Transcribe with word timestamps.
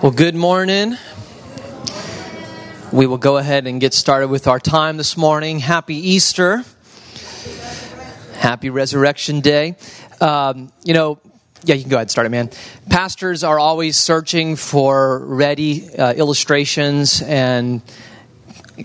Well, 0.00 0.12
good 0.12 0.36
morning. 0.36 0.96
We 2.92 3.08
will 3.08 3.18
go 3.18 3.36
ahead 3.36 3.66
and 3.66 3.80
get 3.80 3.92
started 3.92 4.28
with 4.28 4.46
our 4.46 4.60
time 4.60 4.96
this 4.96 5.16
morning. 5.16 5.58
Happy 5.58 5.96
Easter. 5.96 6.62
Happy 8.34 8.70
Resurrection 8.70 9.40
Day. 9.40 9.74
Um, 10.20 10.72
you 10.84 10.94
know, 10.94 11.18
yeah, 11.64 11.74
you 11.74 11.80
can 11.82 11.90
go 11.90 11.96
ahead 11.96 12.02
and 12.02 12.10
start 12.12 12.28
it, 12.28 12.30
man. 12.30 12.50
Pastors 12.88 13.42
are 13.42 13.58
always 13.58 13.96
searching 13.96 14.54
for 14.54 15.18
ready 15.26 15.92
uh, 15.96 16.12
illustrations 16.12 17.20
and 17.20 17.82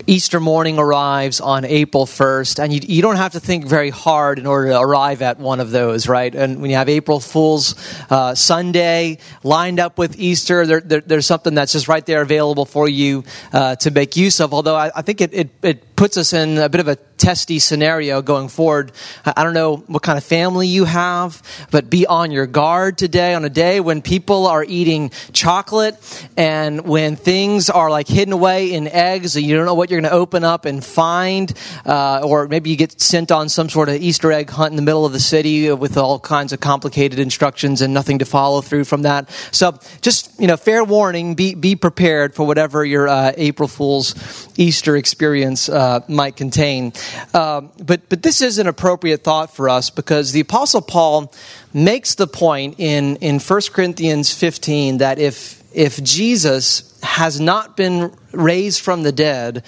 Easter 0.06 0.40
morning 0.40 0.78
arrives 0.78 1.40
on 1.40 1.64
April 1.64 2.06
1st, 2.06 2.62
and 2.62 2.72
you, 2.72 2.80
you, 2.82 3.02
don't 3.02 3.16
have 3.16 3.32
to 3.32 3.40
think 3.40 3.66
very 3.66 3.90
hard 3.90 4.38
in 4.38 4.46
order 4.46 4.70
to 4.70 4.80
arrive 4.80 5.22
at 5.22 5.38
one 5.38 5.60
of 5.60 5.70
those, 5.70 6.08
right? 6.08 6.34
And 6.34 6.60
when 6.60 6.70
you 6.70 6.76
have 6.76 6.88
April 6.88 7.20
Fool's 7.20 7.74
uh, 8.10 8.34
Sunday 8.34 9.18
lined 9.42 9.78
up 9.78 9.98
with 9.98 10.18
Easter, 10.18 10.66
there, 10.66 10.80
there, 10.80 11.00
there's 11.00 11.26
something 11.26 11.54
that's 11.54 11.72
just 11.72 11.88
right 11.88 12.04
there 12.04 12.22
available 12.22 12.64
for 12.64 12.88
you 12.88 13.24
uh, 13.52 13.76
to 13.76 13.90
make 13.90 14.16
use 14.16 14.40
of. 14.40 14.52
Although 14.52 14.76
I, 14.76 14.90
I 14.94 15.02
think 15.02 15.20
it, 15.20 15.32
it, 15.32 15.50
it 15.62 15.96
puts 15.96 16.16
us 16.16 16.32
in 16.32 16.58
a 16.58 16.68
bit 16.68 16.80
of 16.80 16.88
a 16.88 16.96
testy 17.24 17.58
scenario 17.58 18.20
going 18.22 18.48
forward. 18.48 18.92
I 19.24 19.44
don't 19.44 19.54
know 19.54 19.76
what 19.76 20.02
kind 20.02 20.18
of 20.18 20.24
family 20.24 20.68
you 20.68 20.84
have, 20.84 21.40
but 21.70 21.88
be 21.88 22.06
on 22.06 22.30
your 22.30 22.46
guard 22.46 22.98
today 22.98 23.34
on 23.34 23.44
a 23.44 23.50
day 23.50 23.80
when 23.80 24.02
people 24.02 24.46
are 24.46 24.64
eating 24.64 25.10
chocolate 25.32 25.96
and 26.36 26.82
when 26.82 27.16
things 27.16 27.70
are 27.70 27.90
like 27.90 28.08
hidden 28.08 28.32
away 28.32 28.72
in 28.72 28.88
eggs 28.88 29.36
and 29.36 29.46
you 29.46 29.56
don't 29.56 29.66
know 29.66 29.74
what 29.74 29.83
you're 29.90 30.00
going 30.00 30.10
to 30.10 30.16
open 30.16 30.44
up 30.44 30.64
and 30.64 30.84
find, 30.84 31.52
uh, 31.86 32.20
or 32.24 32.48
maybe 32.48 32.70
you 32.70 32.76
get 32.76 33.00
sent 33.00 33.30
on 33.30 33.48
some 33.48 33.68
sort 33.68 33.88
of 33.88 33.96
Easter 33.96 34.32
egg 34.32 34.50
hunt 34.50 34.72
in 34.72 34.76
the 34.76 34.82
middle 34.82 35.04
of 35.04 35.12
the 35.12 35.20
city 35.20 35.70
with 35.72 35.96
all 35.96 36.18
kinds 36.18 36.52
of 36.52 36.60
complicated 36.60 37.18
instructions 37.18 37.82
and 37.82 37.92
nothing 37.94 38.18
to 38.18 38.24
follow 38.24 38.60
through 38.60 38.84
from 38.84 39.02
that. 39.02 39.30
So 39.50 39.78
just, 40.00 40.38
you 40.40 40.46
know, 40.46 40.56
fair 40.56 40.84
warning, 40.84 41.34
be, 41.34 41.54
be 41.54 41.76
prepared 41.76 42.34
for 42.34 42.46
whatever 42.46 42.84
your 42.84 43.08
uh, 43.08 43.32
April 43.36 43.68
Fool's 43.68 44.48
Easter 44.56 44.96
experience 44.96 45.68
uh, 45.68 46.00
might 46.08 46.36
contain. 46.36 46.92
Um, 47.32 47.70
but, 47.82 48.08
but 48.08 48.22
this 48.22 48.40
is 48.40 48.58
an 48.58 48.66
appropriate 48.66 49.24
thought 49.24 49.54
for 49.54 49.68
us 49.68 49.90
because 49.90 50.32
the 50.32 50.40
Apostle 50.40 50.82
Paul 50.82 51.32
makes 51.72 52.14
the 52.14 52.26
point 52.26 52.76
in, 52.78 53.16
in 53.16 53.40
1 53.40 53.60
Corinthians 53.72 54.32
15 54.32 54.98
that 54.98 55.18
if, 55.18 55.62
if 55.74 56.02
Jesus 56.02 56.93
has 57.04 57.38
not 57.38 57.76
been 57.76 58.12
raised 58.32 58.80
from 58.80 59.02
the 59.02 59.12
dead, 59.12 59.62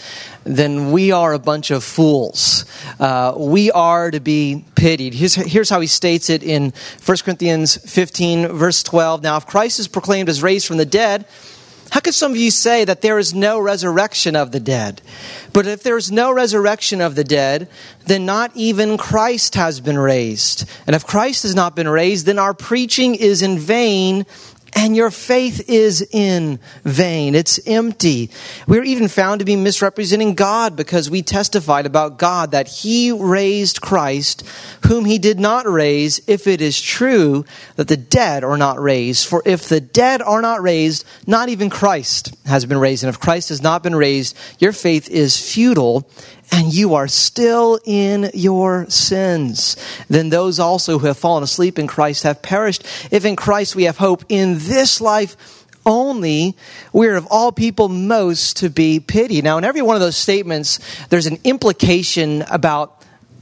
then 0.44 0.90
we 0.90 1.12
are 1.12 1.32
a 1.32 1.38
bunch 1.38 1.70
of 1.70 1.84
fools. 1.84 2.64
Uh, 2.98 3.34
we 3.36 3.70
are 3.70 4.10
to 4.10 4.20
be 4.20 4.64
pitied. 4.74 5.14
Here's, 5.14 5.34
here's 5.34 5.70
how 5.70 5.80
he 5.80 5.86
states 5.86 6.30
it 6.30 6.42
in 6.42 6.72
1 7.04 7.16
Corinthians 7.18 7.76
15, 7.76 8.48
verse 8.48 8.82
12. 8.82 9.22
Now, 9.22 9.36
if 9.36 9.46
Christ 9.46 9.78
is 9.78 9.86
proclaimed 9.86 10.28
as 10.28 10.42
raised 10.42 10.66
from 10.66 10.78
the 10.78 10.86
dead, 10.86 11.26
how 11.90 12.00
could 12.00 12.14
some 12.14 12.32
of 12.32 12.36
you 12.36 12.50
say 12.50 12.84
that 12.84 13.00
there 13.00 13.18
is 13.18 13.32
no 13.32 13.60
resurrection 13.60 14.34
of 14.34 14.50
the 14.50 14.60
dead? 14.60 15.00
But 15.52 15.66
if 15.66 15.82
there 15.82 15.96
is 15.96 16.10
no 16.10 16.32
resurrection 16.32 17.00
of 17.00 17.14
the 17.14 17.24
dead, 17.24 17.68
then 18.06 18.26
not 18.26 18.50
even 18.54 18.98
Christ 18.98 19.54
has 19.54 19.80
been 19.80 19.98
raised. 19.98 20.68
And 20.86 20.96
if 20.96 21.06
Christ 21.06 21.44
has 21.44 21.54
not 21.54 21.76
been 21.76 21.88
raised, 21.88 22.26
then 22.26 22.38
our 22.38 22.54
preaching 22.54 23.14
is 23.14 23.40
in 23.40 23.58
vain 23.58 24.26
and 24.76 24.94
your 24.94 25.10
faith 25.10 25.70
is 25.70 26.06
in 26.12 26.60
vain. 26.84 27.34
It's 27.34 27.58
empty. 27.66 28.30
We're 28.68 28.84
even 28.84 29.08
found 29.08 29.38
to 29.38 29.46
be 29.46 29.56
misrepresenting 29.56 30.34
God 30.34 30.76
because 30.76 31.10
we 31.10 31.22
testified 31.22 31.86
about 31.86 32.18
God 32.18 32.50
that 32.50 32.68
He 32.68 33.10
raised 33.10 33.80
Christ, 33.80 34.46
whom 34.86 35.06
He 35.06 35.18
did 35.18 35.40
not 35.40 35.66
raise, 35.66 36.20
if 36.28 36.46
it 36.46 36.60
is 36.60 36.80
true 36.80 37.46
that 37.76 37.88
the 37.88 37.96
dead 37.96 38.44
are 38.44 38.58
not 38.58 38.78
raised. 38.78 39.26
For 39.26 39.42
if 39.46 39.66
the 39.66 39.80
dead 39.80 40.20
are 40.20 40.42
not 40.42 40.60
raised, 40.60 41.06
not 41.26 41.48
even 41.48 41.70
Christ 41.70 42.34
has 42.44 42.66
been 42.66 42.78
raised. 42.78 43.02
And 43.02 43.08
if 43.08 43.18
Christ 43.18 43.48
has 43.48 43.62
not 43.62 43.82
been 43.82 43.96
raised, 43.96 44.36
your 44.58 44.72
faith 44.72 45.08
is 45.08 45.40
futile 45.40 46.06
and 46.52 46.72
you 46.72 46.94
are 46.94 47.08
still 47.08 47.78
in 47.84 48.30
your 48.34 48.88
sins, 48.88 49.76
then 50.08 50.30
those 50.30 50.58
also 50.58 50.98
who 50.98 51.06
have 51.06 51.18
fallen 51.18 51.42
asleep 51.42 51.78
in 51.78 51.86
Christ 51.86 52.22
have 52.22 52.42
perished. 52.42 52.84
If 53.10 53.24
in 53.24 53.36
Christ 53.36 53.76
we 53.76 53.84
have 53.84 53.98
hope 53.98 54.24
in 54.28 54.58
this 54.58 55.00
life 55.00 55.36
only, 55.84 56.56
we 56.92 57.06
are 57.06 57.14
of 57.14 57.28
all 57.30 57.52
people 57.52 57.88
most 57.88 58.56
to 58.58 58.68
be 58.68 59.00
pitied. 59.00 59.44
Now, 59.44 59.56
in 59.58 59.64
every 59.64 59.82
one 59.82 59.94
of 59.94 60.00
those 60.00 60.16
statements, 60.16 60.80
there's 61.08 61.26
an 61.26 61.38
implication 61.44 62.42
about 62.50 62.95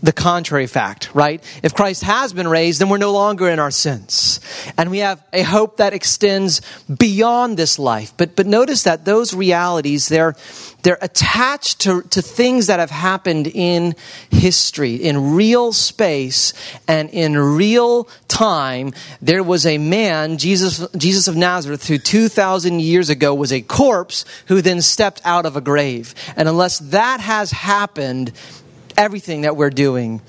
the 0.04 0.12
contrary 0.12 0.66
fact, 0.66 1.09
right? 1.15 1.42
If 1.62 1.75
Christ 1.75 2.03
has 2.03 2.34
been 2.34 2.47
raised, 2.47 2.78
then 2.78 2.91
we're 2.91 2.98
no 2.98 3.12
longer 3.12 3.48
in 3.48 3.59
our 3.59 3.70
sins. 3.70 4.38
And 4.76 4.91
we 4.91 4.98
have 4.98 5.25
a 5.32 5.42
hope 5.42 5.78
that 5.78 5.94
extends 5.94 6.60
beyond 6.94 7.56
this 7.56 7.78
life. 7.78 8.12
But, 8.19 8.37
but 8.37 8.47
notice 8.47 8.82
that 8.82 9.06
those 9.06 9.32
realities, 9.32 10.09
they're, 10.09 10.37
they're 10.82 10.98
attached 11.00 11.81
to, 11.81 12.03
to 12.03 12.20
things 12.20 12.66
that 12.66 12.81
have 12.81 12.91
happened 12.91 13.47
in 13.47 13.94
history, 14.31 14.97
in 14.97 15.34
real 15.34 15.72
space 15.72 16.53
and 16.86 17.09
in 17.09 17.38
real 17.38 18.06
time. 18.28 18.92
There 19.22 19.42
was 19.42 19.65
a 19.65 19.78
man, 19.78 20.36
Jesus, 20.36 20.86
Jesus 20.98 21.28
of 21.28 21.36
Nazareth, 21.36 21.88
who 21.88 21.97
2,000 21.97 22.81
years 22.81 23.09
ago 23.09 23.34
was 23.34 23.54
a 23.54 23.62
corpse 23.62 24.26
who 24.48 24.60
then 24.60 24.82
stepped 24.82 25.22
out 25.25 25.47
of 25.47 25.56
a 25.56 25.62
grave. 25.62 26.15
And 26.36 26.47
unless 26.47 26.78
that 26.81 27.21
has 27.21 27.53
happened, 27.53 28.32
everything 28.97 29.43
that 29.43 29.56
we're 29.56 29.71
doing 29.71 30.21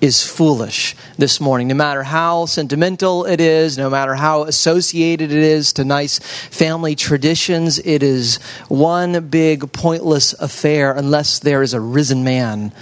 is 0.00 0.26
foolish 0.26 0.96
this 1.16 1.40
morning. 1.40 1.68
No 1.68 1.74
matter 1.74 2.02
how 2.02 2.46
sentimental 2.46 3.24
it 3.24 3.40
is, 3.40 3.78
no 3.78 3.88
matter 3.88 4.14
how 4.14 4.42
associated 4.42 5.30
it 5.30 5.38
is 5.38 5.72
to 5.74 5.84
nice 5.84 6.18
family 6.18 6.96
traditions, 6.96 7.78
it 7.78 8.02
is 8.02 8.38
one 8.68 9.28
big 9.28 9.72
pointless 9.72 10.32
affair 10.34 10.92
unless 10.92 11.38
there 11.38 11.62
is 11.62 11.72
a 11.72 11.80
risen 11.80 12.24
man 12.24 12.72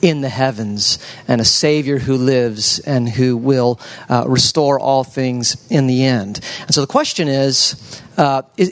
in 0.00 0.20
the 0.20 0.28
heavens 0.28 1.00
and 1.26 1.40
a 1.40 1.44
Savior 1.44 1.98
who 1.98 2.16
lives 2.16 2.78
and 2.78 3.08
who 3.08 3.36
will 3.36 3.80
uh, 4.08 4.24
restore 4.28 4.78
all 4.78 5.02
things 5.02 5.66
in 5.70 5.88
the 5.88 6.04
end. 6.04 6.40
And 6.62 6.74
so 6.74 6.80
the 6.80 6.86
question 6.86 7.26
is, 7.26 8.00
uh, 8.16 8.42
is, 8.56 8.70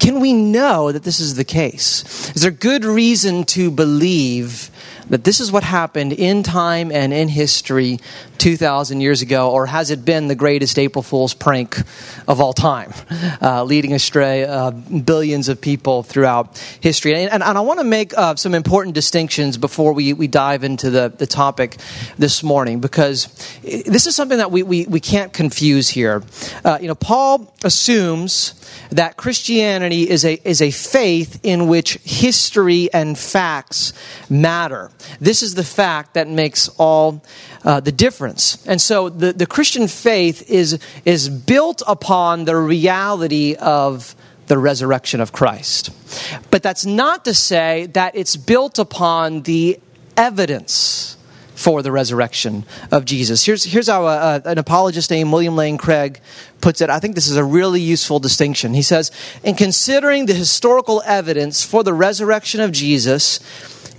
can 0.00 0.18
we 0.18 0.32
know 0.32 0.90
that 0.90 1.04
this 1.04 1.20
is 1.20 1.36
the 1.36 1.44
case? 1.44 2.32
Is 2.34 2.42
there 2.42 2.50
good 2.50 2.84
reason 2.84 3.44
to 3.44 3.70
believe 3.70 4.70
that 5.10 5.24
this 5.24 5.40
is 5.40 5.52
what 5.52 5.62
happened 5.62 6.12
in 6.12 6.42
time 6.42 6.90
and 6.90 7.12
in 7.12 7.28
history 7.28 7.98
2,000 8.38 9.00
years 9.00 9.22
ago, 9.22 9.50
or 9.50 9.66
has 9.66 9.90
it 9.90 10.04
been 10.04 10.28
the 10.28 10.34
greatest 10.34 10.78
April 10.78 11.02
Fool's 11.02 11.34
prank 11.34 11.78
of 12.26 12.40
all 12.40 12.52
time, 12.52 12.92
uh, 13.40 13.64
leading 13.64 13.92
astray 13.92 14.44
uh, 14.44 14.70
billions 14.70 15.48
of 15.48 15.60
people 15.60 16.02
throughout 16.02 16.58
history? 16.80 17.14
And, 17.14 17.30
and, 17.32 17.42
and 17.42 17.56
I 17.56 17.60
want 17.60 17.80
to 17.80 17.84
make 17.84 18.16
uh, 18.16 18.34
some 18.36 18.54
important 18.54 18.94
distinctions 18.94 19.56
before 19.56 19.92
we, 19.92 20.12
we 20.12 20.26
dive 20.26 20.64
into 20.64 20.90
the, 20.90 21.12
the 21.16 21.26
topic 21.26 21.76
this 22.18 22.42
morning, 22.42 22.80
because 22.80 23.26
this 23.62 24.06
is 24.06 24.16
something 24.16 24.38
that 24.38 24.50
we, 24.50 24.62
we, 24.62 24.86
we 24.86 25.00
can't 25.00 25.32
confuse 25.32 25.88
here. 25.88 26.22
Uh, 26.64 26.78
you 26.80 26.88
know, 26.88 26.94
Paul 26.94 27.52
assumes 27.64 28.60
that 28.90 29.16
Christianity 29.16 30.08
is 30.08 30.24
a, 30.24 30.38
is 30.48 30.60
a 30.60 30.70
faith 30.70 31.40
in 31.42 31.68
which 31.68 31.94
history 32.04 32.92
and 32.92 33.18
facts 33.18 33.92
matter. 34.28 34.90
This 35.20 35.42
is 35.42 35.54
the 35.54 35.64
fact 35.64 36.14
that 36.14 36.28
makes 36.28 36.68
all 36.78 37.22
uh, 37.64 37.80
the 37.80 37.92
difference. 37.92 38.64
And 38.66 38.80
so 38.80 39.08
the, 39.08 39.32
the 39.32 39.46
Christian 39.46 39.88
faith 39.88 40.50
is, 40.50 40.78
is 41.04 41.28
built 41.28 41.82
upon 41.86 42.44
the 42.44 42.56
reality 42.56 43.54
of 43.54 44.14
the 44.46 44.58
resurrection 44.58 45.20
of 45.20 45.32
Christ. 45.32 45.90
But 46.50 46.62
that's 46.62 46.84
not 46.84 47.24
to 47.24 47.34
say 47.34 47.86
that 47.86 48.14
it's 48.14 48.36
built 48.36 48.78
upon 48.78 49.42
the 49.42 49.80
evidence 50.16 51.16
for 51.54 51.82
the 51.82 51.92
resurrection 51.92 52.64
of 52.90 53.04
Jesus. 53.04 53.44
Here's, 53.44 53.64
here's 53.64 53.88
how 53.88 54.06
uh, 54.06 54.40
an 54.44 54.58
apologist 54.58 55.10
named 55.10 55.32
William 55.32 55.56
Lane 55.56 55.78
Craig 55.78 56.20
puts 56.60 56.80
it. 56.80 56.90
I 56.90 56.98
think 56.98 57.14
this 57.14 57.28
is 57.28 57.36
a 57.36 57.44
really 57.44 57.80
useful 57.80 58.18
distinction. 58.18 58.74
He 58.74 58.82
says, 58.82 59.10
In 59.42 59.54
considering 59.54 60.26
the 60.26 60.34
historical 60.34 61.02
evidence 61.06 61.64
for 61.64 61.84
the 61.84 61.94
resurrection 61.94 62.60
of 62.60 62.72
Jesus, 62.72 63.40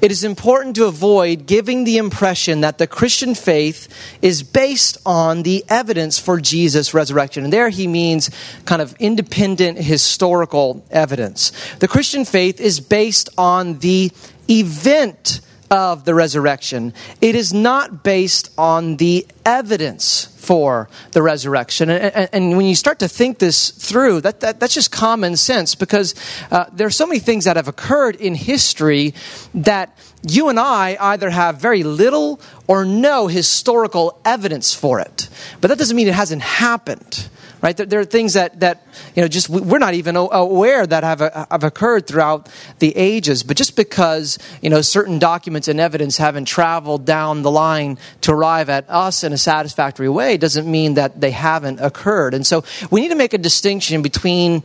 it 0.01 0.11
is 0.11 0.23
important 0.23 0.75
to 0.75 0.85
avoid 0.85 1.45
giving 1.45 1.83
the 1.83 1.97
impression 1.97 2.61
that 2.61 2.77
the 2.77 2.87
Christian 2.87 3.33
faith 3.33 3.87
is 4.21 4.43
based 4.43 4.97
on 5.05 5.43
the 5.43 5.63
evidence 5.69 6.19
for 6.19 6.39
Jesus' 6.39 6.93
resurrection. 6.93 7.43
And 7.43 7.53
there 7.53 7.69
he 7.69 7.87
means 7.87 8.29
kind 8.65 8.81
of 8.81 8.95
independent 8.99 9.77
historical 9.77 10.83
evidence. 10.91 11.51
The 11.79 11.87
Christian 11.87 12.25
faith 12.25 12.59
is 12.59 12.79
based 12.79 13.29
on 13.37 13.79
the 13.79 14.11
event 14.49 15.41
of 15.71 16.05
the 16.05 16.13
resurrection. 16.13 16.93
It 17.21 17.35
is 17.35 17.53
not 17.53 18.03
based 18.03 18.51
on 18.57 18.97
the 18.97 19.25
evidence 19.45 20.25
for 20.37 20.87
the 21.11 21.21
resurrection. 21.21 21.89
And, 21.89 22.13
and, 22.13 22.29
and 22.31 22.57
when 22.57 22.65
you 22.67 22.75
start 22.75 22.99
to 22.99 23.07
think 23.07 23.39
this 23.39 23.71
through, 23.71 24.21
that, 24.21 24.41
that 24.41 24.59
that's 24.59 24.73
just 24.73 24.91
common 24.91 25.35
sense 25.35 25.75
because 25.75 26.13
uh, 26.51 26.65
there 26.71 26.87
are 26.87 26.91
so 26.91 27.07
many 27.07 27.19
things 27.19 27.45
that 27.45 27.55
have 27.55 27.67
occurred 27.67 28.15
in 28.15 28.35
history 28.35 29.13
that 29.53 29.97
you 30.27 30.49
and 30.49 30.59
I 30.59 30.97
either 30.99 31.29
have 31.29 31.57
very 31.57 31.83
little 31.83 32.39
or 32.67 32.85
no 32.85 33.27
historical 33.27 34.19
evidence 34.23 34.73
for 34.73 34.99
it. 34.99 35.29
But 35.61 35.69
that 35.69 35.77
doesn't 35.77 35.95
mean 35.95 36.07
it 36.07 36.13
hasn't 36.13 36.41
happened 36.41 37.29
right? 37.61 37.75
There, 37.75 37.85
there, 37.85 37.99
are 37.99 38.05
things 38.05 38.33
that, 38.33 38.59
that, 38.59 38.85
you 39.15 39.21
know, 39.21 39.27
just 39.27 39.49
we're 39.49 39.79
not 39.79 39.93
even 39.93 40.15
aware 40.15 40.85
that 40.85 41.03
have, 41.03 41.21
uh, 41.21 41.45
have 41.49 41.63
occurred 41.63 42.07
throughout 42.07 42.49
the 42.79 42.95
ages. 42.95 43.43
But 43.43 43.57
just 43.57 43.75
because, 43.75 44.37
you 44.61 44.69
know, 44.69 44.81
certain 44.81 45.19
documents 45.19 45.67
and 45.67 45.79
evidence 45.79 46.17
haven't 46.17 46.45
traveled 46.45 47.05
down 47.05 47.41
the 47.41 47.51
line 47.51 47.97
to 48.21 48.31
arrive 48.31 48.69
at 48.69 48.89
us 48.89 49.23
in 49.23 49.33
a 49.33 49.37
satisfactory 49.37 50.09
way 50.09 50.37
doesn't 50.37 50.69
mean 50.69 50.95
that 50.95 51.19
they 51.19 51.31
haven't 51.31 51.79
occurred. 51.79 52.33
And 52.33 52.45
so 52.45 52.63
we 52.91 53.01
need 53.01 53.09
to 53.09 53.15
make 53.15 53.33
a 53.33 53.39
distinction 53.39 54.01
between 54.01 54.63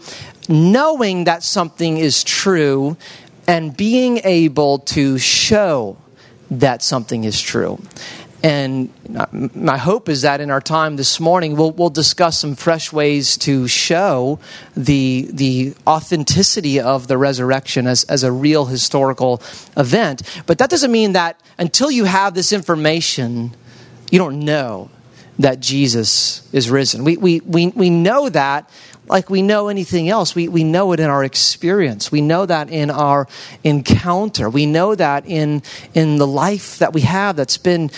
knowing 0.49 1.25
that 1.25 1.43
something 1.43 1.97
is 1.97 2.25
true 2.25 2.97
and 3.47 3.77
being 3.77 4.19
able 4.19 4.79
to 4.79 5.19
show 5.19 5.97
that 6.51 6.83
something 6.83 7.25
is 7.25 7.41
true. 7.41 7.81
And 8.43 8.91
my 9.31 9.77
hope 9.77 10.09
is 10.09 10.23
that 10.23 10.41
in 10.41 10.51
our 10.51 10.63
time 10.63 10.97
this 10.97 11.21
morning, 11.21 11.57
we'll, 11.57 11.73
we'll 11.73 11.91
discuss 11.91 12.39
some 12.39 12.55
fresh 12.55 12.91
ways 12.91 13.37
to 13.39 13.69
show 13.69 14.39
the, 14.75 15.29
the 15.31 15.75
authenticity 15.87 16.81
of 16.81 17.07
the 17.07 17.19
resurrection 17.19 17.87
as, 17.87 18.05
as 18.05 18.23
a 18.23 18.33
real 18.33 18.65
historical 18.65 19.43
event. 19.77 20.23
But 20.47 20.59
that 20.59 20.71
doesn't 20.71 20.91
mean 20.91 21.13
that 21.13 21.39
until 21.59 21.91
you 21.91 22.05
have 22.05 22.33
this 22.33 22.53
information, 22.53 23.53
you 24.11 24.19
don't 24.19 24.41
know 24.41 24.91
that 25.39 25.61
Jesus 25.61 26.49
is 26.53 26.71
risen. 26.71 27.05
We, 27.05 27.19
we, 27.19 27.41
we, 27.41 27.69
we 27.69 27.91
know 27.91 28.31
that 28.31 28.71
like 29.11 29.29
we 29.29 29.43
know 29.43 29.69
anything 29.69 30.09
else. 30.09 30.35
We, 30.35 30.49
we 30.49 30.63
know 30.63 30.93
it 30.93 31.01
in 31.01 31.11
our 31.11 31.25
experience. 31.25 32.13
We 32.13 32.21
know 32.21 32.47
that 32.47 32.71
in 32.71 32.91
our 32.91 33.27
encounter. 33.65 34.49
We 34.49 34.67
know 34.67 34.95
that 34.95 35.27
in, 35.27 35.63
in 35.95 36.17
the 36.17 36.27
life 36.27 36.79
that 36.79 36.93
we 36.93 37.03
have 37.03 37.37
that's 37.37 37.59
been 37.59 37.91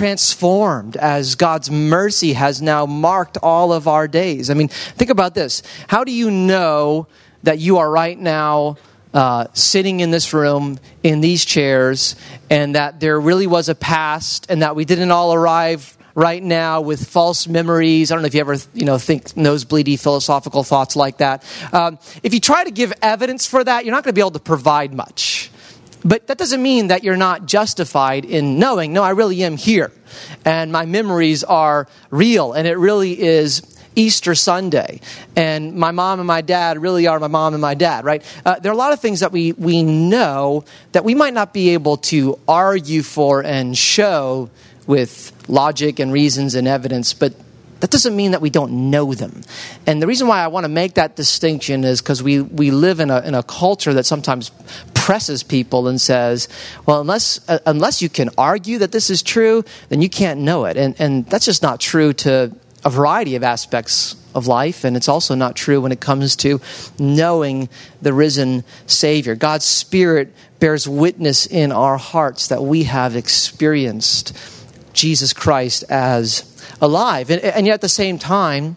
transformed 0.00 0.96
as 0.96 1.34
God's 1.34 1.70
mercy 1.70 2.32
has 2.32 2.62
now 2.62 2.86
marked 2.86 3.36
all 3.42 3.70
of 3.70 3.86
our 3.86 4.08
days. 4.08 4.48
I 4.48 4.54
mean, 4.54 4.68
think 4.68 5.10
about 5.10 5.34
this. 5.34 5.62
How 5.88 6.04
do 6.04 6.12
you 6.12 6.30
know 6.30 7.06
that 7.42 7.58
you 7.58 7.76
are 7.76 7.90
right 7.90 8.18
now? 8.18 8.78
Uh, 9.12 9.46
sitting 9.54 9.98
in 9.98 10.12
this 10.12 10.32
room 10.32 10.78
in 11.02 11.20
these 11.20 11.44
chairs, 11.44 12.14
and 12.48 12.76
that 12.76 13.00
there 13.00 13.20
really 13.20 13.48
was 13.48 13.68
a 13.68 13.74
past, 13.74 14.46
and 14.48 14.62
that 14.62 14.76
we 14.76 14.84
didn't 14.84 15.10
all 15.10 15.34
arrive 15.34 15.98
right 16.14 16.42
now 16.42 16.80
with 16.80 17.08
false 17.08 17.48
memories. 17.48 18.10
I 18.10 18.14
don't 18.14 18.22
know 18.22 18.28
if 18.28 18.34
you 18.34 18.40
ever, 18.40 18.56
you 18.72 18.84
know, 18.84 18.98
think 18.98 19.24
nosebleedy 19.34 19.98
philosophical 19.98 20.62
thoughts 20.62 20.94
like 20.94 21.18
that. 21.18 21.44
Um, 21.72 21.98
if 22.22 22.32
you 22.32 22.38
try 22.38 22.62
to 22.62 22.70
give 22.70 22.92
evidence 23.02 23.46
for 23.46 23.64
that, 23.64 23.84
you're 23.84 23.92
not 23.92 24.04
going 24.04 24.14
to 24.14 24.18
be 24.18 24.22
able 24.22 24.30
to 24.30 24.38
provide 24.38 24.94
much. 24.94 25.50
But 26.04 26.26
that 26.28 26.38
doesn't 26.38 26.62
mean 26.62 26.88
that 26.88 27.04
you're 27.04 27.16
not 27.16 27.46
justified 27.46 28.24
in 28.24 28.58
knowing, 28.58 28.92
no, 28.92 29.02
I 29.02 29.10
really 29.10 29.42
am 29.44 29.56
here. 29.56 29.92
And 30.44 30.72
my 30.72 30.86
memories 30.86 31.44
are 31.44 31.86
real. 32.10 32.52
And 32.52 32.66
it 32.66 32.78
really 32.78 33.20
is 33.20 33.62
Easter 33.96 34.34
Sunday. 34.34 35.00
And 35.36 35.74
my 35.74 35.90
mom 35.90 36.20
and 36.20 36.26
my 36.26 36.40
dad 36.40 36.78
really 36.78 37.06
are 37.06 37.18
my 37.18 37.26
mom 37.26 37.54
and 37.54 37.60
my 37.60 37.74
dad, 37.74 38.04
right? 38.04 38.22
Uh, 38.44 38.58
there 38.58 38.70
are 38.70 38.74
a 38.74 38.78
lot 38.78 38.92
of 38.92 39.00
things 39.00 39.20
that 39.20 39.32
we, 39.32 39.52
we 39.52 39.82
know 39.82 40.64
that 40.92 41.04
we 41.04 41.14
might 41.14 41.34
not 41.34 41.52
be 41.52 41.70
able 41.70 41.98
to 41.98 42.38
argue 42.48 43.02
for 43.02 43.42
and 43.42 43.76
show 43.76 44.50
with 44.86 45.32
logic 45.48 45.98
and 45.98 46.12
reasons 46.12 46.54
and 46.54 46.66
evidence, 46.66 47.12
but 47.12 47.34
that 47.80 47.90
doesn't 47.90 48.14
mean 48.14 48.32
that 48.32 48.40
we 48.40 48.50
don't 48.50 48.90
know 48.90 49.14
them. 49.14 49.40
And 49.86 50.02
the 50.02 50.06
reason 50.06 50.28
why 50.28 50.40
I 50.44 50.48
want 50.48 50.64
to 50.64 50.68
make 50.68 50.94
that 50.94 51.16
distinction 51.16 51.84
is 51.84 52.02
because 52.02 52.22
we, 52.22 52.40
we 52.40 52.70
live 52.70 53.00
in 53.00 53.10
a, 53.10 53.20
in 53.22 53.34
a 53.34 53.42
culture 53.42 53.94
that 53.94 54.04
sometimes 54.04 54.50
presses 55.00 55.42
people 55.42 55.88
and 55.88 56.00
says, 56.00 56.48
well, 56.86 57.00
unless, 57.00 57.40
uh, 57.48 57.58
unless 57.66 58.02
you 58.02 58.08
can 58.08 58.28
argue 58.36 58.78
that 58.78 58.92
this 58.92 59.10
is 59.10 59.22
true, 59.22 59.64
then 59.88 60.02
you 60.02 60.08
can't 60.08 60.40
know 60.40 60.66
it. 60.66 60.76
And, 60.76 60.94
and 61.00 61.26
that's 61.26 61.46
just 61.46 61.62
not 61.62 61.80
true 61.80 62.12
to 62.12 62.54
a 62.84 62.90
variety 62.90 63.36
of 63.36 63.42
aspects 63.42 64.16
of 64.34 64.46
life, 64.46 64.84
and 64.84 64.96
it's 64.96 65.08
also 65.08 65.34
not 65.34 65.56
true 65.56 65.80
when 65.80 65.92
it 65.92 66.00
comes 66.00 66.36
to 66.36 66.60
knowing 66.98 67.68
the 68.00 68.12
risen 68.12 68.64
Savior. 68.86 69.34
God's 69.34 69.64
Spirit 69.64 70.32
bears 70.60 70.88
witness 70.88 71.46
in 71.46 71.72
our 71.72 71.98
hearts 71.98 72.48
that 72.48 72.62
we 72.62 72.84
have 72.84 73.16
experienced 73.16 74.38
Jesus 74.92 75.32
Christ 75.32 75.84
as 75.88 76.44
alive. 76.80 77.30
And, 77.30 77.42
and 77.42 77.66
yet 77.66 77.74
at 77.74 77.80
the 77.80 77.88
same 77.88 78.18
time, 78.18 78.76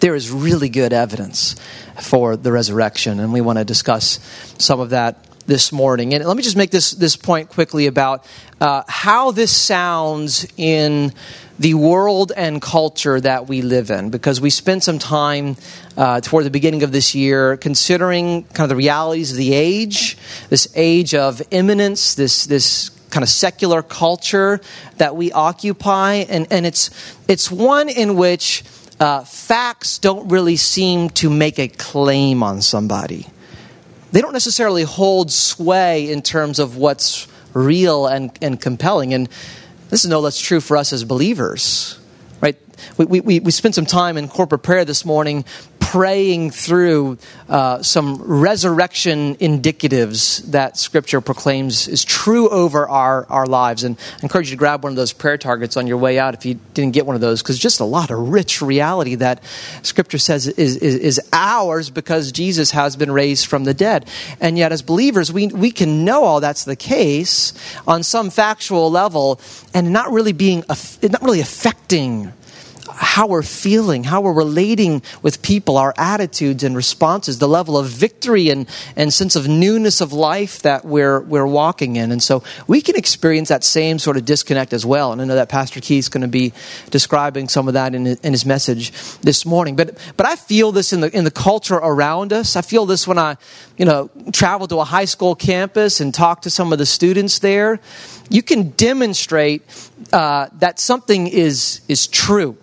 there 0.00 0.14
is 0.14 0.30
really 0.30 0.68
good 0.68 0.92
evidence 0.92 1.56
for 2.00 2.36
the 2.36 2.52
resurrection, 2.52 3.18
and 3.20 3.32
we 3.32 3.40
want 3.40 3.58
to 3.58 3.64
discuss 3.64 4.20
some 4.58 4.80
of 4.80 4.90
that 4.90 5.27
this 5.48 5.72
morning. 5.72 6.12
And 6.14 6.24
let 6.24 6.36
me 6.36 6.42
just 6.42 6.56
make 6.56 6.70
this, 6.70 6.92
this 6.92 7.16
point 7.16 7.48
quickly 7.48 7.86
about 7.86 8.24
uh, 8.60 8.82
how 8.86 9.32
this 9.32 9.50
sounds 9.50 10.46
in 10.58 11.12
the 11.58 11.72
world 11.74 12.32
and 12.36 12.60
culture 12.62 13.18
that 13.18 13.48
we 13.48 13.62
live 13.62 13.90
in, 13.90 14.10
because 14.10 14.40
we 14.40 14.50
spent 14.50 14.84
some 14.84 14.98
time 14.98 15.56
uh, 15.96 16.20
toward 16.20 16.44
the 16.44 16.50
beginning 16.50 16.82
of 16.82 16.92
this 16.92 17.14
year 17.14 17.56
considering 17.56 18.44
kind 18.44 18.64
of 18.64 18.68
the 18.68 18.76
realities 18.76 19.32
of 19.32 19.38
the 19.38 19.54
age, 19.54 20.18
this 20.50 20.68
age 20.76 21.14
of 21.14 21.42
immanence, 21.50 22.14
this, 22.14 22.44
this 22.44 22.90
kind 23.08 23.22
of 23.22 23.30
secular 23.30 23.82
culture 23.82 24.60
that 24.98 25.16
we 25.16 25.32
occupy, 25.32 26.26
and, 26.28 26.46
and 26.52 26.66
it's, 26.66 26.90
it's 27.26 27.50
one 27.50 27.88
in 27.88 28.16
which 28.16 28.62
uh, 29.00 29.24
facts 29.24 29.98
don't 29.98 30.28
really 30.28 30.56
seem 30.56 31.08
to 31.08 31.30
make 31.30 31.58
a 31.58 31.68
claim 31.68 32.42
on 32.42 32.60
somebody. 32.60 33.26
They 34.10 34.20
don't 34.20 34.32
necessarily 34.32 34.84
hold 34.84 35.30
sway 35.30 36.10
in 36.10 36.22
terms 36.22 36.58
of 36.58 36.76
what's 36.76 37.28
real 37.52 38.06
and, 38.06 38.30
and 38.40 38.60
compelling. 38.60 39.14
And 39.14 39.28
this 39.90 40.04
is 40.04 40.10
no 40.10 40.20
less 40.20 40.40
true 40.40 40.60
for 40.60 40.76
us 40.76 40.92
as 40.92 41.04
believers, 41.04 41.98
right? 42.40 42.56
We, 42.96 43.20
we, 43.20 43.40
we 43.40 43.50
spent 43.50 43.74
some 43.74 43.86
time 43.86 44.16
in 44.16 44.28
corporate 44.28 44.62
prayer 44.62 44.84
this 44.84 45.04
morning 45.04 45.44
praying 45.88 46.50
through 46.50 47.16
uh, 47.48 47.82
some 47.82 48.20
resurrection 48.20 49.34
indicatives 49.36 50.44
that 50.50 50.76
Scripture 50.76 51.22
proclaims 51.22 51.88
is 51.88 52.04
true 52.04 52.50
over 52.50 52.86
our, 52.86 53.24
our 53.30 53.46
lives. 53.46 53.84
And 53.84 53.96
I 54.18 54.22
encourage 54.22 54.50
you 54.50 54.56
to 54.56 54.58
grab 54.58 54.84
one 54.84 54.92
of 54.92 54.96
those 54.96 55.14
prayer 55.14 55.38
targets 55.38 55.78
on 55.78 55.86
your 55.86 55.96
way 55.96 56.18
out 56.18 56.34
if 56.34 56.44
you 56.44 56.60
didn't 56.74 56.92
get 56.92 57.06
one 57.06 57.14
of 57.14 57.22
those, 57.22 57.42
because 57.42 57.58
just 57.58 57.80
a 57.80 57.84
lot 57.84 58.10
of 58.10 58.28
rich 58.28 58.60
reality 58.60 59.14
that 59.14 59.42
Scripture 59.80 60.18
says 60.18 60.46
is, 60.46 60.76
is, 60.76 60.96
is 60.96 61.20
ours 61.32 61.88
because 61.88 62.32
Jesus 62.32 62.70
has 62.72 62.94
been 62.94 63.10
raised 63.10 63.46
from 63.46 63.64
the 63.64 63.72
dead. 63.72 64.06
And 64.42 64.58
yet, 64.58 64.72
as 64.72 64.82
believers, 64.82 65.32
we, 65.32 65.46
we 65.46 65.70
can 65.70 66.04
know 66.04 66.24
all 66.24 66.40
that's 66.40 66.64
the 66.64 66.76
case 66.76 67.54
on 67.86 68.02
some 68.02 68.28
factual 68.28 68.90
level 68.90 69.40
and 69.72 69.90
not 69.90 70.12
really 70.12 70.34
being, 70.34 70.64
not 70.68 71.22
really 71.22 71.40
affecting 71.40 72.34
how 72.94 73.26
we're 73.26 73.42
feeling, 73.42 74.04
how 74.04 74.20
we're 74.20 74.32
relating 74.32 75.02
with 75.22 75.42
people, 75.42 75.76
our 75.76 75.94
attitudes 75.96 76.64
and 76.64 76.76
responses, 76.76 77.38
the 77.38 77.48
level 77.48 77.76
of 77.76 77.86
victory 77.86 78.48
and, 78.50 78.68
and 78.96 79.12
sense 79.12 79.36
of 79.36 79.48
newness 79.48 80.00
of 80.00 80.12
life 80.12 80.62
that 80.62 80.84
we're, 80.84 81.20
we're 81.20 81.46
walking 81.46 81.96
in. 81.96 82.12
And 82.12 82.22
so 82.22 82.42
we 82.66 82.80
can 82.80 82.96
experience 82.96 83.48
that 83.48 83.64
same 83.64 83.98
sort 83.98 84.16
of 84.16 84.24
disconnect 84.24 84.72
as 84.72 84.84
well. 84.84 85.12
And 85.12 85.20
I 85.20 85.24
know 85.24 85.34
that 85.34 85.48
Pastor 85.48 85.80
Keith's 85.80 86.08
going 86.08 86.22
to 86.22 86.28
be 86.28 86.52
describing 86.90 87.48
some 87.48 87.68
of 87.68 87.74
that 87.74 87.94
in, 87.94 88.06
in 88.06 88.32
his 88.32 88.44
message 88.44 88.92
this 89.18 89.44
morning. 89.44 89.76
But, 89.76 89.98
but 90.16 90.26
I 90.26 90.36
feel 90.36 90.72
this 90.72 90.92
in 90.92 91.00
the, 91.00 91.16
in 91.16 91.24
the 91.24 91.30
culture 91.30 91.76
around 91.76 92.32
us. 92.32 92.56
I 92.56 92.62
feel 92.62 92.86
this 92.86 93.06
when 93.06 93.18
I, 93.18 93.36
you 93.76 93.84
know, 93.84 94.10
travel 94.32 94.66
to 94.68 94.78
a 94.78 94.84
high 94.84 95.04
school 95.04 95.34
campus 95.34 96.00
and 96.00 96.14
talk 96.14 96.42
to 96.42 96.50
some 96.50 96.72
of 96.72 96.78
the 96.78 96.86
students 96.86 97.38
there. 97.38 97.80
You 98.30 98.42
can 98.42 98.70
demonstrate 98.70 99.62
uh, 100.12 100.48
that 100.54 100.78
something 100.78 101.26
is, 101.26 101.80
is 101.88 102.06
true 102.06 102.56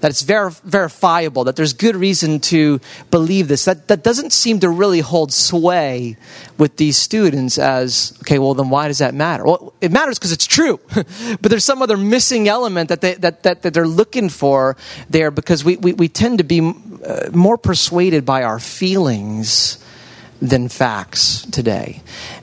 that 0.00 0.10
it's 0.10 0.22
ver- 0.22 0.50
verifiable, 0.50 1.44
that 1.44 1.56
there's 1.56 1.72
good 1.72 1.96
reason 1.96 2.40
to 2.40 2.80
believe 3.10 3.48
this. 3.48 3.64
That, 3.64 3.88
that 3.88 4.02
doesn't 4.02 4.32
seem 4.32 4.60
to 4.60 4.68
really 4.68 5.00
hold 5.00 5.32
sway 5.32 6.16
with 6.58 6.76
these 6.76 6.96
students 6.96 7.58
as, 7.58 8.16
okay, 8.22 8.38
well, 8.38 8.54
then 8.54 8.70
why 8.70 8.88
does 8.88 8.98
that 8.98 9.14
matter? 9.14 9.44
Well, 9.44 9.72
it 9.80 9.92
matters 9.92 10.18
because 10.18 10.32
it's 10.32 10.46
true. 10.46 10.80
but 10.94 11.42
there's 11.42 11.64
some 11.64 11.82
other 11.82 11.96
missing 11.96 12.48
element 12.48 12.88
that, 12.88 13.00
they, 13.00 13.14
that, 13.14 13.42
that, 13.42 13.62
that 13.62 13.74
they're 13.74 13.86
looking 13.86 14.28
for 14.28 14.76
there 15.08 15.30
because 15.30 15.64
we, 15.64 15.76
we, 15.76 15.92
we 15.92 16.08
tend 16.08 16.38
to 16.38 16.44
be 16.44 16.60
uh, 16.60 17.30
more 17.32 17.58
persuaded 17.58 18.24
by 18.24 18.42
our 18.42 18.58
feelings 18.58 19.84
than 20.40 20.68
facts 20.68 21.42
today. 21.50 22.02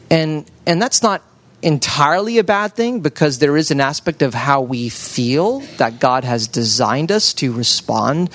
And, 0.09 0.49
and 0.65 0.81
that's 0.81 1.01
not 1.01 1.23
entirely 1.61 2.37
a 2.37 2.43
bad 2.43 2.73
thing 2.73 2.99
because 2.99 3.39
there 3.39 3.57
is 3.57 3.71
an 3.71 3.81
aspect 3.81 4.21
of 4.21 4.33
how 4.33 4.61
we 4.61 4.89
feel 4.89 5.61
that 5.77 5.99
God 5.99 6.23
has 6.23 6.47
designed 6.47 7.11
us 7.11 7.33
to 7.35 7.51
respond 7.51 8.29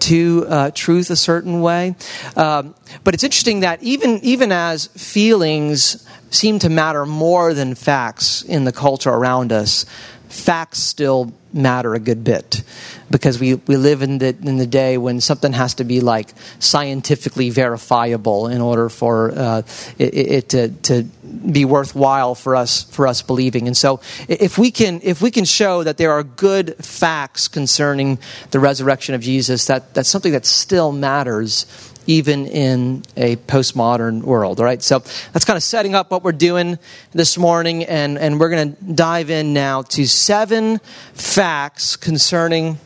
to 0.00 0.44
uh, 0.48 0.70
truth 0.74 1.10
a 1.10 1.16
certain 1.16 1.60
way. 1.60 1.94
Um, 2.36 2.74
but 3.04 3.14
it's 3.14 3.24
interesting 3.24 3.60
that 3.60 3.82
even 3.82 4.18
even 4.22 4.50
as 4.52 4.86
feelings 4.88 6.06
seem 6.30 6.58
to 6.58 6.68
matter 6.68 7.06
more 7.06 7.54
than 7.54 7.74
facts 7.74 8.42
in 8.42 8.64
the 8.64 8.72
culture 8.72 9.10
around 9.10 9.52
us, 9.52 9.86
facts 10.34 10.80
still 10.80 11.32
matter 11.52 11.94
a 11.94 12.00
good 12.00 12.24
bit 12.24 12.64
because 13.10 13.38
we, 13.38 13.54
we 13.54 13.76
live 13.76 14.02
in 14.02 14.18
the, 14.18 14.36
in 14.42 14.56
the 14.56 14.66
day 14.66 14.98
when 14.98 15.20
something 15.20 15.52
has 15.52 15.74
to 15.74 15.84
be 15.84 16.00
like 16.00 16.34
scientifically 16.58 17.50
verifiable 17.50 18.48
in 18.48 18.60
order 18.60 18.88
for 18.88 19.30
uh, 19.30 19.62
it, 19.96 20.14
it, 20.14 20.48
to, 20.48 20.68
to 20.68 21.04
be 21.04 21.64
worthwhile 21.64 22.34
for 22.34 22.56
us 22.56 22.82
for 22.82 23.06
us 23.06 23.22
believing. 23.22 23.68
And 23.68 23.76
so 23.76 24.00
if 24.28 24.58
we 24.58 24.72
can 24.72 25.00
if 25.04 25.22
we 25.22 25.30
can 25.30 25.44
show 25.44 25.84
that 25.84 25.96
there 25.96 26.10
are 26.10 26.24
good 26.24 26.76
facts 26.84 27.46
concerning 27.46 28.18
the 28.50 28.58
resurrection 28.58 29.14
of 29.14 29.20
Jesus, 29.20 29.66
that, 29.66 29.94
that's 29.94 30.08
something 30.08 30.32
that 30.32 30.46
still 30.46 30.90
matters 30.90 31.66
even 32.06 32.46
in 32.46 33.02
a 33.16 33.36
postmodern 33.36 34.22
world. 34.22 34.60
All 34.60 34.66
right, 34.66 34.82
so 34.82 35.00
that's 35.32 35.44
kind 35.44 35.56
of 35.56 35.62
setting 35.62 35.94
up 35.94 36.10
what 36.10 36.22
we're 36.22 36.32
doing 36.32 36.78
this 37.12 37.38
morning, 37.38 37.84
and, 37.84 38.18
and 38.18 38.38
we're 38.38 38.50
going 38.50 38.76
to 38.76 38.84
dive 38.84 39.30
in 39.30 39.52
now 39.52 39.82
to 39.82 40.06
seven 40.06 40.78
facts 41.14 41.96
concerning 41.96 42.78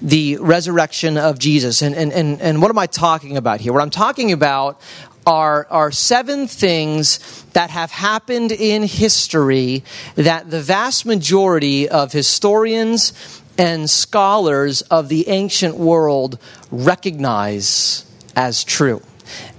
the 0.00 0.36
resurrection 0.38 1.16
of 1.16 1.38
Jesus. 1.38 1.82
And, 1.82 1.94
and, 1.94 2.12
and, 2.12 2.40
and 2.40 2.62
what 2.62 2.70
am 2.70 2.78
I 2.78 2.86
talking 2.86 3.36
about 3.36 3.60
here? 3.60 3.72
What 3.72 3.82
I'm 3.82 3.90
talking 3.90 4.32
about 4.32 4.80
are, 5.26 5.66
are 5.70 5.92
seven 5.92 6.46
things 6.48 7.44
that 7.52 7.70
have 7.70 7.90
happened 7.90 8.50
in 8.52 8.82
history 8.82 9.84
that 10.16 10.50
the 10.50 10.60
vast 10.60 11.06
majority 11.06 11.88
of 11.88 12.12
historians 12.12 13.12
and 13.58 13.88
scholars 13.88 14.82
of 14.82 15.08
the 15.08 15.28
ancient 15.28 15.76
world 15.76 16.38
recognize 16.70 18.04
as 18.34 18.64
true. 18.64 19.02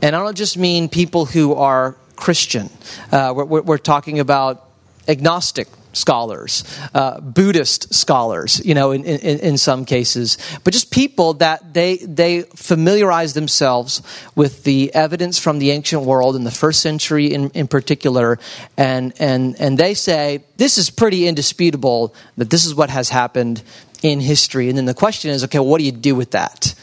And 0.02 0.16
I 0.16 0.20
don't 0.20 0.38
just 0.38 0.58
mean 0.58 0.90
people 0.90 1.26
who 1.26 1.54
are 1.54 1.96
Christian, 2.16 2.70
uh, 3.12 3.34
we're, 3.36 3.62
we're, 3.62 3.78
talking 3.78 4.20
about 4.20 4.70
agnostic 5.08 5.68
scholars, 5.94 6.64
uh, 6.94 7.22
Buddhist 7.22 7.94
scholars, 7.94 8.64
you 8.66 8.74
know, 8.74 8.92
in, 8.92 9.06
in, 9.06 9.40
in, 9.40 9.58
some 9.58 9.86
cases, 9.86 10.38
but 10.64 10.74
just 10.74 10.92
people 10.92 11.36
that 11.36 11.74
they, 11.74 11.98
they 11.98 12.42
familiarize 12.56 13.34
themselves 13.34 14.02
with 14.36 14.64
the 14.64 14.94
evidence 14.94 15.40
from 15.40 15.60
the 15.60 15.72
ancient 15.72 16.04
world 16.04 16.36
in 16.36 16.44
the 16.44 16.52
first 16.52 16.82
century 16.82 17.34
in, 17.34 17.50
in 17.52 17.68
particular, 17.68 18.40
and, 18.78 19.14
and, 19.20 19.56
and 19.60 19.78
they 19.78 19.94
say, 19.94 20.44
this 20.58 20.78
is 20.78 20.90
pretty 20.90 21.28
indisputable 21.28 22.14
that 22.38 22.50
this 22.50 22.66
is 22.66 22.76
what 22.76 22.90
has 22.90 23.10
happened 23.10 23.64
in 24.02 24.20
history. 24.20 24.70
And 24.70 24.78
then 24.78 24.86
the 24.86 24.94
question 24.94 25.32
is, 25.32 25.44
okay, 25.46 25.60
what 25.60 25.78
do 25.78 25.86
you 25.86 25.92
do 25.92 26.16
with 26.16 26.32
that? 26.32 26.76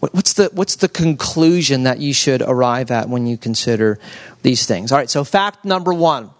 What's 0.00 0.34
the, 0.34 0.50
what's 0.52 0.76
the 0.76 0.88
conclusion 0.88 1.82
that 1.82 1.98
you 1.98 2.12
should 2.12 2.40
arrive 2.40 2.92
at 2.92 3.08
when 3.08 3.26
you 3.26 3.36
consider 3.36 3.98
these 4.42 4.64
things? 4.64 4.92
All 4.92 4.98
right, 4.98 5.10
so 5.10 5.24
fact 5.24 5.64
number 5.64 5.92
one 5.92 6.30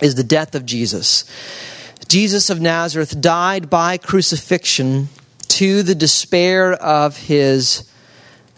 is 0.00 0.14
the 0.14 0.24
death 0.24 0.54
of 0.54 0.64
Jesus. 0.64 1.24
Jesus 2.08 2.50
of 2.50 2.60
Nazareth 2.60 3.20
died 3.20 3.68
by 3.68 3.98
crucifixion 3.98 5.08
to 5.48 5.82
the 5.82 5.94
despair 5.94 6.72
of 6.72 7.16
his 7.16 7.90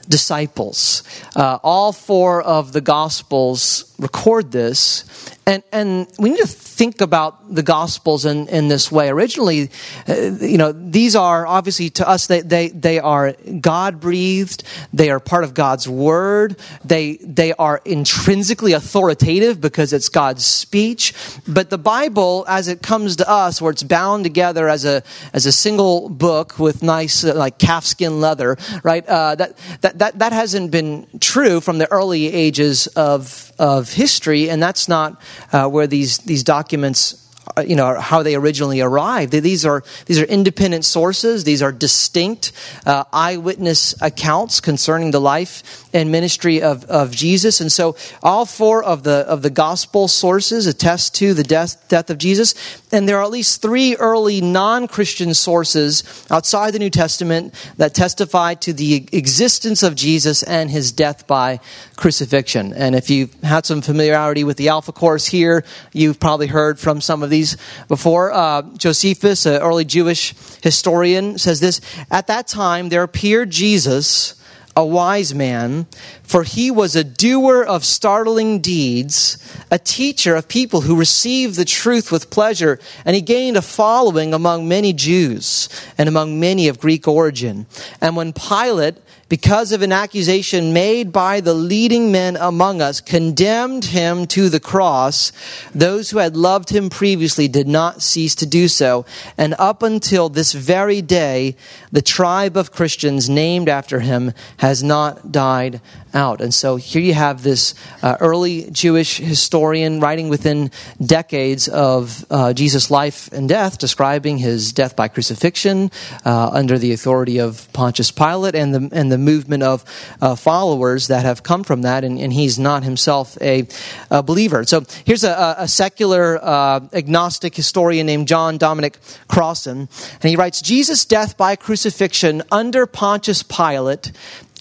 disciples. 0.09 1.03
Uh, 1.35 1.59
all 1.63 1.93
four 1.93 2.43
of 2.43 2.73
the 2.73 2.81
Gospels 2.81 3.90
record 4.01 4.51
this, 4.51 5.05
and, 5.47 5.63
and 5.73 6.07
we 6.19 6.31
need 6.31 6.39
to 6.39 6.47
think 6.47 7.01
about 7.01 7.55
the 7.55 7.63
Gospels 7.63 8.25
in, 8.25 8.49
in 8.49 8.69
this 8.69 8.91
way. 8.91 9.11
Originally, 9.11 9.71
uh, 10.09 10.15
you 10.15 10.57
know, 10.57 10.73
these 10.73 11.17
are 11.17 11.47
obviously 11.47 11.91
to 11.91 12.09
us, 12.09 12.27
they, 12.27 12.41
they, 12.41 12.69
they 12.69 12.99
are 12.99 13.33
God 13.61 14.01
breathed, 14.01 14.63
they 14.93 15.11
are 15.11 15.21
part 15.21 15.45
of 15.45 15.53
God's 15.53 15.89
Word, 15.89 16.57
they, 16.85 17.17
they 17.17 17.53
are 17.53 17.81
intrinsically 17.85 18.73
authoritative 18.73 19.61
because 19.61 19.93
it's 19.93 20.09
God's 20.09 20.47
speech. 20.47 21.13
But 21.47 21.69
the 21.69 21.79
Bible, 21.79 22.45
as 22.49 22.69
it 22.69 22.81
comes 22.81 23.17
to 23.17 23.29
us, 23.29 23.61
where 23.61 23.73
it's 23.73 23.83
bound 23.83 24.25
together 24.25 24.69
as 24.69 24.85
a, 24.85 25.03
as 25.33 25.47
a 25.47 25.53
single 25.53 26.09
book 26.09 26.59
with 26.59 26.83
nice, 26.83 27.25
uh, 27.25 27.35
like 27.35 27.59
calfskin 27.59 28.21
leather, 28.21 28.57
right? 28.83 29.07
Uh, 29.07 29.35
that, 29.35 29.59
that, 29.83 29.99
that, 29.99 30.19
that 30.21 30.33
hasn't 30.33 30.71
been 30.71 31.07
true 31.21 31.61
from 31.61 31.79
the 31.79 31.91
early 31.91 32.33
ages 32.33 32.87
of, 32.89 33.50
of 33.61 33.93
history, 33.93 34.49
and 34.51 34.63
that's 34.63 34.89
not 34.89 35.21
uh, 35.53 35.69
where 35.69 35.87
these, 35.87 36.19
these 36.19 36.43
documents 36.43 37.21
uh, 37.57 37.63
you 37.63 37.75
know 37.75 37.99
how 37.99 38.23
they 38.23 38.35
originally 38.35 38.81
arrived. 38.81 39.33
These 39.33 39.65
are 39.65 39.83
these 40.07 40.21
are 40.21 40.25
independent 40.25 40.85
sources. 40.85 41.45
These 41.45 41.63
are 41.63 41.73
distinct 41.73 42.53
uh, 42.87 43.05
eyewitness 43.13 43.95
accounts 44.01 44.61
concerning 44.61 45.11
the 45.11 45.21
life 45.21 45.89
and 45.93 46.13
ministry 46.13 46.63
of, 46.63 46.85
of 46.85 47.11
Jesus. 47.11 47.61
And 47.61 47.73
so 47.73 47.97
all 48.23 48.47
four 48.47 48.85
of 48.85 49.03
the 49.03 49.25
of 49.27 49.43
the 49.43 49.51
gospel 49.51 50.07
sources 50.07 50.67
attest 50.67 51.15
to 51.17 51.35
the 51.35 51.43
death 51.43 51.89
death 51.89 52.11
of 52.11 52.19
Jesus. 52.19 52.55
And 52.93 53.09
there 53.09 53.19
are 53.19 53.25
at 53.25 53.31
least 53.31 53.63
three 53.63 53.95
early 53.97 54.41
non-Christian 54.41 55.35
sources 55.35 56.27
outside 56.31 56.73
the 56.73 56.79
New 56.79 56.91
Testament 56.91 57.55
that 57.77 57.95
testify 57.95 58.55
to 58.55 58.73
the 58.73 59.09
existence 59.13 59.83
of 59.83 59.95
Jesus 59.95 60.43
and 60.43 60.71
his 60.71 60.91
death 60.91 61.27
by 61.27 61.61
crucifixion. 61.97 62.73
And 62.73 62.95
if 62.95 63.11
you've 63.11 63.33
had 63.43 63.67
some 63.67 63.83
familiarity 63.83 64.43
with 64.43 64.57
the 64.57 64.69
Alpha 64.69 64.93
Course 64.93 65.27
here, 65.27 65.65
you've 65.93 66.19
probably 66.19 66.49
heard 66.49 66.79
from 66.79 67.01
some 67.01 67.23
of 67.23 67.31
these 67.31 67.57
before. 67.89 68.33
Uh, 68.33 68.63
Josephus, 68.77 69.47
an 69.47 69.61
early 69.61 69.85
Jewish 69.85 70.35
historian, 70.63 71.39
says 71.39 71.61
this 71.61 71.81
At 72.11 72.27
that 72.27 72.49
time, 72.49 72.89
there 72.89 73.03
appeared 73.03 73.51
Jesus 73.51 74.40
a 74.81 74.85
wise 74.85 75.35
man, 75.35 75.87
for 76.23 76.43
he 76.43 76.71
was 76.71 76.97
a 76.97 77.05
doer 77.05 77.63
of 77.63 77.85
startling 77.85 78.61
deeds, 78.61 79.37
a 79.71 79.79
teacher 79.79 80.35
of 80.35 80.49
people 80.49 80.81
who 80.81 80.97
received 80.97 81.57
the 81.57 81.65
truth 81.65 82.11
with 82.11 82.31
pleasure, 82.31 82.81
and 83.05 83.15
he 83.15 83.21
gained 83.21 83.57
a 83.57 83.63
following 83.63 84.33
among 84.33 84.67
many 84.67 84.93
Jews 84.93 85.69
and 85.99 86.09
among 86.09 86.41
many 86.41 86.67
of 86.67 86.81
Greek 86.81 87.07
origin. 87.07 87.67
And 88.01 88.17
when 88.17 88.33
Pilate 88.33 88.97
because 89.31 89.71
of 89.71 89.81
an 89.81 89.93
accusation 89.93 90.73
made 90.73 91.13
by 91.13 91.41
the 91.41 91.55
leading 91.55 92.11
men 92.11 92.37
among 92.37 92.83
us, 92.83 93.01
condemned 93.01 93.87
him 93.87 94.27
to 94.27 94.49
the 94.49 94.59
cross, 94.59 95.31
those 95.73 96.11
who 96.11 96.19
had 96.19 96.37
loved 96.37 96.69
him 96.69 96.91
previously 96.91 97.47
did 97.47 97.69
not 97.69 98.03
cease 98.03 98.35
to 98.35 98.45
do 98.45 98.67
so. 98.67 99.07
And 99.39 99.55
up 99.57 99.85
until 99.85 100.29
this 100.29 100.53
very 100.53 101.01
day, 101.01 101.55
the 101.93 102.03
tribe 102.03 102.57
of 102.57 102.73
Christians 102.73 103.31
named 103.31 103.69
after 103.69 104.01
him 104.01 104.33
has 104.59 104.83
not 104.83 105.31
died 105.31 105.81
out. 106.15 106.41
And 106.41 106.53
so 106.53 106.77
here 106.77 107.03
you 107.03 107.15
have 107.15 107.43
this 107.43 107.75
uh, 108.03 108.17
early 108.21 108.71
Jewish 108.71 109.19
historian 109.19 110.01
writing 110.01 110.29
within 110.29 110.71
decades 111.05 111.69
of 111.69 112.25
uh, 112.31 112.53
Jesus' 112.53 112.91
life 112.91 113.31
and 113.33 113.49
death, 113.49 113.79
describing 113.79 114.39
his 114.39 114.73
death 114.73 114.97
by 114.97 115.09
crucifixion 115.09 115.91
uh, 116.25 116.51
under 116.53 116.79
the 116.79 116.93
authority 116.93 117.39
of 117.39 117.73
Pontius 117.73 118.11
Pilate 118.11 118.55
and 118.55 118.75
the, 118.75 118.89
and 118.97 119.11
the 119.11 119.19
movement 119.19 119.63
of 119.63 119.85
uh, 120.21 120.35
followers 120.35 121.09
that 121.09 121.25
have 121.25 121.43
come 121.43 121.65
from 121.65 121.83
that. 121.83 122.05
And, 122.05 122.19
and 122.19 122.33
he's 122.33 122.59
not 122.59 122.83
himself 122.83 123.41
a, 123.41 123.67
a, 124.11 124.23
believer. 124.23 124.65
So 124.65 124.85
here's 125.05 125.25
a, 125.25 125.57
a 125.59 125.69
secular 125.69 126.39
uh, 126.43 126.81
agnostic 126.93 127.55
historian 127.55 128.07
named 128.07 128.29
John 128.29 128.59
Dominic 128.59 128.99
Crossan. 129.29 129.89
And 130.23 130.31
he 130.31 130.37
writes 130.37 130.63
Jesus' 130.63 131.05
death 131.05 131.37
by 131.37 131.57
crucifixion 131.57 132.43
under 132.51 132.87
Pontius 132.87 133.43
Pilate 133.43 134.13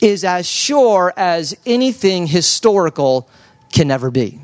is 0.01 0.23
as 0.23 0.47
sure 0.47 1.13
as 1.17 1.55
anything 1.65 2.27
historical 2.27 3.29
can 3.71 3.91
ever 3.91 4.11
be. 4.11 4.39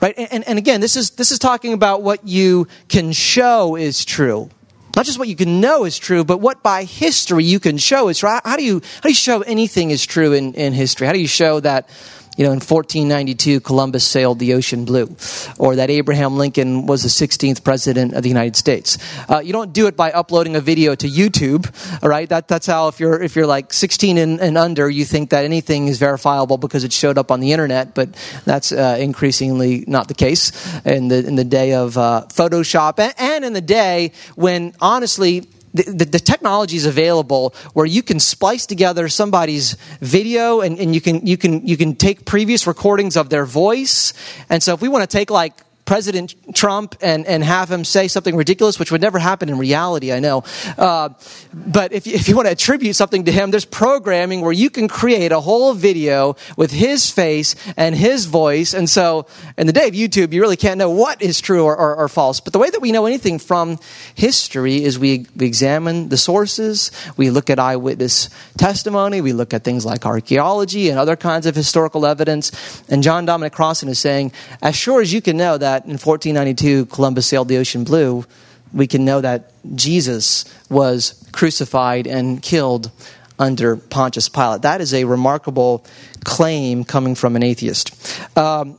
Right? 0.00 0.14
And, 0.16 0.46
and 0.48 0.58
again, 0.58 0.80
this 0.80 0.96
is, 0.96 1.10
this 1.10 1.30
is 1.30 1.38
talking 1.38 1.72
about 1.72 2.02
what 2.02 2.26
you 2.26 2.66
can 2.88 3.12
show 3.12 3.76
is 3.76 4.04
true. 4.04 4.50
Not 4.96 5.04
just 5.04 5.18
what 5.18 5.28
you 5.28 5.36
can 5.36 5.60
know 5.60 5.84
is 5.84 5.98
true, 5.98 6.24
but 6.24 6.40
what 6.40 6.62
by 6.62 6.84
history 6.84 7.44
you 7.44 7.60
can 7.60 7.76
show 7.76 8.08
is 8.08 8.18
true. 8.18 8.30
How 8.42 8.56
do 8.56 8.64
you, 8.64 8.80
how 8.80 9.00
do 9.02 9.08
you 9.10 9.14
show 9.14 9.42
anything 9.42 9.90
is 9.90 10.06
true 10.06 10.32
in, 10.32 10.54
in 10.54 10.72
history? 10.72 11.06
How 11.06 11.12
do 11.12 11.18
you 11.18 11.28
show 11.28 11.60
that 11.60 11.90
you 12.36 12.44
know, 12.44 12.52
in 12.52 12.60
1492, 12.60 13.60
Columbus 13.60 14.06
sailed 14.06 14.38
the 14.38 14.52
ocean 14.54 14.84
blue, 14.84 15.16
or 15.58 15.76
that 15.76 15.88
Abraham 15.88 16.36
Lincoln 16.36 16.86
was 16.86 17.02
the 17.02 17.08
16th 17.08 17.64
president 17.64 18.12
of 18.12 18.22
the 18.22 18.28
United 18.28 18.56
States. 18.56 18.98
Uh, 19.28 19.38
you 19.38 19.52
don't 19.52 19.72
do 19.72 19.86
it 19.86 19.96
by 19.96 20.12
uploading 20.12 20.54
a 20.54 20.60
video 20.60 20.94
to 20.94 21.08
YouTube, 21.08 21.66
all 22.02 22.08
right? 22.08 22.28
That, 22.28 22.46
that's 22.46 22.66
how, 22.66 22.88
if 22.88 23.00
you're, 23.00 23.22
if 23.22 23.36
you're 23.36 23.46
like 23.46 23.72
16 23.72 24.18
and, 24.18 24.40
and, 24.40 24.58
under, 24.58 24.88
you 24.90 25.04
think 25.04 25.30
that 25.30 25.44
anything 25.44 25.88
is 25.88 25.98
verifiable 25.98 26.58
because 26.58 26.84
it 26.84 26.92
showed 26.92 27.16
up 27.16 27.30
on 27.30 27.40
the 27.40 27.52
internet, 27.52 27.94
but 27.94 28.10
that's 28.44 28.70
uh, 28.70 28.96
increasingly 29.00 29.84
not 29.86 30.08
the 30.08 30.14
case 30.14 30.52
in 30.84 31.08
the, 31.08 31.26
in 31.26 31.36
the 31.36 31.44
day 31.44 31.72
of 31.72 31.96
uh, 31.96 32.26
Photoshop 32.28 32.98
and, 32.98 33.14
and 33.18 33.44
in 33.44 33.52
the 33.54 33.60
day 33.60 34.12
when, 34.34 34.74
honestly, 34.80 35.46
the, 35.82 36.04
the, 36.04 36.18
technology 36.18 36.76
is 36.76 36.86
available 36.86 37.54
where 37.74 37.86
you 37.86 38.02
can 38.02 38.20
splice 38.20 38.66
together 38.66 39.08
somebody's 39.08 39.76
video 40.00 40.60
and, 40.60 40.78
and 40.78 40.94
you 40.94 41.00
can 41.00 41.26
you 41.26 41.36
can 41.36 41.66
you 41.66 41.76
can 41.76 41.94
take 41.94 42.24
previous 42.24 42.66
recordings 42.66 43.16
of 43.16 43.30
their 43.30 43.44
voice. 43.44 44.12
And 44.48 44.62
so 44.62 44.74
if 44.74 44.80
we 44.80 44.88
want 44.88 45.02
to 45.02 45.06
take 45.06 45.30
like 45.30 45.54
President 45.86 46.34
Trump 46.54 46.96
and, 47.00 47.24
and 47.26 47.42
have 47.42 47.70
him 47.70 47.84
say 47.84 48.08
something 48.08 48.36
ridiculous, 48.36 48.78
which 48.78 48.90
would 48.90 49.00
never 49.00 49.18
happen 49.18 49.48
in 49.48 49.56
reality, 49.56 50.12
I 50.12 50.20
know. 50.20 50.44
Uh, 50.76 51.10
but 51.54 51.92
if 51.92 52.06
you, 52.06 52.14
if 52.14 52.28
you 52.28 52.36
want 52.36 52.46
to 52.46 52.52
attribute 52.52 52.96
something 52.96 53.24
to 53.24 53.32
him, 53.32 53.52
there's 53.52 53.64
programming 53.64 54.40
where 54.40 54.52
you 54.52 54.68
can 54.68 54.88
create 54.88 55.32
a 55.32 55.40
whole 55.40 55.72
video 55.72 56.36
with 56.56 56.72
his 56.72 57.10
face 57.10 57.54
and 57.76 57.94
his 57.94 58.26
voice. 58.26 58.74
And 58.74 58.90
so 58.90 59.26
in 59.56 59.66
the 59.66 59.72
day 59.72 59.88
of 59.88 59.94
YouTube, 59.94 60.32
you 60.32 60.40
really 60.40 60.56
can't 60.56 60.78
know 60.78 60.90
what 60.90 61.22
is 61.22 61.40
true 61.40 61.64
or, 61.64 61.76
or, 61.76 61.96
or 61.96 62.08
false. 62.08 62.40
But 62.40 62.52
the 62.52 62.58
way 62.58 62.68
that 62.68 62.80
we 62.80 62.90
know 62.90 63.06
anything 63.06 63.38
from 63.38 63.78
history 64.14 64.82
is 64.82 64.98
we, 64.98 65.26
we 65.36 65.46
examine 65.46 66.08
the 66.08 66.16
sources, 66.16 66.90
we 67.16 67.30
look 67.30 67.48
at 67.48 67.58
eyewitness 67.58 68.28
testimony, 68.58 69.20
we 69.20 69.32
look 69.32 69.54
at 69.54 69.62
things 69.62 69.84
like 69.84 70.04
archaeology 70.04 70.90
and 70.90 70.98
other 70.98 71.16
kinds 71.16 71.46
of 71.46 71.54
historical 71.54 72.04
evidence. 72.06 72.50
And 72.88 73.02
John 73.04 73.24
Dominic 73.24 73.52
Crossan 73.52 73.88
is 73.88 74.00
saying, 74.00 74.32
as 74.62 74.74
sure 74.74 75.00
as 75.00 75.12
you 75.12 75.22
can 75.22 75.36
know 75.36 75.56
that 75.58 75.75
in 75.84 75.92
1492 75.92 76.86
Columbus 76.86 77.26
sailed 77.26 77.48
the 77.48 77.58
ocean 77.58 77.84
blue, 77.84 78.24
we 78.72 78.86
can 78.86 79.04
know 79.04 79.20
that 79.20 79.52
Jesus 79.74 80.44
was 80.68 81.24
crucified 81.32 82.06
and 82.06 82.42
killed 82.42 82.90
under 83.38 83.76
Pontius 83.76 84.28
Pilate. 84.28 84.62
That 84.62 84.80
is 84.80 84.94
a 84.94 85.04
remarkable 85.04 85.84
claim 86.24 86.84
coming 86.84 87.14
from 87.14 87.36
an 87.36 87.42
atheist. 87.42 88.20
Um, 88.36 88.78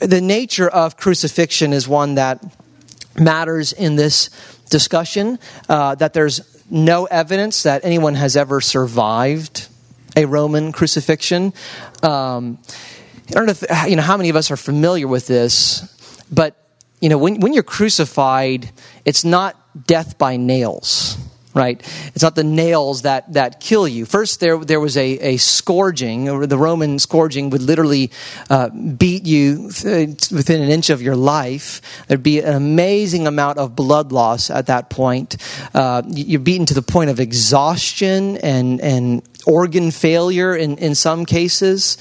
the 0.00 0.20
nature 0.20 0.68
of 0.68 0.96
crucifixion 0.96 1.72
is 1.72 1.86
one 1.86 2.16
that 2.16 2.44
matters 3.18 3.72
in 3.72 3.96
this 3.96 4.30
discussion, 4.70 5.38
uh, 5.68 5.94
that 5.96 6.14
there's 6.14 6.40
no 6.70 7.04
evidence 7.04 7.64
that 7.64 7.84
anyone 7.84 8.14
has 8.14 8.36
ever 8.36 8.60
survived 8.60 9.68
a 10.16 10.24
Roman 10.24 10.72
crucifixion. 10.72 11.52
Um, 12.02 12.58
I 13.28 13.32
don't 13.34 13.46
know, 13.46 13.52
if, 13.52 13.88
you 13.88 13.96
know 13.96 14.02
how 14.02 14.16
many 14.16 14.28
of 14.30 14.36
us 14.36 14.50
are 14.50 14.56
familiar 14.56 15.06
with 15.06 15.26
this, 15.26 15.91
but 16.32 16.56
you 17.00 17.08
know 17.08 17.18
when, 17.18 17.40
when 17.40 17.52
you're 17.52 17.62
crucified, 17.62 18.70
it's 19.04 19.24
not 19.24 19.86
death 19.86 20.18
by 20.18 20.36
nails 20.36 21.18
right? 21.54 21.80
It's 22.14 22.22
not 22.22 22.34
the 22.34 22.44
nails 22.44 23.02
that, 23.02 23.32
that 23.34 23.60
kill 23.60 23.86
you. 23.86 24.06
First, 24.06 24.40
there, 24.40 24.58
there 24.58 24.80
was 24.80 24.96
a, 24.96 25.18
a 25.18 25.36
scourging, 25.36 26.28
or 26.28 26.46
the 26.46 26.56
Roman 26.56 26.98
scourging 26.98 27.50
would 27.50 27.62
literally 27.62 28.10
uh, 28.48 28.70
beat 28.70 29.26
you 29.26 29.66
within 29.66 30.62
an 30.62 30.70
inch 30.70 30.90
of 30.90 31.02
your 31.02 31.16
life. 31.16 31.80
There'd 32.08 32.22
be 32.22 32.40
an 32.40 32.54
amazing 32.54 33.26
amount 33.26 33.58
of 33.58 33.76
blood 33.76 34.12
loss 34.12 34.50
at 34.50 34.66
that 34.66 34.88
point. 34.88 35.36
Uh, 35.74 36.02
you're 36.08 36.40
beaten 36.40 36.66
to 36.66 36.74
the 36.74 36.82
point 36.82 37.10
of 37.10 37.20
exhaustion 37.20 38.38
and, 38.38 38.80
and 38.80 39.22
organ 39.46 39.90
failure 39.90 40.54
in, 40.54 40.76
in 40.78 40.94
some 40.94 41.24
cases. 41.24 41.98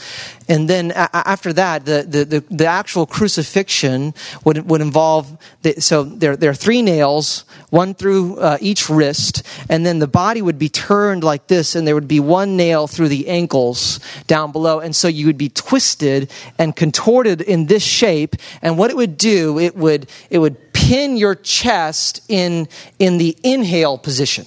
And 0.47 0.69
then 0.69 0.91
a- 0.91 1.09
after 1.27 1.53
that, 1.53 1.85
the, 1.85 2.03
the, 2.07 2.25
the, 2.25 2.39
the, 2.49 2.65
actual 2.65 3.05
crucifixion 3.05 4.13
would, 4.43 4.69
would 4.69 4.81
involve, 4.81 5.37
the, 5.61 5.79
so 5.81 6.03
there, 6.03 6.35
there 6.35 6.49
are 6.49 6.55
three 6.55 6.81
nails, 6.81 7.45
one 7.69 7.93
through 7.93 8.37
uh, 8.37 8.57
each 8.59 8.89
wrist, 8.89 9.43
and 9.69 9.85
then 9.85 9.99
the 9.99 10.07
body 10.07 10.41
would 10.41 10.59
be 10.59 10.69
turned 10.69 11.23
like 11.23 11.47
this, 11.47 11.75
and 11.75 11.87
there 11.87 11.95
would 11.95 12.07
be 12.07 12.19
one 12.19 12.57
nail 12.57 12.87
through 12.87 13.07
the 13.07 13.27
ankles 13.27 13.99
down 14.27 14.51
below. 14.51 14.79
And 14.79 14.95
so 14.95 15.07
you 15.07 15.25
would 15.27 15.37
be 15.37 15.49
twisted 15.49 16.31
and 16.57 16.75
contorted 16.75 17.41
in 17.41 17.67
this 17.67 17.83
shape. 17.83 18.35
And 18.61 18.77
what 18.77 18.89
it 18.89 18.97
would 18.97 19.17
do, 19.17 19.57
it 19.59 19.75
would, 19.75 20.09
it 20.29 20.39
would 20.39 20.73
pin 20.73 21.17
your 21.17 21.35
chest 21.35 22.21
in, 22.27 22.67
in 22.99 23.17
the 23.17 23.37
inhale 23.43 23.97
position. 23.97 24.45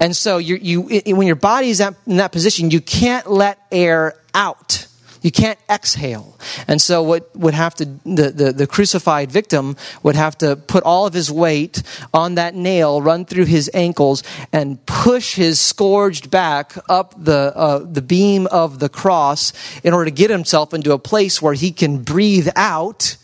And 0.00 0.14
so 0.16 0.38
you, 0.38 0.56
you, 0.56 1.16
when 1.16 1.26
your 1.26 1.36
body 1.36 1.70
is 1.70 1.80
in 1.80 2.16
that 2.16 2.32
position, 2.32 2.70
you 2.70 2.80
can't 2.80 3.30
let 3.30 3.58
air 3.70 4.14
out. 4.34 4.86
You 5.22 5.30
can't 5.30 5.58
exhale. 5.70 6.36
And 6.66 6.82
so 6.82 7.02
what 7.02 7.34
would 7.36 7.54
have 7.54 7.76
to, 7.76 7.84
the, 7.84 8.30
the, 8.30 8.52
the, 8.52 8.66
crucified 8.66 9.30
victim 9.30 9.76
would 10.02 10.16
have 10.16 10.36
to 10.38 10.56
put 10.56 10.82
all 10.82 11.06
of 11.06 11.14
his 11.14 11.30
weight 11.30 11.82
on 12.12 12.34
that 12.34 12.56
nail, 12.56 13.00
run 13.00 13.24
through 13.24 13.44
his 13.44 13.70
ankles, 13.72 14.24
and 14.52 14.84
push 14.84 15.36
his 15.36 15.60
scourged 15.60 16.28
back 16.28 16.74
up 16.88 17.14
the, 17.16 17.52
uh, 17.54 17.78
the 17.78 18.02
beam 18.02 18.48
of 18.48 18.80
the 18.80 18.88
cross 18.88 19.52
in 19.84 19.92
order 19.92 20.06
to 20.06 20.10
get 20.10 20.28
himself 20.28 20.74
into 20.74 20.92
a 20.92 20.98
place 20.98 21.40
where 21.40 21.54
he 21.54 21.70
can 21.70 22.02
breathe 22.02 22.48
out 22.56 23.16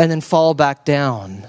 and 0.00 0.10
then 0.10 0.20
fall 0.20 0.54
back 0.54 0.84
down. 0.84 1.46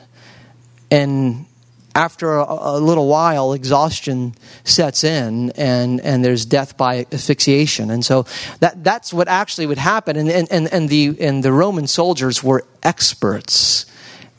And 0.92 1.48
after 1.96 2.38
a, 2.38 2.46
a, 2.46 2.80
little 2.80 3.08
while, 3.08 3.54
exhaustion 3.54 4.36
sets 4.64 5.04
in 5.04 5.52
and, 5.52 6.00
and 6.02 6.24
there's 6.24 6.46
death 6.46 6.78
by 6.78 7.06
asphyxiation. 7.12 7.92
And 7.92 8.06
so 8.06 8.26
that, 8.60 8.84
that's 8.84 9.14
what 9.14 9.28
actually 9.28 9.68
would 9.68 9.78
happen. 9.78 10.16
And, 10.16 10.30
and, 10.30 10.72
and, 10.72 10.90
the, 10.90 11.18
and 11.20 11.44
the 11.44 11.52
Roman 11.52 11.88
soldiers 11.88 12.44
were 12.44 12.66
experts 12.84 13.86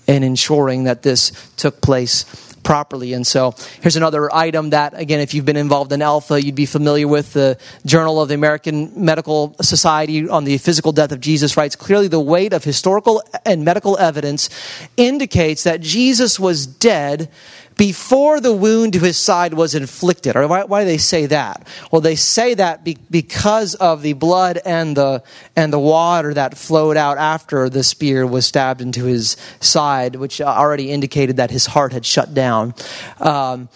in 0.06 0.23
ensuring 0.23 0.85
that 0.85 1.02
this 1.02 1.30
took 1.56 1.80
place 1.80 2.25
properly. 2.62 3.12
And 3.12 3.26
so 3.26 3.54
here's 3.81 3.97
another 3.97 4.33
item 4.35 4.71
that, 4.71 4.99
again, 4.99 5.21
if 5.21 5.35
you've 5.35 5.45
been 5.45 5.57
involved 5.57 5.92
in 5.92 6.02
Alpha, 6.02 6.42
you'd 6.42 6.54
be 6.54 6.66
familiar 6.66 7.09
with. 7.09 7.33
The 7.33 7.59
Journal 7.87 8.21
of 8.21 8.28
the 8.28 8.35
American 8.35 8.92
Medical 9.04 9.54
Society 9.61 10.28
on 10.28 10.45
the 10.45 10.59
physical 10.59 10.92
death 10.92 11.12
of 11.12 11.21
Jesus 11.21 11.57
writes 11.57 11.76
clearly 11.76 12.08
the 12.08 12.21
weight 12.21 12.52
of 12.52 12.65
historical 12.65 13.23
and 13.45 13.65
medical 13.65 13.99
evidence 13.99 14.50
indicates 14.97 15.65
that 15.65 15.80
Jesus 15.80 16.39
was 16.39 16.67
dead 16.67 17.30
before 17.76 18.41
the 18.41 18.52
wound 18.52 18.93
to 18.95 19.00
his 19.00 19.17
side 19.17 19.54
was 19.54 19.75
inflicted. 19.75 20.37
Or 20.37 20.47
why, 20.47 20.65
why 20.65 20.82
do 20.82 20.87
they 20.87 20.99
say 20.99 21.26
that? 21.26 21.67
Well, 21.91 22.00
they 22.00 22.17
say 22.17 22.54
that 22.54 22.85
be, 22.85 22.99
because 23.11 23.75
of 23.75 24.02
the 24.02 24.13
blood 24.13 24.58
and 24.65 24.97
the, 24.97 25.23
and 25.56 25.73
the 25.73 25.78
water 25.78 26.35
that 26.35 26.56
flowed 26.56 26.97
out 26.97 27.19
after 27.19 27.69
the 27.69 27.82
spear 27.82 28.26
was 28.26 28.47
stabbed 28.47 28.80
into 28.80 29.04
his 29.04 29.37
side, 29.61 30.17
which 30.17 30.41
already 30.41 30.91
indicated 30.91 31.37
that 31.37 31.50
his 31.50 31.67
heart 31.67 31.93
had 31.93 32.04
shut 32.04 32.35
down. 32.35 32.75
Um, 33.21 33.69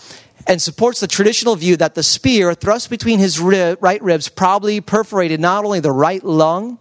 and 0.47 0.63
supports 0.63 1.01
the 1.01 1.09
traditional 1.09 1.57
view 1.57 1.77
that 1.77 1.95
the 1.95 2.03
spear 2.03 2.55
thrust 2.55 2.89
between 2.89 3.19
his 3.19 3.41
rib, 3.41 3.79
right 3.81 4.01
ribs 4.03 4.29
probably 4.29 4.81
perforated 4.81 5.41
not 5.41 5.65
only 5.65 5.81
the 5.81 5.91
right 5.91 6.23
lung, 6.23 6.79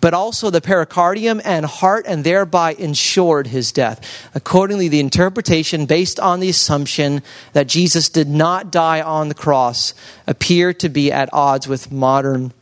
but 0.00 0.14
also 0.14 0.50
the 0.50 0.60
pericardium 0.60 1.40
and 1.44 1.66
heart, 1.66 2.06
and 2.06 2.24
thereby 2.24 2.74
ensured 2.74 3.46
his 3.46 3.72
death. 3.72 4.30
Accordingly, 4.34 4.88
the 4.88 5.00
interpretation 5.00 5.86
based 5.86 6.20
on 6.20 6.40
the 6.40 6.48
assumption 6.48 7.22
that 7.52 7.66
Jesus 7.66 8.08
did 8.08 8.28
not 8.28 8.70
die 8.70 9.00
on 9.00 9.28
the 9.28 9.34
cross 9.34 9.94
appear 10.26 10.72
to 10.74 10.88
be 10.88 11.12
at 11.12 11.28
odds 11.32 11.68
with 11.68 11.90
modern 11.92 12.52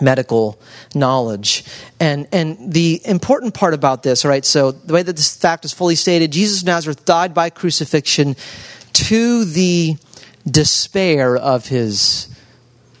medical 0.00 0.60
knowledge. 0.94 1.64
And, 2.00 2.26
and 2.32 2.72
the 2.72 3.00
important 3.04 3.54
part 3.54 3.74
about 3.74 4.02
this, 4.02 4.24
right, 4.24 4.44
so 4.44 4.72
the 4.72 4.92
way 4.92 5.02
that 5.02 5.16
this 5.16 5.36
fact 5.36 5.64
is 5.64 5.72
fully 5.72 5.94
stated, 5.94 6.32
Jesus 6.32 6.62
of 6.62 6.66
Nazareth 6.66 7.04
died 7.04 7.32
by 7.34 7.50
crucifixion 7.50 8.36
to 8.94 9.44
the 9.44 9.96
despair 10.46 11.36
of 11.36 11.68
his 11.68 12.28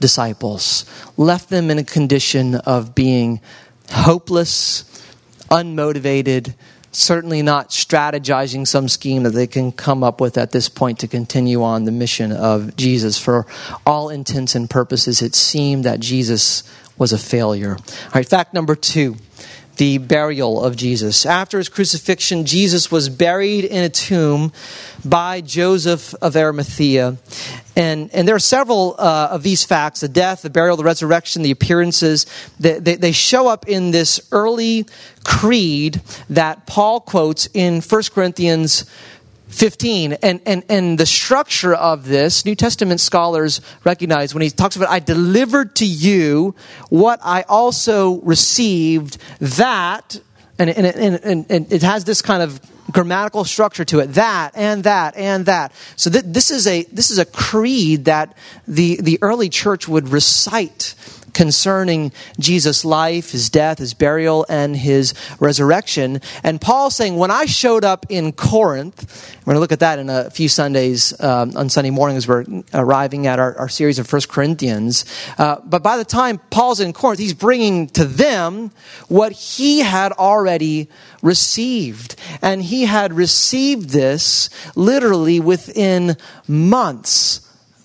disciples, 0.04 0.84
left 1.16 1.48
them 1.48 1.70
in 1.70 1.78
a 1.78 1.82
condition 1.82 2.56
of 2.56 2.94
being 2.94 3.40
hopeless, 3.88 4.84
unmotivated, 5.50 6.54
certainly 6.92 7.40
not 7.40 7.70
strategizing 7.70 8.66
some 8.66 8.86
scheme 8.86 9.22
that 9.22 9.30
they 9.30 9.46
can 9.46 9.72
come 9.72 10.04
up 10.04 10.20
with 10.20 10.36
at 10.36 10.50
this 10.50 10.68
point 10.68 10.98
to 10.98 11.08
continue 11.08 11.62
on 11.62 11.84
the 11.84 11.90
mission 11.90 12.32
of 12.32 12.76
Jesus. 12.76 13.18
For 13.18 13.46
all 13.86 14.10
intents 14.10 14.54
and 14.54 14.68
purposes, 14.68 15.22
it 15.22 15.34
seemed 15.34 15.84
that 15.84 16.00
Jesus 16.00 16.64
was 16.98 17.14
a 17.14 17.18
failure. 17.18 17.78
All 17.78 18.10
right, 18.14 18.28
fact 18.28 18.52
number 18.52 18.76
two 18.76 19.16
the 19.76 19.98
burial 19.98 20.62
of 20.62 20.76
Jesus. 20.76 21.26
After 21.26 21.58
his 21.58 21.68
crucifixion, 21.68 22.46
Jesus 22.46 22.90
was 22.90 23.08
buried 23.08 23.64
in 23.64 23.84
a 23.84 23.88
tomb 23.88 24.52
by 25.04 25.40
Joseph 25.40 26.14
of 26.14 26.36
Arimathea. 26.36 27.16
And, 27.76 28.10
and 28.14 28.28
there 28.28 28.34
are 28.34 28.40
several 28.40 28.94
uh, 28.98 29.28
of 29.30 29.42
these 29.42 29.64
facts 29.64 30.00
the 30.00 30.08
death, 30.08 30.42
the 30.42 30.50
burial, 30.50 30.76
the 30.76 30.84
resurrection, 30.84 31.42
the 31.42 31.50
appearances. 31.50 32.26
They, 32.60 32.78
they, 32.78 32.94
they 32.96 33.12
show 33.12 33.48
up 33.48 33.68
in 33.68 33.90
this 33.90 34.20
early 34.30 34.86
creed 35.24 36.00
that 36.30 36.66
Paul 36.66 37.00
quotes 37.00 37.48
in 37.52 37.80
1 37.80 38.02
Corinthians 38.14 38.84
15 39.48 40.14
and, 40.14 40.40
and, 40.46 40.64
and 40.68 40.98
the 40.98 41.06
structure 41.06 41.74
of 41.74 42.06
this 42.06 42.44
new 42.44 42.54
testament 42.54 43.00
scholars 43.00 43.60
recognize 43.84 44.34
when 44.34 44.42
he 44.42 44.50
talks 44.50 44.74
about 44.74 44.88
i 44.88 44.98
delivered 44.98 45.76
to 45.76 45.86
you 45.86 46.54
what 46.88 47.20
i 47.22 47.42
also 47.42 48.20
received 48.22 49.18
that 49.40 50.18
and, 50.58 50.70
and, 50.70 50.86
and, 51.24 51.46
and 51.50 51.72
it 51.72 51.82
has 51.82 52.04
this 52.04 52.22
kind 52.22 52.42
of 52.42 52.60
grammatical 52.92 53.44
structure 53.44 53.84
to 53.84 54.00
it 54.00 54.06
that 54.14 54.52
and 54.54 54.84
that 54.84 55.16
and 55.16 55.46
that. 55.46 55.72
So 55.96 56.10
th- 56.10 56.24
this 56.26 56.50
is 56.50 56.66
a 56.66 56.84
this 56.84 57.10
is 57.10 57.18
a 57.18 57.24
creed 57.24 58.06
that 58.06 58.36
the 58.68 59.00
the 59.00 59.18
early 59.22 59.48
church 59.48 59.88
would 59.88 60.08
recite 60.08 60.94
concerning 61.34 62.12
Jesus' 62.38 62.84
life, 62.84 63.32
his 63.32 63.50
death, 63.50 63.78
his 63.78 63.92
burial, 63.92 64.46
and 64.48 64.76
his 64.76 65.12
resurrection. 65.40 66.20
And 66.42 66.60
Paul's 66.60 66.96
saying, 66.96 67.16
when 67.16 67.30
I 67.30 67.44
showed 67.46 67.84
up 67.84 68.06
in 68.08 68.32
Corinth, 68.32 69.36
we're 69.40 69.52
going 69.52 69.56
to 69.56 69.60
look 69.60 69.72
at 69.72 69.80
that 69.80 69.98
in 69.98 70.08
a 70.08 70.30
few 70.30 70.48
Sundays 70.48 71.18
um, 71.20 71.52
on 71.56 71.68
Sunday 71.68 71.90
morning 71.90 72.16
as 72.16 72.26
we're 72.26 72.44
arriving 72.72 73.26
at 73.26 73.38
our, 73.38 73.56
our 73.58 73.68
series 73.68 73.98
of 73.98 74.06
First 74.06 74.28
Corinthians. 74.28 75.04
Uh, 75.36 75.56
but 75.64 75.82
by 75.82 75.96
the 75.96 76.04
time 76.04 76.38
Paul's 76.50 76.80
in 76.80 76.92
Corinth, 76.92 77.20
he's 77.20 77.34
bringing 77.34 77.88
to 77.88 78.04
them 78.04 78.70
what 79.08 79.32
he 79.32 79.80
had 79.80 80.12
already 80.12 80.88
received. 81.22 82.16
And 82.40 82.62
he 82.62 82.84
had 82.84 83.12
received 83.12 83.90
this 83.90 84.48
literally 84.76 85.40
within 85.40 86.16
months 86.46 87.43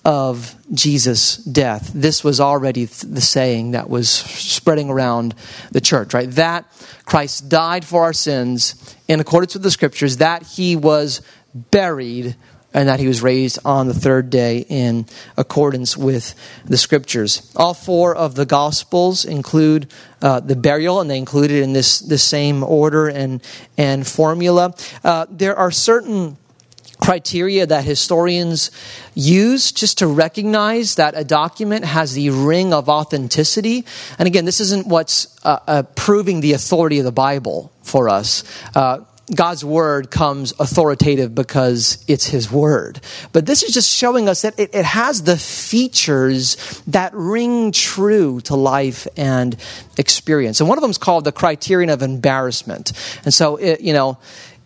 of 0.10 0.56
Jesus' 0.74 1.36
death. 1.36 1.92
This 1.94 2.24
was 2.24 2.40
already 2.40 2.86
the 2.86 3.22
saying 3.22 3.72
that 3.72 3.92
was 3.92 4.10
spreading 4.10 4.90
around 4.90 5.36
the 5.70 5.80
church, 5.80 6.16
right? 6.16 6.32
That 6.32 6.66
Christ 7.06 7.48
died 7.48 7.86
for 7.86 8.02
our 8.02 8.14
sins 8.14 8.96
in 9.08 9.20
accordance 9.20 9.54
with 9.54 9.62
the 9.62 9.70
scriptures, 9.70 10.18
that 10.18 10.42
he 10.42 10.76
was 10.76 11.22
buried, 11.54 12.36
and 12.74 12.90
that 12.90 13.00
he 13.00 13.08
was 13.08 13.22
raised 13.22 13.60
on 13.64 13.86
the 13.86 13.94
third 13.94 14.32
day 14.32 14.66
in 14.68 15.06
accordance 15.38 15.96
with 15.96 16.34
the 16.66 16.78
scriptures. 16.78 17.54
All 17.56 17.76
four 17.76 18.16
of 18.16 18.34
the 18.34 18.48
gospels 18.48 19.26
include 19.26 19.94
uh, 20.24 20.40
the 20.40 20.56
burial, 20.56 21.02
and 21.02 21.08
they 21.08 21.20
include 21.20 21.52
it 21.52 21.62
in 21.62 21.74
this, 21.74 22.00
the 22.00 22.18
same 22.18 22.64
order 22.64 23.10
and, 23.10 23.44
and 23.78 24.08
formula. 24.08 24.74
Uh, 25.04 25.28
there 25.30 25.56
are 25.56 25.70
certain 25.70 26.38
criteria 27.02 27.66
that 27.66 27.84
historians 27.84 28.72
use 29.16 29.72
just 29.72 30.00
to 30.00 30.08
recognize 30.08 30.96
that 30.96 31.14
a 31.16 31.24
document 31.24 31.86
has 31.86 32.14
the 32.14 32.30
ring 32.30 32.74
of 32.74 32.90
authenticity. 32.90 33.86
And 34.18 34.28
again, 34.28 34.46
this 34.46 34.60
isn't 34.60 34.88
what's 34.88 35.38
uh, 35.44 35.60
uh, 35.68 35.84
proving 35.96 36.42
the 36.42 36.54
authority 36.54 37.00
of 37.00 37.06
the 37.06 37.12
Bible 37.12 37.72
for 37.82 38.10
us. 38.10 38.44
Uh, 38.76 39.00
God's 39.34 39.64
word 39.64 40.10
comes 40.10 40.54
authoritative 40.60 41.36
because 41.36 42.04
it's 42.08 42.26
his 42.26 42.52
word. 42.52 43.00
But 43.32 43.46
this 43.46 43.62
is 43.62 43.74
just 43.74 43.92
showing 43.92 44.28
us 44.28 44.42
that 44.42 44.60
it, 44.60 44.74
it, 44.74 44.86
has 44.86 45.22
the 45.22 45.38
features 45.38 46.82
that 46.88 47.14
ring 47.14 47.72
true 47.72 48.42
to 48.42 48.56
life 48.56 49.08
and 49.16 49.56
experience. 49.98 50.60
And 50.60 50.70
one 50.70 50.78
of 50.78 50.82
them 50.82 50.92
is 50.92 50.98
called 50.98 51.26
the 51.26 51.32
criterion 51.32 51.90
of 51.90 52.02
embarrassment. 52.02 52.94
And 53.24 53.34
so, 53.34 53.58
it, 53.58 53.82
you 53.82 53.94
know, 53.94 54.18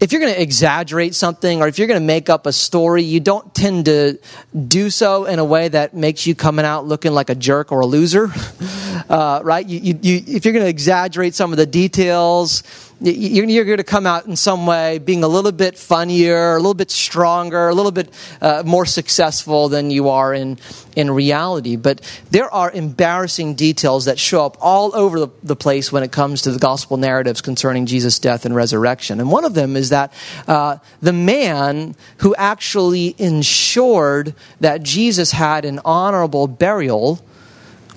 if 0.04 0.12
you're 0.12 0.20
going 0.20 0.34
to 0.34 0.42
exaggerate 0.42 1.16
something 1.16 1.62
or 1.62 1.70
if 1.70 1.80
you're 1.80 1.88
going 1.88 2.00
to 2.00 2.06
make 2.06 2.30
up 2.30 2.46
a 2.46 2.52
story, 2.52 3.04
you 3.04 3.22
don't 3.22 3.56
tend 3.56 3.86
to 3.86 4.20
do 4.68 4.89
so 4.89 5.24
in 5.24 5.39
a 5.39 5.46
way 5.46 5.70
that 5.70 5.94
makes 5.94 6.28
you 6.28 6.36
coming 6.36 6.66
out 6.66 6.86
looking 6.86 7.13
like 7.13 7.30
a 7.30 7.36
jerk 7.36 7.72
or 7.72 7.80
a 7.80 7.86
loser, 7.86 8.30
uh, 9.10 9.39
right? 9.46 9.66
You, 9.66 9.80
you, 9.80 10.00
you, 10.02 10.24
if 10.28 10.44
you're 10.44 10.54
going 10.54 10.66
to 10.66 10.70
exaggerate 10.70 11.36
some 11.36 11.54
of 11.54 11.58
the 11.58 11.66
details, 11.66 12.63
you're 13.02 13.66
going 13.66 13.78
to 13.78 13.84
come 13.84 14.06
out 14.06 14.26
in 14.26 14.36
some 14.36 14.66
way 14.66 14.98
being 14.98 15.24
a 15.24 15.28
little 15.28 15.52
bit 15.52 15.78
funnier, 15.78 16.56
a 16.56 16.58
little 16.58 16.74
bit 16.74 16.92
stronger, 16.92 17.68
a 17.68 17.74
little 17.74 17.92
bit 17.92 18.10
uh, 18.42 18.64
more 18.66 18.86
successful 18.86 19.70
than 19.70 19.92
you 19.92 20.10
are 20.10 20.34
in, 20.34 20.58
in 20.96 21.12
reality. 21.12 21.76
But 21.76 22.02
there 22.32 22.54
are 22.54 22.72
embarrassing 22.72 23.56
details 23.56 24.06
that 24.06 24.20
show 24.20 24.46
up 24.46 24.58
all 24.62 24.96
over 24.96 25.30
the, 25.44 25.56
place 25.56 25.92
when 25.92 26.04
it 26.04 26.12
comes 26.12 26.42
to 26.42 26.52
the 26.52 26.60
gospel 26.60 26.98
narratives 26.98 27.40
concerning 27.40 27.86
Jesus' 27.86 28.20
death 28.20 28.46
and 28.46 28.56
resurrection. 28.56 29.20
And 29.20 29.32
one 29.32 29.46
of 29.46 29.54
them 29.54 29.78
is 29.78 29.90
that 29.90 30.12
uh, 30.48 30.78
the 31.02 31.14
man 31.14 31.96
who 32.18 32.34
actually 32.36 33.16
ensured 33.18 34.34
that 34.62 34.82
Jesus 34.82 35.32
had 35.32 35.64
an 35.64 35.80
honorable 35.86 36.48
burial 36.48 37.24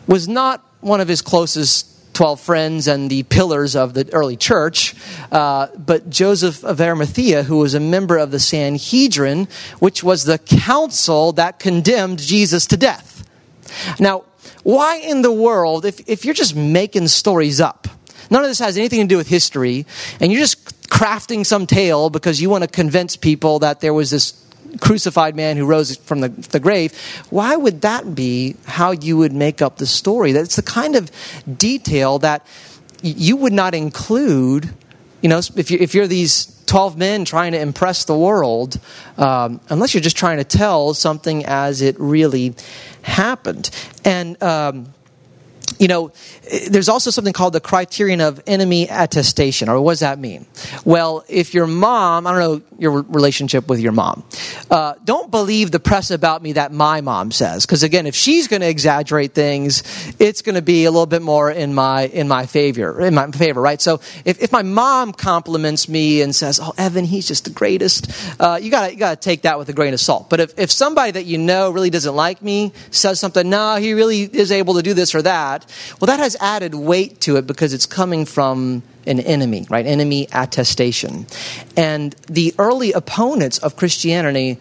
was 0.06 0.28
not 0.28 0.62
one 0.80 1.00
of 1.00 1.08
his 1.08 1.22
closest 1.22 1.95
12 2.16 2.40
friends 2.40 2.88
and 2.88 3.10
the 3.10 3.24
pillars 3.24 3.76
of 3.76 3.92
the 3.92 4.10
early 4.14 4.38
church, 4.38 4.94
uh, 5.30 5.66
but 5.76 6.08
Joseph 6.08 6.64
of 6.64 6.80
Arimathea, 6.80 7.42
who 7.42 7.58
was 7.58 7.74
a 7.74 7.80
member 7.80 8.16
of 8.16 8.30
the 8.30 8.40
Sanhedrin, 8.40 9.48
which 9.80 10.02
was 10.02 10.24
the 10.24 10.38
council 10.38 11.32
that 11.32 11.58
condemned 11.58 12.18
Jesus 12.18 12.66
to 12.68 12.78
death. 12.78 13.22
Now, 14.00 14.24
why 14.62 14.96
in 14.96 15.20
the 15.20 15.30
world, 15.30 15.84
if, 15.84 16.08
if 16.08 16.24
you're 16.24 16.32
just 16.32 16.56
making 16.56 17.08
stories 17.08 17.60
up, 17.60 17.86
none 18.30 18.42
of 18.42 18.48
this 18.48 18.60
has 18.60 18.78
anything 18.78 19.00
to 19.00 19.06
do 19.06 19.18
with 19.18 19.28
history, 19.28 19.84
and 20.18 20.32
you're 20.32 20.40
just 20.40 20.88
crafting 20.88 21.44
some 21.44 21.66
tale 21.66 22.08
because 22.08 22.40
you 22.40 22.48
want 22.48 22.64
to 22.64 22.68
convince 22.68 23.14
people 23.14 23.58
that 23.58 23.80
there 23.80 23.92
was 23.92 24.10
this 24.10 24.45
crucified 24.80 25.36
man 25.36 25.56
who 25.56 25.66
rose 25.66 25.96
from 25.96 26.20
the, 26.20 26.28
the 26.28 26.60
grave, 26.60 26.96
why 27.30 27.56
would 27.56 27.80
that 27.82 28.14
be 28.14 28.56
how 28.64 28.92
you 28.92 29.16
would 29.16 29.32
make 29.32 29.62
up 29.62 29.76
the 29.76 29.86
story? 29.86 30.32
That's 30.32 30.56
the 30.56 30.62
kind 30.62 30.96
of 30.96 31.10
detail 31.56 32.18
that 32.20 32.46
you 33.02 33.36
would 33.36 33.52
not 33.52 33.74
include, 33.74 34.70
you 35.20 35.28
know, 35.28 35.38
if, 35.38 35.70
you, 35.70 35.78
if 35.80 35.94
you're 35.94 36.06
these 36.06 36.46
12 36.66 36.96
men 36.96 37.24
trying 37.24 37.52
to 37.52 37.60
impress 37.60 38.04
the 38.04 38.16
world, 38.16 38.78
um, 39.18 39.60
unless 39.68 39.94
you're 39.94 40.02
just 40.02 40.16
trying 40.16 40.38
to 40.38 40.44
tell 40.44 40.94
something 40.94 41.44
as 41.46 41.80
it 41.80 41.98
really 41.98 42.54
happened. 43.02 43.70
And, 44.04 44.42
um, 44.42 44.92
you 45.78 45.88
know, 45.88 46.12
there's 46.68 46.88
also 46.88 47.10
something 47.10 47.32
called 47.32 47.52
the 47.52 47.60
criterion 47.60 48.20
of 48.20 48.42
enemy 48.46 48.88
attestation, 48.88 49.68
or 49.68 49.80
what 49.80 49.92
does 49.92 50.00
that 50.00 50.18
mean? 50.18 50.46
Well, 50.84 51.24
if 51.28 51.54
your 51.54 51.66
mom, 51.66 52.26
I 52.26 52.32
don't 52.32 52.40
know 52.40 52.76
your 52.78 53.02
relationship 53.02 53.68
with 53.68 53.80
your 53.80 53.92
mom, 53.92 54.24
uh, 54.70 54.94
don't 55.04 55.30
believe 55.30 55.70
the 55.70 55.80
press 55.80 56.10
about 56.10 56.42
me 56.42 56.52
that 56.52 56.72
my 56.72 57.00
mom 57.00 57.30
says, 57.30 57.66
because 57.66 57.82
again, 57.82 58.06
if 58.06 58.14
she's 58.14 58.48
going 58.48 58.62
to 58.62 58.68
exaggerate 58.68 59.34
things, 59.34 59.82
it's 60.18 60.42
going 60.42 60.54
to 60.54 60.62
be 60.62 60.84
a 60.84 60.90
little 60.90 61.06
bit 61.06 61.22
more 61.22 61.50
in 61.50 61.74
my 61.74 62.06
in 62.06 62.28
my 62.28 62.46
favor, 62.46 63.00
in 63.00 63.14
my 63.14 63.30
favor, 63.30 63.60
right? 63.60 63.80
So 63.80 64.00
if, 64.24 64.42
if 64.42 64.52
my 64.52 64.62
mom 64.62 65.12
compliments 65.12 65.88
me 65.88 66.22
and 66.22 66.34
says, 66.34 66.60
"Oh, 66.62 66.72
Evan, 66.78 67.04
he's 67.04 67.28
just 67.28 67.44
the 67.44 67.50
greatest," 67.50 68.10
uh, 68.40 68.58
you 68.60 68.70
got 68.70 68.92
you 68.92 68.98
got 68.98 69.20
to 69.20 69.28
take 69.28 69.42
that 69.42 69.58
with 69.58 69.68
a 69.68 69.72
grain 69.72 69.94
of 69.94 70.00
salt. 70.00 70.30
But 70.30 70.40
if 70.40 70.58
if 70.58 70.70
somebody 70.70 71.12
that 71.12 71.26
you 71.26 71.38
know 71.38 71.70
really 71.70 71.90
doesn't 71.90 72.14
like 72.14 72.42
me 72.42 72.72
says 72.90 73.20
something, 73.20 73.48
no, 73.48 73.76
he 73.76 73.94
really 73.94 74.22
is 74.22 74.52
able 74.52 74.74
to 74.74 74.82
do 74.82 74.94
this 74.94 75.14
or 75.14 75.22
that, 75.22 75.65
well, 76.00 76.06
that 76.06 76.20
has 76.20 76.36
added 76.40 76.74
weight 76.74 77.20
to 77.22 77.36
it 77.36 77.46
because 77.46 77.72
it's 77.72 77.86
coming 77.86 78.24
from 78.24 78.82
an 79.06 79.20
enemy, 79.20 79.66
right? 79.70 79.86
Enemy 79.86 80.28
attestation. 80.32 81.26
And 81.76 82.12
the 82.28 82.54
early 82.58 82.92
opponents 82.92 83.58
of 83.58 83.76
Christianity, 83.76 84.58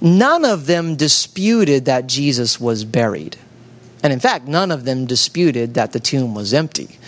none 0.00 0.44
of 0.44 0.66
them 0.66 0.96
disputed 0.96 1.86
that 1.86 2.06
Jesus 2.06 2.60
was 2.60 2.84
buried. 2.84 3.36
And 4.02 4.12
in 4.12 4.20
fact, 4.20 4.46
none 4.46 4.70
of 4.70 4.84
them 4.84 5.06
disputed 5.06 5.74
that 5.74 5.92
the 5.92 6.00
tomb 6.00 6.34
was 6.34 6.54
empty. 6.54 6.98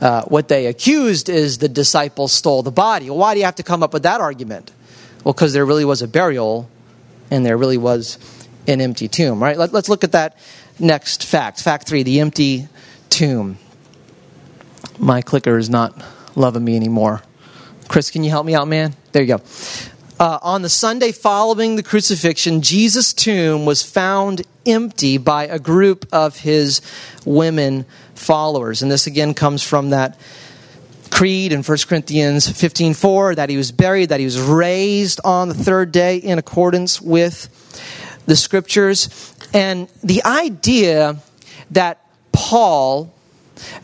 Uh, 0.00 0.22
what 0.24 0.48
they 0.48 0.66
accused 0.66 1.28
is 1.28 1.58
the 1.58 1.68
disciples 1.68 2.32
stole 2.32 2.62
the 2.62 2.72
body. 2.72 3.08
Well, 3.08 3.18
why 3.18 3.34
do 3.34 3.40
you 3.40 3.46
have 3.46 3.54
to 3.56 3.62
come 3.62 3.82
up 3.82 3.92
with 3.92 4.02
that 4.02 4.20
argument? 4.20 4.72
Well, 5.22 5.32
because 5.32 5.52
there 5.52 5.64
really 5.64 5.84
was 5.84 6.02
a 6.02 6.08
burial 6.08 6.68
and 7.30 7.46
there 7.46 7.56
really 7.56 7.78
was 7.78 8.18
an 8.66 8.80
empty 8.80 9.08
tomb, 9.08 9.42
right? 9.42 9.56
Let, 9.56 9.72
us 9.72 9.88
look 9.88 10.04
at 10.04 10.12
that 10.12 10.36
next 10.78 11.24
fact. 11.24 11.60
Fact 11.60 11.86
three 11.86 12.02
the 12.02 12.20
empty 12.20 12.68
tomb. 13.10 13.58
My 14.98 15.22
clicker 15.22 15.58
is 15.58 15.70
not 15.70 16.02
loving 16.34 16.64
me 16.64 16.76
anymore. 16.76 17.22
Chris, 17.88 18.10
can 18.10 18.24
you 18.24 18.30
help 18.30 18.46
me 18.46 18.54
out, 18.54 18.68
man? 18.68 18.94
There 19.12 19.22
you 19.22 19.36
go. 19.36 19.42
Uh, 20.18 20.38
on 20.40 20.62
the 20.62 20.68
Sunday 20.68 21.10
following 21.10 21.76
the 21.76 21.82
crucifixion, 21.82 22.62
Jesus' 22.62 23.12
tomb 23.12 23.64
was 23.66 23.82
found 23.82 24.42
empty 24.64 25.18
by 25.18 25.44
a 25.44 25.58
group 25.58 26.06
of 26.12 26.38
his 26.38 26.80
women 27.24 27.84
followers. 28.14 28.82
And 28.82 28.90
this 28.90 29.06
again 29.06 29.34
comes 29.34 29.62
from 29.62 29.90
that 29.90 30.18
creed 31.10 31.52
in 31.52 31.62
1 31.62 31.88
Corinthians 31.88 32.48
15:4 32.48 33.34
that 33.34 33.50
he 33.50 33.56
was 33.56 33.72
buried, 33.72 34.08
that 34.08 34.20
he 34.20 34.24
was 34.24 34.40
raised 34.40 35.20
on 35.24 35.48
the 35.48 35.54
third 35.54 35.92
day 35.92 36.16
in 36.16 36.38
accordance 36.38 37.00
with 37.00 37.48
the 38.26 38.36
scriptures. 38.36 39.31
And 39.52 39.88
the 40.02 40.24
idea 40.24 41.16
that 41.72 41.98
Paul, 42.32 43.12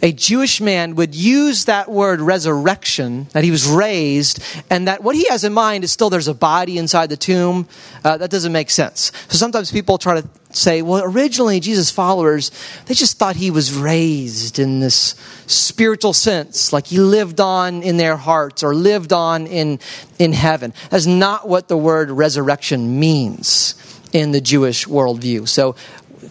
a 0.03 0.13
Jewish 0.13 0.61
man, 0.61 0.95
would 0.95 1.15
use 1.15 1.67
that 1.67 1.91
word 1.91 2.21
resurrection, 2.21 3.29
that 3.33 3.45
he 3.45 3.51
was 3.51 3.69
raised, 3.69 4.43
and 4.71 4.89
that 4.89 5.03
what 5.03 5.15
he 5.15 5.29
has 5.29 5.45
in 5.45 5.53
mind 5.53 5.85
is 5.85 5.93
still 5.93 6.11
there's 6.11 6.29
a 6.29 6.35
body 6.35 6.79
inside 6.79 7.11
the 7.11 7.17
tomb, 7.17 7.69
uh, 8.05 8.17
that 8.17 8.31
doesn't 8.31 8.53
make 8.53 8.71
sense. 8.71 9.13
So 9.29 9.37
sometimes 9.37 9.71
people 9.71 9.99
try 9.99 10.21
to 10.21 10.29
say, 10.51 10.81
well, 10.81 11.05
originally 11.05 11.61
Jesus' 11.61 11.91
followers, 11.91 12.51
they 12.87 12.95
just 12.95 13.19
thought 13.19 13.37
he 13.37 13.51
was 13.51 13.75
raised 13.75 14.59
in 14.59 14.81
this 14.81 15.15
spiritual 15.47 16.15
sense, 16.15 16.73
like 16.73 16.87
he 16.87 16.99
lived 16.99 17.41
on 17.41 17.83
in 17.83 17.99
their 17.99 18.17
hearts 18.17 18.63
or 18.63 18.75
lived 18.75 19.13
on 19.13 19.47
in, 19.47 19.79
in 20.19 20.33
heaven. 20.33 20.73
That's 20.89 21.07
not 21.07 21.47
what 21.47 21.69
the 21.69 21.77
word 21.77 22.11
resurrection 22.11 22.99
means 22.99 23.75
in 24.13 24.33
the 24.33 24.41
Jewish 24.41 24.87
worldview. 24.87 25.49
So 25.49 25.75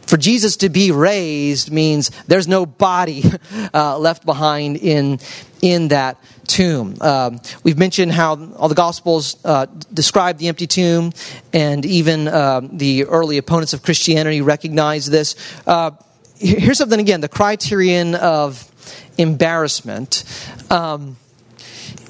for 0.06 0.18
Jesus 0.18 0.58
to 0.58 0.70
be 0.70 0.92
raised 0.92 1.72
means 1.72 2.12
there's 2.28 2.48
no 2.48 2.66
body 2.66 3.24
uh, 3.74 3.98
left 3.98 4.26
behind 4.26 4.78
in, 4.78 5.20
in 5.62 5.90
that 5.90 6.18
tomb. 6.48 6.96
Um, 7.02 7.42
we've 7.63 7.78
mentioned 7.78 8.12
how 8.12 8.52
all 8.54 8.70
the 8.70 8.76
Gospels 8.76 9.38
uh, 9.44 9.66
describe 9.94 10.38
the 10.38 10.48
empty 10.48 10.68
tomb, 10.68 11.12
and 11.54 11.86
even 11.86 12.28
uh, 12.28 12.62
the 12.72 13.06
early 13.06 13.38
opponents 13.38 13.74
of 13.74 13.84
Christianity 13.84 14.42
recognize 14.42 15.06
this. 15.08 15.36
Uh, 15.66 15.92
here's 16.38 16.78
something 16.78 17.00
again 17.00 17.22
the 17.22 17.30
criterion 17.30 18.16
of 18.16 18.70
embarrassment. 19.18 20.24
Um, 20.70 21.18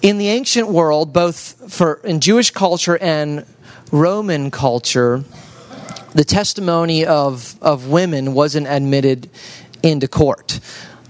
in 0.02 0.20
the 0.20 0.28
ancient 0.28 0.68
world, 0.68 1.12
both 1.12 1.74
for 1.74 1.96
in 2.04 2.20
Jewish 2.20 2.52
culture 2.52 2.98
and 2.98 3.46
Roman 3.92 4.52
culture, 4.52 5.24
the 6.18 6.26
testimony 6.26 7.06
of, 7.06 7.56
of 7.62 7.90
women 7.90 8.34
wasn't 8.34 8.66
admitted 8.66 9.30
into 9.84 10.08
court. 10.08 10.60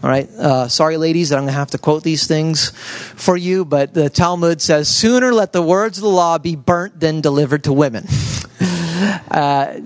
All 0.04 0.10
right. 0.10 0.28
Uh, 0.30 0.68
sorry, 0.68 0.98
ladies, 0.98 1.30
that 1.30 1.38
I'm 1.38 1.44
going 1.44 1.54
to 1.54 1.58
have 1.58 1.72
to 1.72 1.78
quote 1.78 2.04
these 2.04 2.28
things 2.28 2.72
for 3.16 3.38
you, 3.38 3.64
but 3.64 3.94
the 3.94 4.10
Talmud 4.10 4.62
says, 4.62 4.90
"Sooner 4.90 5.34
let 5.34 5.54
the 5.54 5.62
words 5.62 5.98
of 5.98 6.02
the 6.02 6.10
law 6.10 6.38
be 6.38 6.58
burnt 6.58 7.00
than 7.00 7.22
delivered 7.22 7.64
to 7.64 7.74
women." 7.74 8.06
Uh, 8.98 9.80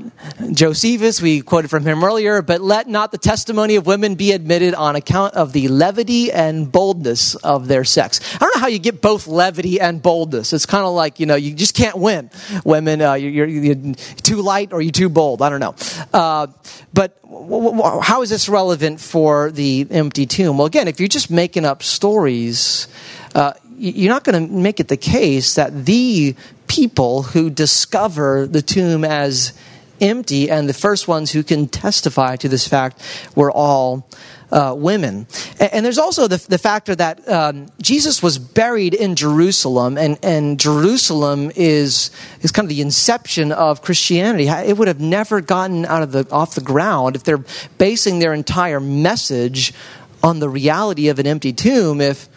Josephus, 0.52 1.22
we 1.22 1.42
quoted 1.42 1.70
from 1.70 1.84
him 1.86 2.04
earlier, 2.04 2.42
but 2.42 2.62
let 2.62 2.88
not 2.88 3.12
the 3.12 3.18
testimony 3.18 3.76
of 3.76 3.86
women 3.86 4.16
be 4.16 4.32
admitted 4.32 4.74
on 4.74 4.96
account 4.96 5.34
of 5.36 5.54
the 5.54 5.68
levity 5.68 6.32
and 6.32 6.72
boldness 6.72 7.36
of 7.36 7.68
their 7.68 7.84
sex. 7.84 8.20
I 8.36 8.38
don't 8.40 8.56
know 8.56 8.62
how 8.62 8.68
you 8.68 8.80
get 8.80 9.02
both 9.02 9.28
levity 9.28 9.80
and 9.80 10.02
boldness. 10.02 10.54
It's 10.54 10.66
kind 10.66 10.86
of 10.86 10.94
like, 10.94 11.20
you 11.20 11.26
know, 11.26 11.36
you 11.36 11.54
just 11.54 11.76
can't 11.76 11.98
win. 11.98 12.30
Women, 12.64 13.02
uh, 13.02 13.14
you're, 13.14 13.48
you're, 13.48 13.48
you're, 13.48 13.96
too 14.24 14.42
light 14.42 14.74
or 14.74 14.82
you're 14.82 14.92
too 14.92 15.10
bold. 15.10 15.42
I 15.42 15.50
don't 15.50 15.60
know. 15.60 15.76
Uh, 16.14 16.48
but 16.94 17.18
how 18.04 18.22
is 18.22 18.30
this 18.30 18.50
relevant 18.50 19.00
for 19.00 19.52
the 19.52 19.88
empty 19.90 20.26
tomb? 20.26 20.58
Well, 20.58 20.68
again, 20.68 20.88
if 20.88 21.00
you're 21.00 21.10
just 21.10 21.32
making 21.32 21.66
up 21.66 21.84
stories, 21.84 22.88
uh, 23.36 23.54
you're 23.82 24.14
not 24.14 24.24
going 24.24 24.48
to 24.48 24.54
make 24.54 24.80
it 24.80 24.88
the 24.88 24.98
case 24.98 25.56
that 25.56 25.86
the 25.86 26.36
people 26.68 27.24
who 27.24 27.50
discover 27.50 28.46
the 28.46 28.62
tomb 28.62 29.04
as 29.04 29.54
empty, 30.00 30.50
and 30.50 30.70
the 30.70 30.74
first 30.74 31.08
ones 31.08 31.32
who 31.32 31.44
can 31.44 31.68
testify 31.68 32.36
to 32.36 32.50
this 32.50 32.68
fact 32.68 33.02
were 33.36 33.52
all 33.52 34.08
uh, 34.52 34.76
women. 34.78 35.28
And, 35.60 35.74
and, 35.74 35.86
there's 35.86 35.98
also 35.98 36.28
the, 36.28 36.38
the 36.50 36.58
factor 36.58 36.94
that 36.96 37.28
um, 37.30 37.68
Jesus 37.82 38.22
was 38.22 38.38
buried 38.38 38.94
in 38.94 39.16
Jerusalem, 39.16 39.98
and, 39.98 40.18
and 40.24 40.60
Jerusalem 40.60 41.52
is, 41.56 42.12
is 42.42 42.52
kind 42.52 42.66
of 42.66 42.70
the 42.70 42.82
inception 42.82 43.52
of 43.52 43.82
Christianity. 43.82 44.48
It 44.48 44.78
would 44.78 44.88
have 44.88 45.00
never 45.00 45.40
gotten 45.40 45.86
out 45.86 46.04
of 46.04 46.12
the, 46.12 46.28
off 46.32 46.56
the 46.56 46.62
ground 46.62 47.16
if 47.16 47.24
they're 47.24 47.44
basing 47.78 48.20
their 48.20 48.34
entire 48.34 48.80
message 48.80 49.74
on 50.24 50.40
the 50.40 50.50
reality 50.50 51.08
of 51.08 51.20
an 51.20 51.28
empty 51.28 51.54
tomb 51.54 52.02
if 52.02 52.28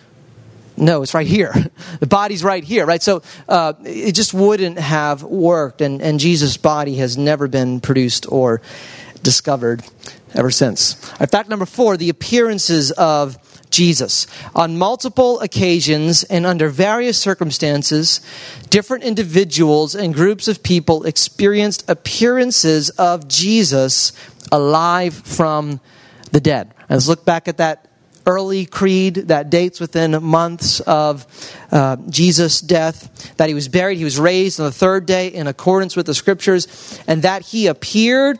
no, 0.77 1.03
it's 1.03 1.15
right 1.15 1.27
here. 1.27 1.53
The 2.01 2.09
body's 2.09 2.43
right 2.43 2.65
here, 2.65 2.85
right? 2.85 3.03
So 3.03 3.23
uh, 3.49 3.75
it 3.85 4.13
just 4.13 4.35
wouldn't 4.35 4.79
have 4.79 5.23
worked, 5.23 5.81
and, 5.81 6.03
and 6.03 6.19
Jesus' 6.21 6.57
body 6.57 6.97
has 6.97 7.17
never 7.17 7.47
been 7.49 7.81
produced 7.81 8.31
or 8.31 8.61
discovered 9.23 9.85
ever 10.35 10.51
since. 10.51 10.97
Right, 11.19 11.31
fact 11.31 11.49
number 11.49 11.67
four 11.67 11.97
the 11.97 12.11
appearances 12.11 12.91
of 12.93 13.39
Jesus. 13.71 14.27
On 14.55 14.77
multiple 14.77 15.41
occasions 15.41 16.25
and 16.25 16.47
under 16.47 16.69
various 16.69 17.19
circumstances, 17.19 18.21
different 18.71 19.05
individuals 19.05 19.95
and 19.95 20.15
groups 20.15 20.47
of 20.47 20.63
people 20.63 21.05
experienced 21.05 21.89
appearances 21.89 22.91
of 22.91 23.27
Jesus 23.29 24.13
alive 24.53 25.15
from 25.15 25.81
the 26.33 26.41
dead. 26.41 26.75
Let's 26.89 27.09
look 27.09 27.25
back 27.25 27.49
at 27.49 27.57
that 27.57 27.89
early 28.27 28.67
creed 28.67 29.15
that 29.15 29.51
dates 29.51 29.81
within 29.81 30.23
months 30.23 30.81
of 30.81 31.27
uh, 31.71 31.97
Jesus' 32.09 32.61
death, 32.61 33.35
that 33.37 33.49
he 33.49 33.55
was 33.55 33.69
buried, 33.69 33.99
he 33.99 34.05
was 34.05 34.19
raised 34.19 34.61
on 34.61 34.67
the 34.67 34.73
third 34.73 35.07
day 35.07 35.29
in 35.29 35.47
accordance 35.47 35.97
with 35.97 36.07
the 36.07 36.15
scriptures, 36.15 36.99
and 37.07 37.23
that 37.23 37.43
he 37.43 37.67
appeared 37.67 38.39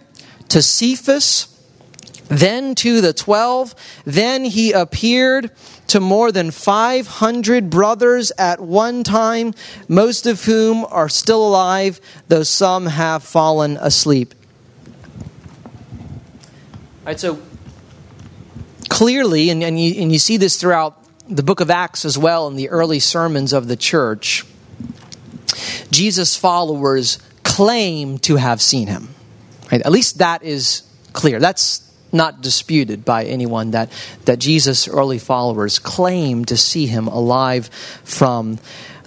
to 0.49 0.63
Cephas, 0.63 1.49
then 2.29 2.75
to 2.77 3.01
the 3.01 3.13
twelve, 3.13 3.75
then 4.05 4.45
he 4.45 4.73
appeared 4.73 5.51
to 5.89 6.01
more 6.01 6.33
than 6.33 6.51
500 6.51 7.71
brothers 7.71 8.33
at 8.39 8.61
one 8.61 9.05
time, 9.05 9.55
most 9.89 10.27
of 10.27 10.45
whom 10.45 10.85
are 10.87 11.09
still 11.09 11.47
alive, 11.47 12.01
though 12.29 12.43
some 12.43 12.87
have 12.87 13.23
fallen 13.23 13.77
asleep. 13.77 14.35
All 17.05 17.09
right, 17.09 17.21
so 17.21 17.39
clearly, 18.89 19.51
and, 19.51 19.63
and, 19.63 19.81
you, 19.81 20.03
and 20.03 20.13
you 20.13 20.19
see 20.19 20.37
this 20.37 20.61
throughout 20.61 20.99
the 21.29 21.43
book 21.43 21.61
of 21.61 21.71
Acts 21.71 22.05
as 22.05 22.19
well 22.19 22.49
in 22.49 22.57
the 22.57 22.69
early 22.69 23.01
sermons 23.01 23.53
of 23.53 23.69
the 23.69 23.77
church, 23.77 24.45
Jesus' 25.91 26.37
followers 26.37 27.19
claim 27.43 28.19
to 28.19 28.37
have 28.37 28.61
seen 28.61 28.89
him. 28.89 29.15
Right? 29.71 29.81
At 29.81 29.93
least 29.93 30.19
that 30.19 30.43
is 30.43 30.83
clear. 31.13 31.41
That's 31.41 31.81
not 32.13 32.43
disputed 32.43 33.05
by 33.05 33.25
anyone 33.25 33.73
that, 33.73 33.91
that 34.25 34.39
Jesus' 34.39 34.87
early 34.87 35.19
followers 35.19 35.79
claim 35.79 36.45
to 36.45 36.57
see 36.57 36.87
him 36.87 37.09
alive 37.09 37.69
from 38.05 38.59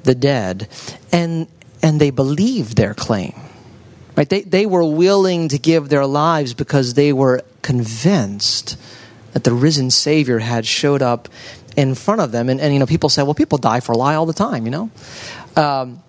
the 0.03 0.15
dead. 0.15 0.67
And, 1.11 1.47
and 1.81 2.01
they 2.01 2.09
believed 2.09 2.75
their 2.75 2.93
claim. 2.93 3.33
Right? 4.15 4.27
They, 4.27 4.41
they 4.41 4.65
were 4.65 4.83
willing 4.83 5.49
to 5.49 5.59
give 5.59 5.89
their 5.89 6.05
lives 6.05 6.53
because 6.53 6.95
they 6.95 7.13
were 7.13 7.43
convinced 7.61 8.77
that 9.33 9.43
the 9.43 9.53
risen 9.53 9.91
Savior 9.91 10.39
had 10.39 10.65
showed 10.65 11.01
up 11.01 11.29
in 11.75 11.95
front 11.95 12.21
of 12.21 12.31
them. 12.31 12.49
And, 12.49 12.59
and 12.59 12.73
you 12.73 12.79
know, 12.79 12.85
people 12.85 13.09
say, 13.09 13.23
well, 13.23 13.33
people 13.33 13.57
die 13.57 13.79
for 13.79 13.91
a 13.91 13.97
lie 13.97 14.15
all 14.15 14.25
the 14.25 14.33
time, 14.33 14.65
you 14.65 14.71
know? 14.71 14.89
Um, 15.55 16.01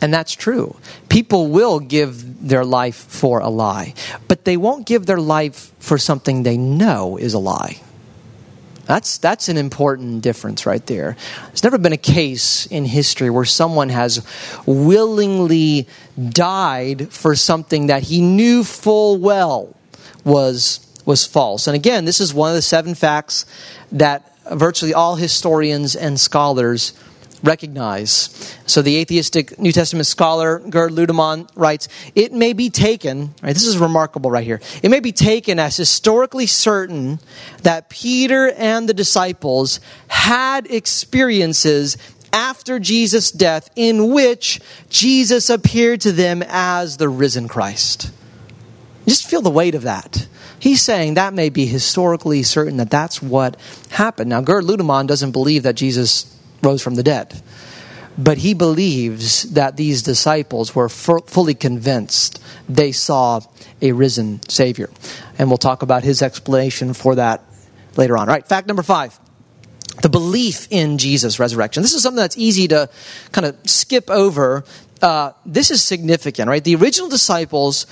and 0.00 0.12
that's 0.12 0.32
true. 0.32 0.76
People 1.08 1.48
will 1.48 1.80
give 1.80 2.48
their 2.48 2.64
life 2.64 2.96
for 2.96 3.40
a 3.40 3.48
lie, 3.48 3.94
but 4.28 4.44
they 4.44 4.56
won't 4.56 4.86
give 4.86 5.06
their 5.06 5.20
life 5.20 5.72
for 5.78 5.96
something 5.96 6.42
they 6.42 6.58
know 6.58 7.16
is 7.16 7.32
a 7.34 7.38
lie. 7.38 7.80
That's, 8.84 9.18
that's 9.18 9.48
an 9.48 9.56
important 9.56 10.22
difference 10.22 10.64
right 10.64 10.84
there. 10.86 11.16
There's 11.48 11.64
never 11.64 11.78
been 11.78 11.92
a 11.92 11.96
case 11.96 12.66
in 12.66 12.84
history 12.84 13.30
where 13.30 13.44
someone 13.44 13.88
has 13.88 14.24
willingly 14.64 15.88
died 16.16 17.12
for 17.12 17.34
something 17.34 17.88
that 17.88 18.04
he 18.04 18.20
knew 18.20 18.62
full 18.62 19.18
well 19.18 19.74
was 20.24 20.85
was 21.06 21.24
false. 21.24 21.66
And 21.66 21.74
again, 21.74 22.04
this 22.04 22.20
is 22.20 22.34
one 22.34 22.50
of 22.50 22.56
the 22.56 22.62
seven 22.62 22.94
facts 22.94 23.46
that 23.92 24.30
virtually 24.52 24.92
all 24.92 25.16
historians 25.16 25.96
and 25.96 26.20
scholars 26.20 26.92
recognize. 27.42 28.56
So 28.66 28.82
the 28.82 28.96
atheistic 28.96 29.58
New 29.58 29.72
Testament 29.72 30.06
scholar 30.06 30.58
Gerd 30.58 30.92
Ludemann 30.92 31.48
writes, 31.54 31.88
it 32.14 32.32
may 32.32 32.52
be 32.52 32.70
taken, 32.70 33.34
right, 33.42 33.54
this 33.54 33.66
is 33.66 33.78
remarkable 33.78 34.30
right 34.30 34.44
here, 34.44 34.60
it 34.82 34.90
may 34.90 35.00
be 35.00 35.12
taken 35.12 35.58
as 35.58 35.76
historically 35.76 36.46
certain 36.46 37.20
that 37.62 37.88
Peter 37.88 38.50
and 38.50 38.88
the 38.88 38.94
disciples 38.94 39.80
had 40.08 40.70
experiences 40.70 41.96
after 42.32 42.78
Jesus' 42.78 43.30
death 43.30 43.70
in 43.76 44.12
which 44.12 44.60
Jesus 44.90 45.48
appeared 45.48 46.00
to 46.02 46.12
them 46.12 46.42
as 46.46 46.96
the 46.96 47.08
risen 47.08 47.48
Christ. 47.48 48.10
Just 49.06 49.28
feel 49.28 49.42
the 49.42 49.50
weight 49.50 49.74
of 49.74 49.82
that. 49.82 50.26
He's 50.58 50.82
saying 50.82 51.14
that 51.14 51.34
may 51.34 51.48
be 51.48 51.66
historically 51.66 52.42
certain 52.42 52.78
that 52.78 52.90
that's 52.90 53.22
what 53.22 53.56
happened. 53.90 54.30
Now, 54.30 54.40
Gerd 54.40 54.64
Ludemann 54.64 55.06
doesn't 55.06 55.32
believe 55.32 55.62
that 55.64 55.74
Jesus 55.74 56.34
rose 56.62 56.82
from 56.82 56.94
the 56.94 57.02
dead, 57.02 57.40
but 58.18 58.38
he 58.38 58.54
believes 58.54 59.42
that 59.52 59.76
these 59.76 60.02
disciples 60.02 60.74
were 60.74 60.88
fully 60.88 61.54
convinced 61.54 62.42
they 62.68 62.90
saw 62.92 63.40
a 63.82 63.92
risen 63.92 64.40
Savior. 64.48 64.90
And 65.38 65.48
we'll 65.48 65.58
talk 65.58 65.82
about 65.82 66.02
his 66.02 66.22
explanation 66.22 66.94
for 66.94 67.16
that 67.16 67.44
later 67.96 68.16
on. 68.16 68.28
All 68.28 68.34
right, 68.34 68.46
fact 68.46 68.66
number 68.66 68.82
five 68.82 69.18
the 70.02 70.08
belief 70.10 70.68
in 70.70 70.98
Jesus' 70.98 71.38
resurrection. 71.38 71.82
This 71.82 71.94
is 71.94 72.02
something 72.02 72.20
that's 72.20 72.36
easy 72.36 72.68
to 72.68 72.90
kind 73.32 73.46
of 73.46 73.56
skip 73.64 74.10
over. 74.10 74.64
Uh, 75.00 75.32
this 75.46 75.70
is 75.70 75.82
significant, 75.82 76.48
right? 76.48 76.62
The 76.62 76.74
original 76.76 77.08
disciples 77.08 77.86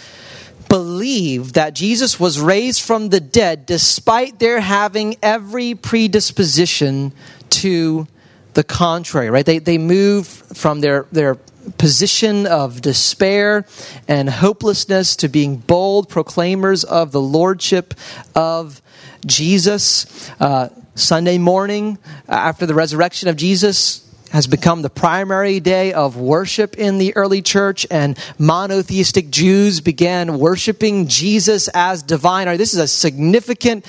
believe 0.74 1.52
that 1.52 1.72
Jesus 1.72 2.18
was 2.18 2.40
raised 2.40 2.82
from 2.82 3.08
the 3.08 3.20
dead 3.20 3.64
despite 3.64 4.40
their 4.40 4.58
having 4.58 5.14
every 5.22 5.76
predisposition 5.76 7.12
to 7.48 8.08
the 8.54 8.64
contrary, 8.64 9.30
right? 9.30 9.46
They, 9.46 9.60
they 9.60 9.78
move 9.78 10.26
from 10.26 10.80
their, 10.80 11.06
their 11.12 11.36
position 11.78 12.48
of 12.48 12.80
despair 12.80 13.66
and 14.08 14.28
hopelessness 14.28 15.14
to 15.14 15.28
being 15.28 15.58
bold 15.58 16.08
proclaimers 16.08 16.82
of 16.82 17.12
the 17.12 17.20
lordship 17.20 17.94
of 18.34 18.82
Jesus. 19.24 20.28
Uh, 20.40 20.70
Sunday 20.96 21.38
morning, 21.38 21.98
after 22.28 22.66
the 22.66 22.74
resurrection 22.74 23.28
of 23.28 23.36
Jesus, 23.36 24.03
has 24.30 24.46
become 24.46 24.82
the 24.82 24.90
primary 24.90 25.60
day 25.60 25.92
of 25.92 26.16
worship 26.16 26.76
in 26.76 26.98
the 26.98 27.16
early 27.16 27.40
church, 27.40 27.86
and 27.90 28.18
monotheistic 28.38 29.30
Jews 29.30 29.80
began 29.80 30.38
worshiping 30.38 31.06
Jesus 31.06 31.68
as 31.68 32.02
divine. 32.02 32.46
This 32.58 32.74
is 32.74 32.80
a 32.80 32.88
significant 32.88 33.84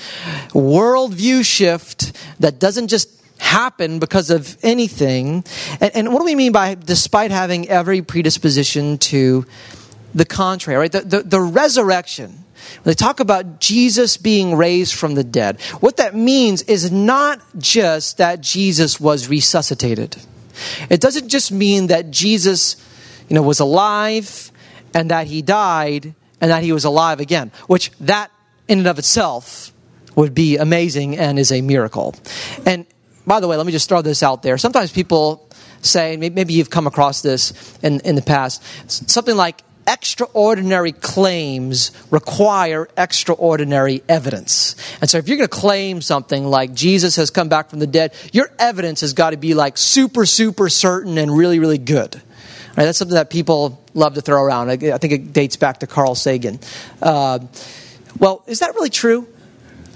worldview 0.50 1.44
shift 1.44 2.12
that 2.40 2.58
doesn't 2.58 2.88
just 2.88 3.10
happen 3.38 3.98
because 3.98 4.30
of 4.30 4.56
anything. 4.62 5.44
And, 5.80 5.94
and, 5.94 6.12
what 6.12 6.20
do 6.20 6.24
we 6.24 6.34
mean 6.34 6.52
by 6.52 6.74
despite 6.74 7.30
having 7.30 7.68
every 7.68 8.02
predisposition 8.02 8.98
to 8.98 9.44
the 10.14 10.24
contrary, 10.24 10.78
right? 10.78 10.92
The, 10.92 11.00
the, 11.00 11.22
the 11.22 11.40
resurrection 11.40 12.45
when 12.82 12.90
they 12.90 12.94
talk 12.94 13.20
about 13.20 13.60
Jesus 13.60 14.16
being 14.16 14.54
raised 14.56 14.94
from 14.94 15.14
the 15.14 15.24
dead, 15.24 15.60
what 15.80 15.96
that 15.98 16.14
means 16.14 16.62
is 16.62 16.90
not 16.90 17.40
just 17.58 18.18
that 18.18 18.40
Jesus 18.40 19.00
was 19.00 19.28
resuscitated. 19.28 20.16
It 20.88 21.00
doesn't 21.00 21.28
just 21.28 21.52
mean 21.52 21.88
that 21.88 22.10
Jesus, 22.10 22.76
you 23.28 23.34
know, 23.34 23.42
was 23.42 23.60
alive 23.60 24.50
and 24.94 25.10
that 25.10 25.26
he 25.26 25.42
died 25.42 26.14
and 26.40 26.50
that 26.50 26.62
he 26.62 26.72
was 26.72 26.84
alive 26.84 27.20
again, 27.20 27.52
which 27.66 27.90
that 28.00 28.30
in 28.68 28.78
and 28.78 28.88
of 28.88 28.98
itself 28.98 29.72
would 30.14 30.34
be 30.34 30.56
amazing 30.56 31.16
and 31.16 31.38
is 31.38 31.52
a 31.52 31.60
miracle. 31.60 32.14
And 32.64 32.86
by 33.26 33.40
the 33.40 33.48
way, 33.48 33.56
let 33.56 33.66
me 33.66 33.72
just 33.72 33.88
throw 33.88 34.02
this 34.02 34.22
out 34.22 34.42
there. 34.42 34.56
Sometimes 34.56 34.90
people 34.90 35.48
say, 35.82 36.16
maybe 36.16 36.54
you've 36.54 36.70
come 36.70 36.86
across 36.86 37.22
this 37.22 37.52
in, 37.82 38.00
in 38.00 38.14
the 38.14 38.22
past, 38.22 38.62
something 38.90 39.36
like 39.36 39.62
extraordinary 39.86 40.92
claims 40.92 41.92
require 42.10 42.88
extraordinary 42.96 44.02
evidence. 44.08 44.76
And 45.00 45.08
so 45.08 45.18
if 45.18 45.28
you're 45.28 45.36
going 45.36 45.48
to 45.48 45.56
claim 45.56 46.00
something 46.00 46.44
like 46.44 46.74
Jesus 46.74 47.16
has 47.16 47.30
come 47.30 47.48
back 47.48 47.70
from 47.70 47.78
the 47.78 47.86
dead, 47.86 48.14
your 48.32 48.50
evidence 48.58 49.00
has 49.02 49.12
got 49.12 49.30
to 49.30 49.36
be 49.36 49.54
like 49.54 49.78
super, 49.78 50.26
super 50.26 50.68
certain 50.68 51.18
and 51.18 51.36
really, 51.36 51.58
really 51.58 51.78
good. 51.78 52.20
Right, 52.76 52.84
that's 52.84 52.98
something 52.98 53.14
that 53.14 53.30
people 53.30 53.82
love 53.94 54.14
to 54.14 54.20
throw 54.20 54.42
around. 54.42 54.68
I, 54.68 54.76
think 54.76 55.12
it 55.12 55.32
dates 55.32 55.56
back 55.56 55.80
to 55.80 55.86
Carl 55.86 56.14
Sagan. 56.14 56.60
Uh, 57.00 57.38
well, 58.18 58.42
is 58.46 58.58
that 58.58 58.74
really 58.74 58.90
true? 58.90 59.26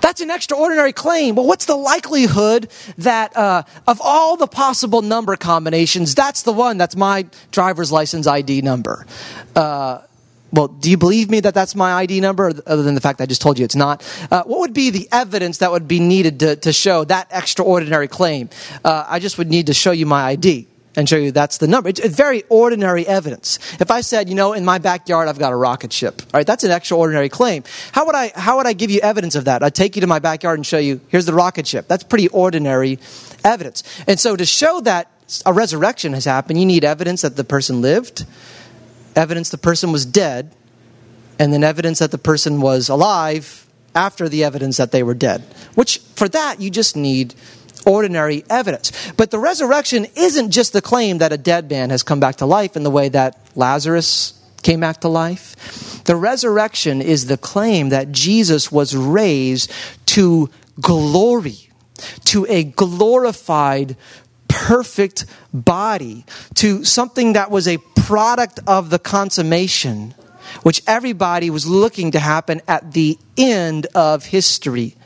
that's 0.00 0.20
an 0.20 0.30
extraordinary 0.30 0.92
claim. 0.92 1.34
But 1.34 1.44
what's 1.44 1.66
the 1.66 1.76
likelihood 1.76 2.70
that 2.98 3.36
uh, 3.36 3.64
of 3.86 4.00
all 4.02 4.36
the 4.36 4.46
possible 4.46 5.02
number 5.02 5.36
combinations, 5.36 6.14
that's 6.14 6.42
the 6.42 6.52
one 6.52 6.78
that's 6.78 6.96
my 6.96 7.26
driver's 7.50 7.92
license 7.92 8.26
ID 8.26 8.62
number? 8.62 9.06
Uh, 9.54 10.00
well, 10.52 10.68
do 10.68 10.90
you 10.90 10.96
believe 10.96 11.30
me 11.30 11.40
that 11.40 11.54
that's 11.54 11.74
my 11.74 11.92
ID 11.92 12.20
number, 12.20 12.52
other 12.66 12.82
than 12.82 12.94
the 12.94 13.00
fact 13.00 13.20
I 13.20 13.26
just 13.26 13.42
told 13.42 13.58
you 13.58 13.64
it's 13.64 13.76
not? 13.76 14.02
Uh, 14.30 14.42
what 14.44 14.60
would 14.60 14.74
be 14.74 14.90
the 14.90 15.08
evidence 15.12 15.58
that 15.58 15.70
would 15.70 15.86
be 15.86 16.00
needed 16.00 16.40
to, 16.40 16.56
to 16.56 16.72
show 16.72 17.04
that 17.04 17.28
extraordinary 17.30 18.08
claim? 18.08 18.48
Uh, 18.84 19.04
I 19.06 19.18
just 19.18 19.38
would 19.38 19.48
need 19.48 19.66
to 19.66 19.74
show 19.74 19.90
you 19.90 20.06
my 20.06 20.22
ID 20.22 20.66
and 20.96 21.08
show 21.08 21.16
you 21.16 21.30
that's 21.30 21.58
the 21.58 21.68
number. 21.68 21.88
It's, 21.90 22.00
it's, 22.00 22.16
very 22.16 22.42
ordinary 22.48 23.06
evidence. 23.06 23.58
If 23.80 23.90
I 23.90 24.00
said, 24.00 24.28
you 24.28 24.34
know, 24.34 24.52
in 24.52 24.64
my 24.64 24.78
backyard 24.78 25.28
I've 25.28 25.38
got 25.38 25.52
a 25.52 25.56
rocket 25.56 25.92
ship, 25.92 26.22
all 26.22 26.38
right, 26.38 26.46
that's 26.46 26.64
an 26.64 26.72
extraordinary 26.72 27.28
claim. 27.28 27.62
How 27.92 28.06
would 28.06 28.16
I, 28.16 28.32
how 28.34 28.56
would 28.56 28.66
I 28.66 28.72
give 28.72 28.90
you 28.90 29.00
evidence 29.00 29.36
of 29.36 29.44
that? 29.44 29.62
I'd 29.62 29.74
take 29.74 29.96
you 29.96 30.00
to 30.00 30.08
my 30.08 30.18
backyard 30.18 30.58
and 30.58 30.66
show 30.66 30.78
you, 30.78 31.00
here's 31.08 31.26
the 31.26 31.34
rocket 31.34 31.66
ship. 31.66 31.86
That's 31.86 32.02
pretty 32.02 32.28
ordinary 32.28 32.98
evidence. 33.44 33.84
And 34.08 34.18
so 34.18 34.34
to 34.34 34.44
show 34.44 34.80
that 34.80 35.10
a 35.46 35.52
resurrection 35.52 36.14
has 36.14 36.24
happened, 36.24 36.58
you 36.58 36.66
need 36.66 36.84
evidence 36.84 37.22
that 37.22 37.36
the 37.36 37.44
person 37.44 37.80
lived 37.80 38.24
evidence 39.18 39.50
the 39.50 39.58
person 39.58 39.92
was 39.92 40.06
dead, 40.06 40.54
and 41.38 41.52
then 41.52 41.62
evidence 41.62 41.98
that 41.98 42.10
the 42.10 42.18
person 42.18 42.60
was 42.60 42.88
alive 42.88 43.66
after 43.94 44.28
the 44.28 44.44
evidence 44.44 44.76
that 44.76 44.92
they 44.92 45.02
were 45.02 45.14
dead. 45.14 45.42
Which, 45.74 45.98
for 46.14 46.28
that, 46.28 46.60
you 46.60 46.70
just 46.70 46.96
need 46.96 47.34
ordinary 47.86 48.44
evidence. 48.50 48.92
But 49.16 49.30
the 49.30 49.38
resurrection 49.38 50.06
isn't 50.16 50.50
just 50.50 50.72
the 50.72 50.82
claim 50.82 51.18
that 51.18 51.32
a 51.32 51.38
dead 51.38 51.70
man 51.70 51.90
has 51.90 52.02
come 52.02 52.20
back 52.20 52.36
to 52.36 52.46
life 52.46 52.76
in 52.76 52.82
the 52.82 52.90
way 52.90 53.08
that 53.08 53.38
Lazarus 53.54 54.34
came 54.62 54.80
back 54.80 55.00
to 55.00 55.08
life. 55.08 56.04
The 56.04 56.16
resurrection 56.16 57.00
is 57.00 57.26
the 57.26 57.36
claim 57.36 57.90
that 57.90 58.12
Jesus 58.12 58.72
was 58.72 58.96
raised 58.96 59.70
to 60.06 60.50
glory, 60.80 61.70
to 62.26 62.46
a 62.48 62.64
glorified 62.64 63.96
perfect 64.58 65.24
body 65.54 66.24
to 66.54 66.84
something 66.84 67.34
that 67.34 67.48
was 67.50 67.68
a 67.68 67.78
product 67.94 68.58
of 68.66 68.90
the 68.90 68.98
consummation, 68.98 70.14
which 70.64 70.82
everybody 70.86 71.48
was 71.48 71.64
looking 71.64 72.10
to 72.10 72.18
happen 72.18 72.60
at 72.66 72.92
the 72.92 73.16
end 73.36 73.86
of 73.94 74.26
history. 74.26 74.96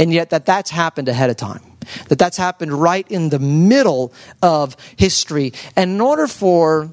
And 0.00 0.12
yet 0.12 0.30
that 0.30 0.46
that's 0.46 0.70
happened 0.70 1.08
ahead 1.08 1.30
of 1.30 1.36
time. 1.36 1.62
That 2.08 2.18
that's 2.18 2.36
happened 2.36 2.72
right 2.72 3.08
in 3.08 3.28
the 3.28 3.38
middle 3.38 4.12
of 4.42 4.76
history. 4.96 5.52
And 5.76 5.92
in 5.92 6.00
order 6.00 6.26
for 6.26 6.92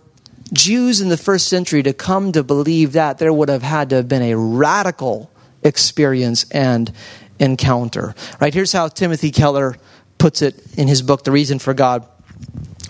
Jews 0.53 1.01
in 1.01 1.09
the 1.09 1.17
first 1.17 1.47
century 1.47 1.81
to 1.83 1.93
come 1.93 2.31
to 2.33 2.43
believe 2.43 2.93
that, 2.93 3.17
there 3.17 3.33
would 3.33 3.49
have 3.49 3.63
had 3.63 3.89
to 3.89 3.95
have 3.95 4.07
been 4.07 4.21
a 4.21 4.37
radical 4.37 5.31
experience 5.63 6.45
and 6.51 6.93
encounter. 7.39 8.13
Right? 8.39 8.53
Here's 8.53 8.71
how 8.71 8.89
Timothy 8.89 9.31
Keller 9.31 9.75
puts 10.17 10.41
it 10.41 10.62
in 10.78 10.88
his 10.88 11.01
book, 11.01 11.23
The 11.23 11.32
Reason 11.32 11.60
for 11.60 11.73
God. 11.73 12.08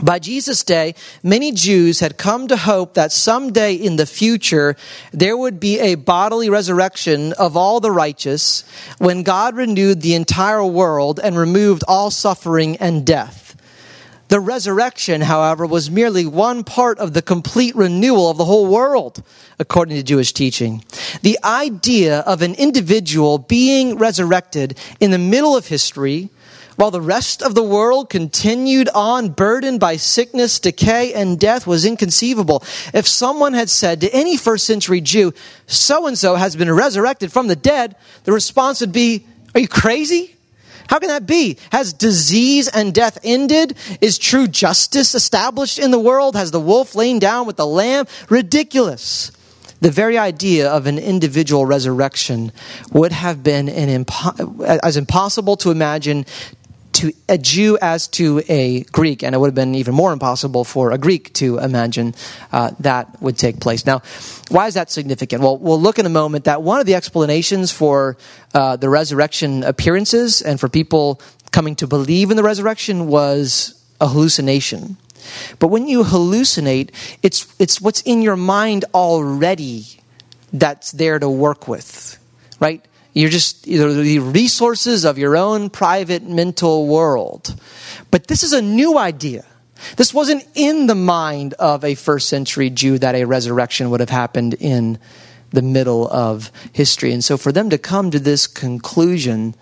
By 0.01 0.19
Jesus' 0.19 0.63
day, 0.63 0.93
many 1.23 1.53
Jews 1.53 2.01
had 2.01 2.17
come 2.17 2.49
to 2.49 2.57
hope 2.57 2.95
that 2.95 3.13
someday 3.13 3.75
in 3.75 3.95
the 3.95 4.05
future 4.05 4.75
there 5.13 5.37
would 5.37 5.59
be 5.59 5.79
a 5.79 5.95
bodily 5.95 6.49
resurrection 6.49 7.31
of 7.33 7.55
all 7.55 7.79
the 7.79 7.91
righteous 7.91 8.65
when 8.97 9.23
God 9.23 9.55
renewed 9.55 10.01
the 10.01 10.15
entire 10.15 10.65
world 10.65 11.19
and 11.23 11.37
removed 11.37 11.83
all 11.87 12.11
suffering 12.11 12.75
and 12.77 13.05
death. 13.05 13.55
The 14.27 14.39
resurrection, 14.39 15.21
however, 15.21 15.65
was 15.65 15.91
merely 15.91 16.25
one 16.25 16.63
part 16.63 16.97
of 16.97 17.13
the 17.13 17.21
complete 17.21 17.75
renewal 17.75 18.29
of 18.29 18.37
the 18.37 18.45
whole 18.45 18.65
world, 18.65 19.23
according 19.59 19.95
to 19.97 20.03
Jewish 20.03 20.33
teaching. 20.33 20.83
The 21.21 21.39
idea 21.43 22.19
of 22.21 22.41
an 22.41 22.55
individual 22.55 23.37
being 23.37 23.97
resurrected 23.97 24.77
in 24.99 25.11
the 25.11 25.19
middle 25.19 25.55
of 25.55 25.67
history 25.67 26.31
while 26.75 26.91
the 26.91 27.01
rest 27.01 27.41
of 27.41 27.55
the 27.55 27.63
world 27.63 28.09
continued 28.09 28.89
on 28.93 29.29
burdened 29.29 29.79
by 29.79 29.97
sickness, 29.97 30.59
decay, 30.59 31.13
and 31.13 31.39
death 31.39 31.65
was 31.65 31.85
inconceivable. 31.85 32.63
If 32.93 33.07
someone 33.07 33.53
had 33.53 33.69
said 33.69 34.01
to 34.01 34.13
any 34.13 34.37
first 34.37 34.65
century 34.65 35.01
Jew, 35.01 35.33
so 35.67 36.07
and 36.07 36.17
so 36.17 36.35
has 36.35 36.55
been 36.55 36.71
resurrected 36.71 37.31
from 37.31 37.47
the 37.47 37.55
dead, 37.55 37.95
the 38.23 38.31
response 38.31 38.81
would 38.81 38.91
be, 38.91 39.25
Are 39.53 39.61
you 39.61 39.67
crazy? 39.67 40.35
How 40.87 40.99
can 40.99 41.09
that 41.09 41.25
be? 41.25 41.57
Has 41.71 41.93
disease 41.93 42.67
and 42.67 42.93
death 42.93 43.17
ended? 43.23 43.75
Is 44.01 44.17
true 44.17 44.47
justice 44.47 45.15
established 45.15 45.79
in 45.79 45.91
the 45.91 45.99
world? 45.99 46.35
Has 46.35 46.51
the 46.51 46.59
wolf 46.59 46.93
lain 46.93 47.19
down 47.19 47.47
with 47.47 47.57
the 47.57 47.65
lamb? 47.65 48.05
Ridiculous. 48.29 49.31
The 49.81 49.91
very 49.91 50.17
idea 50.17 50.69
of 50.69 50.87
an 50.87 50.97
individual 50.97 51.65
resurrection 51.65 52.51
would 52.91 53.11
have 53.11 53.43
been 53.43 53.67
impo- 53.67 54.79
as 54.81 54.95
impossible 54.95 55.57
to 55.57 55.71
imagine 55.71 56.25
to 56.95 57.11
a 57.27 57.37
Jew 57.37 57.77
as 57.81 58.07
to 58.09 58.41
a 58.47 58.83
Greek, 58.83 59.23
and 59.23 59.35
it 59.35 59.37
would 59.37 59.47
have 59.47 59.55
been 59.55 59.75
even 59.75 59.93
more 59.93 60.13
impossible 60.13 60.63
for 60.63 60.91
a 60.91 60.97
Greek 60.97 61.33
to 61.33 61.57
imagine 61.57 62.15
uh, 62.51 62.71
that 62.79 63.21
would 63.21 63.37
take 63.37 63.59
place. 63.59 63.85
Now, 63.85 64.01
why 64.49 64.67
is 64.67 64.75
that 64.75 64.89
significant? 64.89 65.41
Well, 65.41 65.57
we'll 65.57 65.81
look 65.81 65.99
in 65.99 66.05
a 66.05 66.09
moment 66.09 66.45
that 66.45 66.61
one 66.61 66.79
of 66.79 66.85
the 66.85 66.95
explanations 66.95 67.71
for 67.71 68.17
uh, 68.53 68.77
the 68.77 68.89
resurrection 68.89 69.63
appearances 69.63 70.41
and 70.41 70.59
for 70.59 70.69
people 70.69 71.19
coming 71.51 71.75
to 71.75 71.87
believe 71.87 72.31
in 72.31 72.37
the 72.37 72.43
resurrection 72.43 73.07
was 73.07 73.81
a 73.99 74.07
hallucination. 74.07 74.97
But 75.59 75.67
when 75.67 75.87
you 75.87 76.03
hallucinate, 76.03 76.91
it's, 77.23 77.53
it's 77.59 77.81
what's 77.81 78.01
in 78.01 78.21
your 78.21 78.35
mind 78.37 78.85
already 78.93 79.85
that's 80.53 80.91
there 80.91 81.19
to 81.19 81.29
work 81.29 81.67
with, 81.67 82.17
right? 82.59 82.85
You're 83.15 83.29
just 83.29 83.63
the 83.63 84.19
resources 84.19 85.05
of 85.05 85.17
your 85.17 85.37
own 85.37 85.69
private 85.69 86.23
mental 86.23 86.85
world. 86.85 87.55
But 88.11 88.27
this 88.27 88.43
is 88.43 88.51
a 88.51 88.61
new 88.61 88.97
idea. 88.97 89.45
This 89.95 90.13
wasn't 90.13 90.45
in 90.53 90.87
the 90.87 90.95
mind 90.95 91.53
of 91.53 91.85
a 91.85 91.95
first 91.95 92.27
century 92.27 92.69
Jew 92.69 92.99
that 92.99 93.15
a 93.15 93.23
resurrection 93.23 93.89
would 93.89 94.01
have 94.01 94.09
happened 94.09 94.55
in 94.55 94.99
the 95.51 95.61
middle 95.61 96.09
of 96.09 96.51
history. 96.73 97.13
And 97.13 97.23
so 97.23 97.37
for 97.37 97.53
them 97.53 97.69
to 97.69 97.77
come 97.77 98.11
to 98.11 98.19
this 98.19 98.47
conclusion, 98.47 99.55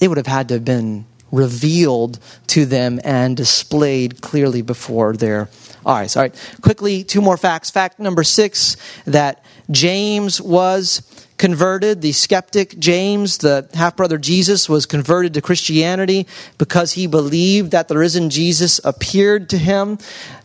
it 0.00 0.08
would 0.08 0.18
have 0.18 0.26
had 0.26 0.48
to 0.48 0.54
have 0.54 0.64
been 0.64 1.06
revealed 1.30 2.18
to 2.48 2.66
them 2.66 2.98
and 3.04 3.36
displayed 3.36 4.20
clearly 4.20 4.62
before 4.62 5.16
their 5.16 5.48
eyes. 5.86 6.16
All 6.16 6.22
right, 6.22 6.56
quickly, 6.60 7.04
two 7.04 7.20
more 7.20 7.36
facts. 7.36 7.70
Fact 7.70 8.00
number 8.00 8.24
six 8.24 8.76
that 9.04 9.44
James 9.70 10.40
was 10.40 11.02
converted. 11.40 12.02
The 12.02 12.12
skeptic 12.12 12.78
James, 12.78 13.38
the 13.38 13.66
half 13.72 13.96
brother 13.96 14.18
Jesus, 14.18 14.68
was 14.68 14.84
converted 14.84 15.32
to 15.34 15.40
Christianity 15.40 16.26
because 16.58 16.92
he 16.92 17.06
believed 17.06 17.70
that 17.70 17.88
the 17.88 17.96
risen 17.96 18.28
Jesus 18.28 18.78
appeared 18.84 19.48
to 19.48 19.56
him. 19.56 19.96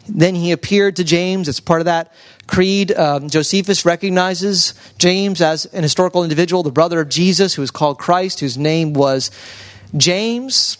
Then 0.07 0.35
he 0.35 0.53
appeared 0.53 0.95
to 0.95 1.03
James. 1.03 1.49
It's 1.49 1.59
part 1.59 1.81
of 1.81 1.85
that 1.85 2.13
creed. 2.47 2.93
Um, 2.93 3.27
Josephus 3.29 3.85
recognizes 3.85 4.73
James 4.97 5.41
as 5.41 5.65
an 5.65 5.83
historical 5.83 6.23
individual, 6.23 6.63
the 6.63 6.71
brother 6.71 7.01
of 7.01 7.09
Jesus, 7.09 7.53
who 7.53 7.61
was 7.61 7.71
called 7.71 7.99
Christ, 7.99 8.39
whose 8.39 8.57
name 8.57 8.93
was 8.93 9.31
James. 9.97 10.77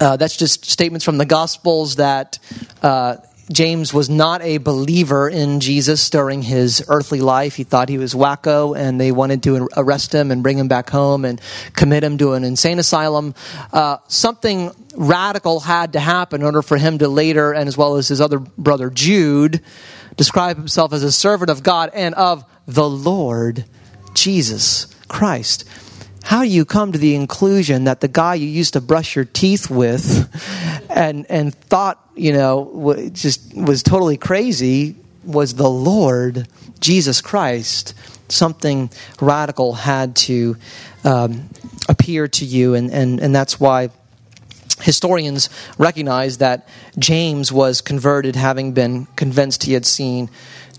Uh, 0.00 0.16
that's 0.16 0.36
just 0.36 0.64
statements 0.64 1.04
from 1.04 1.18
the 1.18 1.24
Gospels 1.24 1.96
that 1.96 2.40
uh, 2.82 3.18
James 3.52 3.92
was 3.92 4.08
not 4.08 4.42
a 4.42 4.58
believer 4.58 5.28
in 5.28 5.60
Jesus 5.60 6.08
during 6.08 6.42
his 6.42 6.84
earthly 6.88 7.20
life. 7.20 7.56
He 7.56 7.64
thought 7.64 7.88
he 7.88 7.98
was 7.98 8.14
wacko, 8.14 8.76
and 8.76 8.98
they 9.00 9.12
wanted 9.12 9.42
to 9.42 9.68
arrest 9.76 10.14
him 10.14 10.30
and 10.30 10.42
bring 10.42 10.58
him 10.58 10.68
back 10.68 10.88
home 10.88 11.24
and 11.24 11.40
commit 11.74 12.02
him 12.02 12.16
to 12.18 12.32
an 12.32 12.44
insane 12.44 12.78
asylum. 12.78 13.34
Uh, 13.72 13.98
something 14.08 14.70
radical 14.96 15.60
had 15.60 15.92
to 15.92 16.00
happen 16.00 16.40
in 16.40 16.46
order 16.46 16.62
for 16.62 16.78
him 16.78 16.98
to 16.98 17.08
later, 17.08 17.52
and 17.52 17.68
as 17.68 17.76
well 17.76 17.96
as 17.96 18.08
his 18.08 18.20
other 18.20 18.38
brother 18.38 18.88
Jude, 18.88 19.60
describe 20.16 20.56
himself 20.56 20.92
as 20.92 21.02
a 21.02 21.12
servant 21.12 21.50
of 21.50 21.62
God 21.62 21.90
and 21.92 22.14
of 22.14 22.44
the 22.66 22.88
Lord 22.88 23.64
Jesus 24.14 24.86
Christ 25.08 25.64
how 26.24 26.42
do 26.42 26.48
you 26.48 26.64
come 26.64 26.90
to 26.92 26.98
the 26.98 27.14
inclusion 27.14 27.84
that 27.84 28.00
the 28.00 28.08
guy 28.08 28.34
you 28.34 28.46
used 28.46 28.72
to 28.72 28.80
brush 28.80 29.14
your 29.14 29.26
teeth 29.26 29.70
with 29.70 30.28
and 30.90 31.26
and 31.30 31.54
thought 31.54 32.00
you 32.16 32.32
know 32.32 33.08
just 33.12 33.54
was 33.54 33.82
totally 33.82 34.16
crazy 34.16 34.96
was 35.24 35.54
the 35.54 35.68
lord 35.68 36.48
jesus 36.80 37.20
christ. 37.20 37.94
Something 38.28 38.90
radical 39.20 39.74
had 39.74 40.16
to 40.16 40.56
um, 41.04 41.50
appear 41.90 42.26
to 42.26 42.44
you 42.44 42.74
and, 42.74 42.90
and 42.90 43.20
and 43.20 43.34
that's 43.34 43.60
why 43.60 43.90
historians 44.80 45.50
recognize 45.78 46.38
that 46.38 46.66
james 46.98 47.52
was 47.52 47.80
converted 47.80 48.34
having 48.34 48.72
been 48.72 49.06
convinced 49.14 49.64
he 49.64 49.74
had 49.74 49.84
seen 49.84 50.30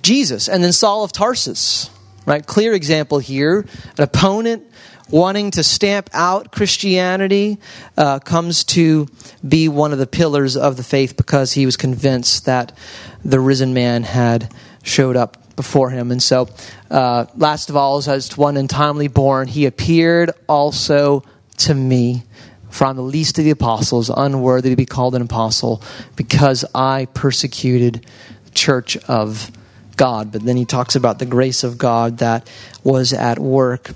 jesus. 0.02 0.50
And 0.50 0.64
then 0.64 0.74
saul 0.74 1.04
of 1.04 1.12
tarsus 1.12 1.92
right? 2.26 2.46
Clear 2.46 2.74
example 2.74 3.20
here. 3.20 3.66
An 3.98 4.04
opponent 4.04 4.64
wanting 5.10 5.52
to 5.52 5.64
stamp 5.64 6.10
out 6.14 6.52
Christianity 6.52 7.60
uh, 7.98 8.20
comes 8.20 8.64
to 8.64 9.08
be 9.48 9.68
one 9.68 9.94
of 9.94 10.00
the 10.00 10.08
pillars 10.08 10.58
of 10.58 10.78
the 10.78 10.84
faith 10.84 11.16
because 11.16 11.54
he 11.54 11.66
was 11.66 11.78
convinced 11.78 12.46
that 12.46 12.76
the 13.24 13.40
risen 13.40 13.74
man 13.74 14.04
had 14.04 14.52
showed 14.84 15.16
up 15.16 15.56
before 15.56 15.90
him. 15.90 16.12
And 16.12 16.22
so, 16.22 16.50
uh, 16.92 17.26
last 17.36 17.70
of 17.70 17.76
all, 17.76 17.98
as 17.98 18.38
one 18.38 18.58
untimely 18.58 19.08
born, 19.08 19.48
he 19.48 19.66
appeared 19.66 20.32
also 20.48 21.24
to 21.58 21.74
me. 21.74 22.24
from 22.70 22.98
the 22.98 23.02
least 23.02 23.40
of 23.40 23.46
the 23.46 23.52
apostles, 23.52 24.10
unworthy 24.10 24.70
to 24.70 24.76
be 24.76 24.86
called 24.86 25.16
an 25.16 25.22
apostle, 25.22 25.82
because 26.18 26.66
I 26.76 27.08
persecuted 27.14 28.06
the 28.44 28.52
church 28.52 28.98
of 29.08 29.50
God. 29.96 30.34
But 30.34 30.44
then 30.44 30.58
he 30.58 30.66
talks 30.66 30.98
about 30.98 31.18
the 31.20 31.26
grace 31.26 31.64
of 31.64 31.78
God 31.78 32.18
that 32.18 32.50
was 32.84 33.14
at 33.14 33.40
work 33.40 33.92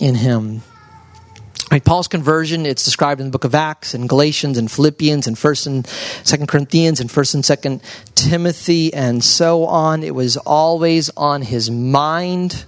in 0.00 0.14
him. 0.14 0.62
Right, 1.70 1.84
Paul's 1.84 2.06
conversion, 2.06 2.64
it's 2.64 2.84
described 2.84 3.20
in 3.20 3.26
the 3.26 3.30
book 3.30 3.44
of 3.44 3.54
Acts 3.54 3.92
and 3.92 4.08
Galatians 4.08 4.56
and 4.56 4.70
Philippians 4.70 5.26
and 5.26 5.36
1st 5.36 5.66
and 5.66 5.84
2nd 5.84 6.48
Corinthians 6.48 7.00
and 7.00 7.10
1st 7.10 7.34
and 7.34 7.44
2nd 7.44 8.14
Timothy 8.14 8.94
and 8.94 9.22
so 9.22 9.64
on. 9.64 10.04
It 10.04 10.14
was 10.14 10.36
always 10.36 11.10
on 11.16 11.42
his 11.42 11.68
mind. 11.68 12.66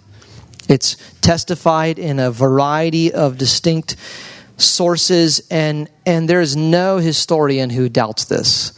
It's 0.69 0.97
testified 1.21 2.01
in 2.01 2.19
a 2.19 2.33
variety 2.33 3.13
of 3.13 3.39
distinct 3.39 3.95
sources 4.57 5.47
and 5.49 5.89
and 6.05 6.29
there 6.29 6.41
is 6.41 6.57
no 6.57 6.97
historian 6.97 7.71
who 7.71 7.89
doubts 7.89 8.25
this. 8.25 8.73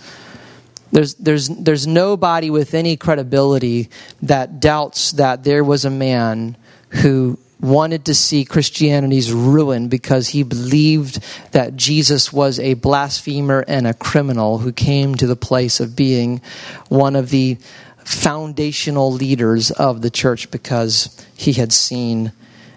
There's, 0.93 1.15
there's, 1.15 1.49
there's 1.49 1.87
nobody 1.87 2.51
with 2.51 2.75
any 2.75 2.97
credibility 2.97 3.91
that 4.23 4.61
doubts 4.61 5.13
that 5.13 5.45
there 5.45 5.63
was 5.63 5.85
a 5.85 5.91
man 5.91 6.57
who 6.89 7.39
wanted 7.61 8.07
to 8.07 8.15
see 8.15 8.45
Christianity's 8.45 9.33
ruin 9.33 9.89
because 9.89 10.29
he 10.29 10.43
believed 10.43 11.23
that 11.53 11.77
Jesus 11.77 12.33
was 12.33 12.59
a 12.59 12.75
blasphemer 12.75 13.65
and 13.69 13.87
a 13.87 13.95
criminal 13.95 14.59
who 14.59 14.73
came 14.73 15.15
to 15.17 15.27
the 15.27 15.37
place 15.37 15.81
of 15.81 15.95
being 15.95 16.41
one 16.89 17.17
of 17.17 17.31
the 17.31 17.59
foundational 18.05 19.13
leaders 19.13 19.71
of 19.71 20.03
the 20.03 20.11
church 20.11 20.51
because 20.51 21.27
he 21.37 21.53
had 21.53 21.73
seen 21.73 22.33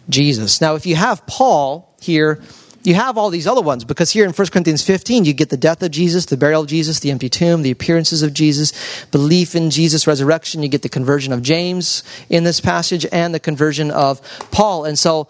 Jesus. 0.10 0.60
Now, 0.60 0.76
if 0.76 0.86
you 0.86 0.96
have 0.96 1.26
Paul 1.26 1.96
here, 2.02 2.42
you 2.84 2.96
have 2.96 3.18
all 3.18 3.30
these 3.30 3.48
other 3.48 3.62
ones 3.62 3.86
because 3.86 4.12
here 4.12 4.26
in 4.26 4.34
1 4.34 4.48
Corinthians 4.48 4.84
15, 4.84 5.26
you 5.26 5.34
get 5.34 5.50
the 5.50 5.58
death 5.58 5.82
of 5.82 5.92
Jesus, 5.92 6.26
the 6.26 6.38
burial 6.38 6.64
of 6.64 6.68
Jesus, 6.68 7.00
the 7.00 7.12
empty 7.12 7.30
tomb, 7.30 7.62
the 7.62 7.72
appearances 7.72 8.24
of 8.24 8.34
Jesus, 8.34 8.74
belief 9.12 9.56
in 9.56 9.70
Jesus' 9.70 10.06
resurrection. 10.06 10.64
You 10.64 10.70
get 10.70 10.82
the 10.82 10.90
conversion 10.90 11.32
of 11.34 11.42
James 11.42 12.04
in 12.30 12.44
this 12.44 12.60
passage 12.60 13.06
and 13.12 13.34
the 13.34 13.40
conversion 13.40 13.90
of 13.90 14.22
Paul. 14.52 14.86
And 14.86 15.00
so, 15.00 15.30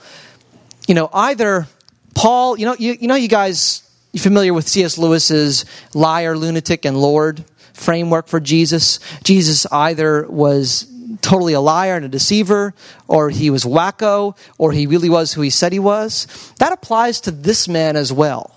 you 0.87 0.95
know, 0.95 1.09
either 1.13 1.67
Paul, 2.15 2.57
you 2.57 2.65
know, 2.65 2.75
you, 2.77 2.97
you 2.99 3.07
know, 3.07 3.15
you 3.15 3.27
guys, 3.27 3.87
you 4.11 4.19
familiar 4.19 4.53
with 4.53 4.67
C.S. 4.67 4.97
Lewis's 4.97 5.65
liar, 5.93 6.37
lunatic, 6.37 6.85
and 6.85 6.97
Lord 6.97 7.45
framework 7.73 8.27
for 8.27 8.39
Jesus? 8.39 8.99
Jesus 9.23 9.65
either 9.67 10.27
was 10.27 10.87
totally 11.21 11.53
a 11.53 11.61
liar 11.61 11.95
and 11.95 12.05
a 12.05 12.09
deceiver, 12.09 12.73
or 13.07 13.29
he 13.29 13.49
was 13.49 13.63
wacko, 13.63 14.37
or 14.57 14.71
he 14.71 14.87
really 14.87 15.09
was 15.09 15.33
who 15.33 15.41
he 15.41 15.49
said 15.49 15.73
he 15.73 15.79
was. 15.79 16.27
That 16.59 16.71
applies 16.71 17.21
to 17.21 17.31
this 17.31 17.67
man 17.67 17.95
as 17.95 18.11
well. 18.11 18.55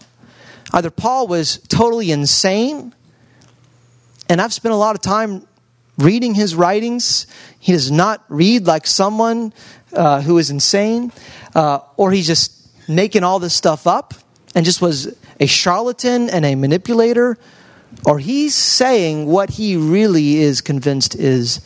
Either 0.72 0.90
Paul 0.90 1.28
was 1.28 1.59
totally 1.68 2.11
insane, 2.11 2.94
and 4.28 4.40
I've 4.40 4.53
spent 4.53 4.72
a 4.72 4.76
lot 4.76 4.97
of 4.97 5.03
time 5.03 5.47
reading 5.99 6.34
his 6.34 6.55
writings. 6.55 7.26
He 7.59 7.72
does 7.72 7.90
not 7.90 8.24
read 8.28 8.66
like 8.66 8.86
someone 8.86 9.53
uh, 9.92 10.20
who 10.20 10.38
is 10.38 10.51
insane, 10.51 11.12
uh, 11.55 11.80
or 11.97 12.11
he's 12.12 12.26
just 12.26 12.53
making 12.88 13.24
all 13.24 13.38
this 13.38 13.55
stuff 13.55 13.86
up 13.86 14.14
and 14.55 14.64
just 14.64 14.80
was 14.80 15.14
a 15.40 15.47
charlatan 15.47 16.30
and 16.30 16.44
a 16.44 16.55
manipulator, 16.55 17.38
or 18.05 18.18
he's 18.18 18.55
saying 18.55 19.26
what 19.26 19.51
he 19.51 19.76
really 19.76 20.36
is 20.36 20.61
convinced 20.61 21.14
is 21.14 21.61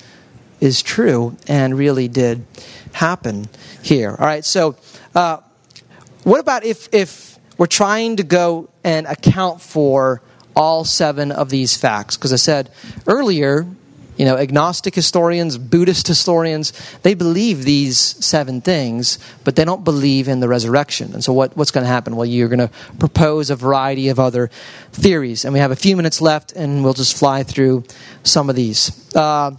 is 0.60 0.82
true 0.82 1.36
and 1.46 1.76
really 1.76 2.08
did 2.08 2.44
happen 2.92 3.48
here. 3.82 4.10
All 4.10 4.26
right, 4.26 4.44
so 4.44 4.76
uh, 5.14 5.38
what 6.24 6.40
about 6.40 6.64
if, 6.64 6.88
if 6.92 7.38
we're 7.56 7.66
trying 7.66 8.16
to 8.16 8.22
go 8.22 8.68
and 8.84 9.06
account 9.06 9.60
for 9.60 10.22
all 10.54 10.84
seven 10.84 11.32
of 11.32 11.50
these 11.50 11.76
facts? 11.76 12.16
Because 12.16 12.32
I 12.32 12.36
said 12.36 12.70
earlier, 13.06 13.66
you 14.20 14.26
know, 14.26 14.36
agnostic 14.36 14.94
historians, 14.94 15.56
Buddhist 15.56 16.06
historians, 16.06 16.74
they 17.00 17.14
believe 17.14 17.64
these 17.64 17.98
seven 17.98 18.60
things, 18.60 19.18
but 19.44 19.56
they 19.56 19.64
don't 19.64 19.82
believe 19.82 20.28
in 20.28 20.40
the 20.40 20.48
resurrection. 20.48 21.14
And 21.14 21.24
so, 21.24 21.32
what, 21.32 21.56
what's 21.56 21.70
going 21.70 21.84
to 21.84 21.88
happen? 21.88 22.16
Well, 22.16 22.26
you're 22.26 22.48
going 22.48 22.58
to 22.58 22.70
propose 22.98 23.48
a 23.48 23.56
variety 23.56 24.10
of 24.10 24.20
other 24.20 24.50
theories. 24.92 25.46
And 25.46 25.54
we 25.54 25.60
have 25.60 25.70
a 25.70 25.76
few 25.76 25.96
minutes 25.96 26.20
left, 26.20 26.52
and 26.52 26.84
we'll 26.84 26.92
just 26.92 27.16
fly 27.16 27.44
through 27.44 27.84
some 28.22 28.50
of 28.50 28.56
these. 28.56 28.92
Uh, 29.16 29.52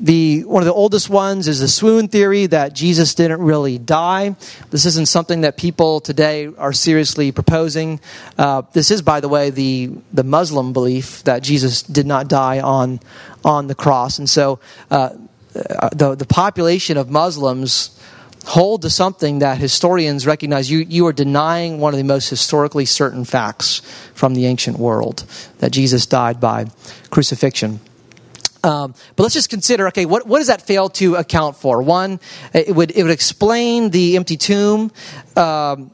the, 0.00 0.42
one 0.44 0.62
of 0.62 0.66
the 0.66 0.72
oldest 0.72 1.08
ones 1.08 1.46
is 1.46 1.60
the 1.60 1.68
swoon 1.68 2.08
theory 2.08 2.46
that 2.46 2.72
Jesus 2.72 3.14
didn't 3.14 3.40
really 3.40 3.78
die. 3.78 4.34
This 4.70 4.86
isn't 4.86 5.06
something 5.06 5.42
that 5.42 5.56
people 5.56 6.00
today 6.00 6.48
are 6.58 6.72
seriously 6.72 7.32
proposing. 7.32 8.00
Uh, 8.36 8.62
this 8.72 8.90
is, 8.90 9.02
by 9.02 9.20
the 9.20 9.28
way, 9.28 9.50
the, 9.50 9.90
the 10.12 10.24
Muslim 10.24 10.72
belief 10.72 11.22
that 11.24 11.42
Jesus 11.42 11.82
did 11.82 12.06
not 12.06 12.28
die 12.28 12.60
on, 12.60 13.00
on 13.44 13.68
the 13.68 13.74
cross. 13.74 14.18
And 14.18 14.28
so 14.28 14.58
uh, 14.90 15.10
the, 15.54 16.16
the 16.18 16.26
population 16.26 16.96
of 16.96 17.08
Muslims 17.08 17.98
hold 18.46 18.82
to 18.82 18.90
something 18.90 19.38
that 19.38 19.58
historians 19.58 20.26
recognize 20.26 20.70
you, 20.70 20.80
you 20.80 21.06
are 21.06 21.12
denying 21.12 21.78
one 21.78 21.94
of 21.94 21.98
the 21.98 22.04
most 22.04 22.28
historically 22.28 22.84
certain 22.84 23.24
facts 23.24 23.80
from 24.12 24.34
the 24.34 24.46
ancient 24.46 24.78
world 24.78 25.24
that 25.58 25.72
Jesus 25.72 26.04
died 26.04 26.40
by 26.40 26.66
crucifixion. 27.10 27.80
Um, 28.64 28.94
but 29.14 29.24
let's 29.24 29.34
just 29.34 29.50
consider 29.50 29.86
okay, 29.88 30.06
what, 30.06 30.26
what 30.26 30.38
does 30.38 30.46
that 30.46 30.62
fail 30.62 30.88
to 30.90 31.16
account 31.16 31.56
for? 31.56 31.82
One, 31.82 32.18
it 32.52 32.74
would, 32.74 32.90
it 32.92 33.02
would 33.02 33.12
explain 33.12 33.90
the 33.90 34.16
empty 34.16 34.36
tomb. 34.36 34.90
Um, 35.36 35.90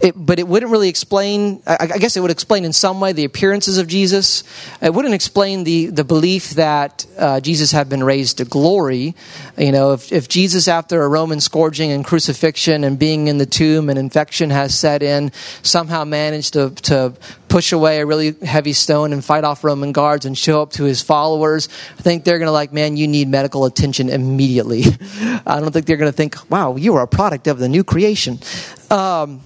it, 0.00 0.14
but 0.16 0.38
it 0.38 0.46
wouldn't 0.46 0.70
really 0.70 0.88
explain, 0.88 1.60
I, 1.66 1.76
I, 1.80 1.98
guess 1.98 2.16
it 2.16 2.20
would 2.20 2.30
explain 2.30 2.64
in 2.64 2.72
some 2.72 3.00
way 3.00 3.12
the 3.12 3.24
appearances 3.24 3.78
of 3.78 3.88
Jesus. 3.88 4.44
It 4.80 4.94
wouldn't 4.94 5.14
explain 5.14 5.64
the, 5.64 5.86
the 5.86 6.04
belief 6.04 6.50
that 6.50 7.04
uh, 7.18 7.40
Jesus 7.40 7.72
had 7.72 7.88
been 7.88 8.04
raised 8.04 8.38
to 8.38 8.44
glory. 8.44 9.16
You 9.56 9.72
know, 9.72 9.92
if, 9.92 10.12
if 10.12 10.28
Jesus, 10.28 10.68
after 10.68 11.02
a 11.02 11.08
Roman 11.08 11.40
scourging 11.40 11.90
and 11.90 12.04
crucifixion 12.04 12.84
and 12.84 12.96
being 12.96 13.26
in 13.26 13.38
the 13.38 13.46
tomb 13.46 13.90
and 13.90 13.98
infection 13.98 14.50
has 14.50 14.78
set 14.78 15.02
in, 15.02 15.32
somehow 15.62 16.04
managed 16.04 16.52
to, 16.52 16.70
to 16.70 17.14
push 17.48 17.72
away 17.72 18.00
a 18.00 18.06
really 18.06 18.34
heavy 18.44 18.74
stone 18.74 19.12
and 19.12 19.24
fight 19.24 19.42
off 19.42 19.64
Roman 19.64 19.90
guards 19.90 20.26
and 20.26 20.38
show 20.38 20.62
up 20.62 20.72
to 20.72 20.84
his 20.84 21.02
followers, 21.02 21.68
I 21.98 22.02
think 22.02 22.22
they're 22.22 22.38
going 22.38 22.46
to 22.46 22.52
like, 22.52 22.72
man, 22.72 22.96
you 22.96 23.08
need 23.08 23.26
medical 23.26 23.64
attention 23.64 24.10
immediately. 24.10 24.84
I 25.44 25.58
don't 25.58 25.72
think 25.72 25.86
they're 25.86 25.96
going 25.96 26.12
to 26.12 26.16
think, 26.16 26.36
wow, 26.50 26.76
you 26.76 26.94
are 26.94 27.02
a 27.02 27.08
product 27.08 27.48
of 27.48 27.58
the 27.58 27.68
new 27.68 27.82
creation. 27.82 28.38
Um, 28.90 29.40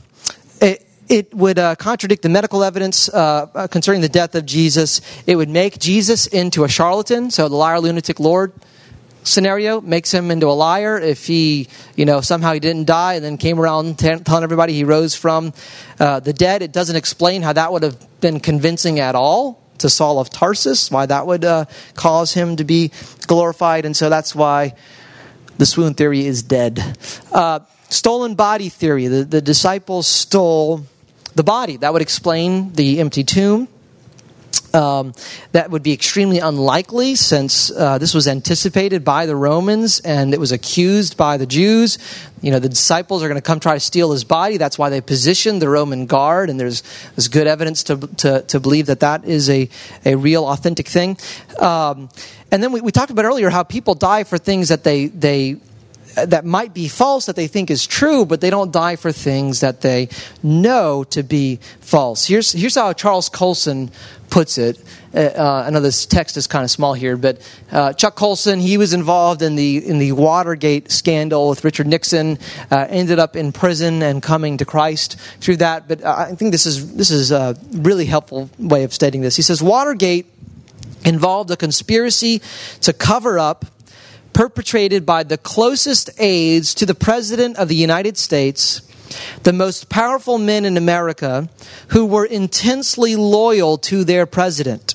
it, 1.12 1.34
would 1.34 1.58
uh, 1.58 1.74
contradict 1.76 2.22
the 2.22 2.30
medical 2.30 2.64
evidence 2.64 3.08
uh, 3.10 3.46
uh, 3.54 3.66
concerning 3.66 4.00
the 4.00 4.08
death 4.08 4.34
of 4.34 4.46
Jesus. 4.46 5.02
It 5.26 5.36
would 5.36 5.50
make 5.50 5.78
Jesus 5.78 6.26
into 6.26 6.64
a 6.64 6.68
charlatan, 6.68 7.30
so 7.30 7.48
the 7.48 7.56
liar, 7.56 7.80
lunatic 7.80 8.18
Lord 8.18 8.52
scenario 9.24 9.80
makes 9.80 10.12
him 10.12 10.30
into 10.30 10.48
a 10.48 10.56
liar 10.56 10.98
if 10.98 11.26
he, 11.26 11.68
you 11.94 12.04
know, 12.04 12.20
somehow 12.20 12.54
he 12.54 12.60
didn't 12.60 12.86
die 12.86 13.14
and 13.14 13.24
then 13.24 13.36
came 13.36 13.60
around 13.60 13.98
t- 13.98 14.16
telling 14.16 14.42
everybody 14.42 14.72
he 14.72 14.84
rose 14.84 15.14
from 15.14 15.52
uh, 16.00 16.18
the 16.18 16.32
dead. 16.32 16.62
It 16.62 16.72
doesn't 16.72 16.96
explain 16.96 17.42
how 17.42 17.52
that 17.52 17.72
would 17.72 17.82
have 17.82 18.20
been 18.20 18.40
convincing 18.40 18.98
at 18.98 19.14
all 19.14 19.62
to 19.78 19.88
Saul 19.88 20.18
of 20.18 20.30
Tarsus, 20.30 20.90
why 20.90 21.06
that 21.06 21.26
would 21.26 21.44
uh, 21.44 21.66
cause 21.94 22.32
him 22.32 22.56
to 22.56 22.64
be 22.64 22.90
glorified. 23.26 23.84
And 23.84 23.96
so 23.96 24.08
that's 24.08 24.34
why 24.34 24.74
the 25.58 25.66
swoon 25.66 25.94
theory 25.94 26.26
is 26.26 26.42
dead. 26.42 26.80
Uh, 27.30 27.60
stolen 27.90 28.34
body 28.34 28.70
theory. 28.70 29.06
The, 29.06 29.24
the 29.24 29.40
disciples 29.40 30.06
stole 30.06 30.86
the 31.34 31.44
body. 31.44 31.76
That 31.76 31.92
would 31.92 32.02
explain 32.02 32.72
the 32.72 33.00
empty 33.00 33.24
tomb. 33.24 33.68
Um, 34.74 35.12
that 35.52 35.70
would 35.70 35.82
be 35.82 35.92
extremely 35.92 36.38
unlikely 36.38 37.14
since 37.14 37.70
uh, 37.70 37.98
this 37.98 38.14
was 38.14 38.26
anticipated 38.26 39.04
by 39.04 39.26
the 39.26 39.36
Romans 39.36 40.00
and 40.00 40.32
it 40.32 40.40
was 40.40 40.50
accused 40.50 41.18
by 41.18 41.36
the 41.36 41.44
Jews. 41.44 41.98
You 42.40 42.52
know, 42.52 42.58
the 42.58 42.70
disciples 42.70 43.22
are 43.22 43.28
going 43.28 43.40
to 43.40 43.46
come 43.46 43.60
try 43.60 43.74
to 43.74 43.80
steal 43.80 44.12
his 44.12 44.24
body. 44.24 44.56
That's 44.56 44.78
why 44.78 44.88
they 44.88 45.02
positioned 45.02 45.60
the 45.60 45.68
Roman 45.68 46.06
guard, 46.06 46.48
and 46.48 46.58
there's, 46.58 46.82
there's 47.14 47.28
good 47.28 47.46
evidence 47.46 47.84
to, 47.84 47.96
to, 47.98 48.42
to 48.42 48.60
believe 48.60 48.86
that 48.86 49.00
that 49.00 49.24
is 49.26 49.50
a, 49.50 49.68
a 50.04 50.14
real, 50.14 50.46
authentic 50.46 50.88
thing. 50.88 51.18
Um, 51.58 52.08
and 52.50 52.62
then 52.62 52.72
we, 52.72 52.80
we 52.80 52.92
talked 52.92 53.10
about 53.10 53.26
earlier 53.26 53.50
how 53.50 53.62
people 53.62 53.94
die 53.94 54.24
for 54.24 54.38
things 54.38 54.70
that 54.70 54.84
they, 54.84 55.06
they 55.06 55.56
that 56.14 56.44
might 56.44 56.74
be 56.74 56.88
false 56.88 57.26
that 57.26 57.36
they 57.36 57.46
think 57.46 57.70
is 57.70 57.86
true, 57.86 58.24
but 58.24 58.40
they 58.40 58.50
don't 58.50 58.72
die 58.72 58.96
for 58.96 59.12
things 59.12 59.60
that 59.60 59.80
they 59.80 60.08
know 60.42 61.04
to 61.04 61.22
be 61.22 61.58
false. 61.80 62.26
Here's, 62.26 62.52
here's 62.52 62.74
how 62.74 62.92
Charles 62.92 63.28
Colson 63.28 63.90
puts 64.30 64.56
it. 64.56 64.82
Uh, 65.14 65.18
uh 65.18 65.64
I 65.66 65.70
know 65.70 65.80
this 65.80 66.06
text 66.06 66.38
is 66.38 66.46
kind 66.46 66.64
of 66.64 66.70
small 66.70 66.94
here, 66.94 67.18
but 67.18 67.38
uh, 67.70 67.92
Chuck 67.92 68.14
Colson, 68.14 68.60
he 68.60 68.78
was 68.78 68.94
involved 68.94 69.42
in 69.42 69.56
the 69.56 69.86
in 69.86 69.98
the 69.98 70.12
Watergate 70.12 70.90
scandal 70.90 71.50
with 71.50 71.64
Richard 71.64 71.86
Nixon. 71.86 72.38
Uh, 72.70 72.86
ended 72.88 73.18
up 73.18 73.36
in 73.36 73.52
prison 73.52 74.02
and 74.02 74.22
coming 74.22 74.56
to 74.56 74.64
Christ 74.64 75.18
through 75.40 75.56
that. 75.56 75.86
But 75.86 76.02
uh, 76.02 76.14
I 76.30 76.34
think 76.34 76.52
this 76.52 76.64
is 76.64 76.94
this 76.94 77.10
is 77.10 77.30
a 77.30 77.56
really 77.72 78.06
helpful 78.06 78.48
way 78.58 78.84
of 78.84 78.94
stating 78.94 79.20
this. 79.20 79.36
He 79.36 79.42
says 79.42 79.62
Watergate 79.62 80.26
involved 81.04 81.50
a 81.50 81.56
conspiracy 81.56 82.40
to 82.80 82.92
cover 82.92 83.38
up 83.38 83.66
perpetrated 84.32 85.04
by 85.04 85.22
the 85.22 85.38
closest 85.38 86.10
aides 86.18 86.74
to 86.74 86.86
the 86.86 86.94
President 86.94 87.56
of 87.56 87.68
the 87.68 87.74
United 87.74 88.16
States, 88.16 88.82
the 89.42 89.52
most 89.52 89.88
powerful 89.88 90.38
men 90.38 90.64
in 90.64 90.76
America, 90.76 91.48
who 91.88 92.06
were 92.06 92.24
intensely 92.24 93.16
loyal 93.16 93.78
to 93.78 94.04
their 94.04 94.26
president. 94.26 94.94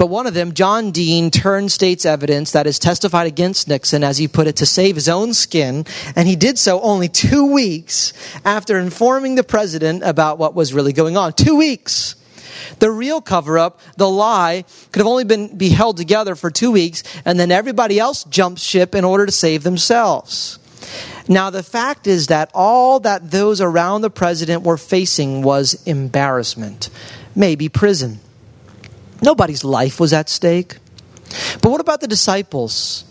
But 0.00 0.06
one 0.06 0.26
of 0.26 0.32
them, 0.32 0.54
John 0.54 0.92
Dean, 0.92 1.30
turned 1.30 1.70
state's 1.70 2.06
evidence 2.06 2.52
that 2.52 2.66
is 2.66 2.78
testified 2.78 3.26
against 3.26 3.68
Nixon, 3.68 4.02
as 4.02 4.16
he 4.16 4.28
put 4.28 4.46
it, 4.46 4.56
to 4.56 4.64
save 4.64 4.94
his 4.94 5.10
own 5.10 5.34
skin. 5.34 5.84
And 6.16 6.26
he 6.26 6.36
did 6.36 6.58
so 6.58 6.80
only 6.80 7.06
two 7.06 7.52
weeks 7.52 8.14
after 8.42 8.78
informing 8.78 9.34
the 9.34 9.44
president 9.44 10.02
about 10.02 10.38
what 10.38 10.54
was 10.54 10.72
really 10.72 10.94
going 10.94 11.18
on. 11.18 11.34
Two 11.34 11.54
weeks. 11.54 12.14
The 12.78 12.90
real 12.90 13.20
cover 13.20 13.58
up, 13.58 13.80
the 13.96 14.08
lie, 14.08 14.64
could 14.92 15.00
have 15.00 15.06
only 15.06 15.24
been 15.24 15.56
be 15.56 15.70
held 15.70 15.96
together 15.96 16.34
for 16.34 16.50
two 16.50 16.70
weeks, 16.70 17.02
and 17.24 17.38
then 17.38 17.50
everybody 17.50 17.98
else 17.98 18.24
jumped 18.24 18.60
ship 18.60 18.94
in 18.94 19.04
order 19.04 19.26
to 19.26 19.32
save 19.32 19.62
themselves. 19.62 20.58
Now, 21.28 21.50
the 21.50 21.62
fact 21.62 22.06
is 22.06 22.26
that 22.28 22.50
all 22.54 23.00
that 23.00 23.30
those 23.30 23.60
around 23.60 24.00
the 24.00 24.10
president 24.10 24.62
were 24.62 24.76
facing 24.76 25.42
was 25.42 25.80
embarrassment, 25.86 26.90
maybe 27.36 27.68
prison. 27.68 28.18
Nobody's 29.22 29.62
life 29.62 30.00
was 30.00 30.12
at 30.12 30.28
stake. 30.28 30.78
But 31.62 31.70
what 31.70 31.80
about 31.80 32.00
the 32.00 32.08
disciples? 32.08 33.04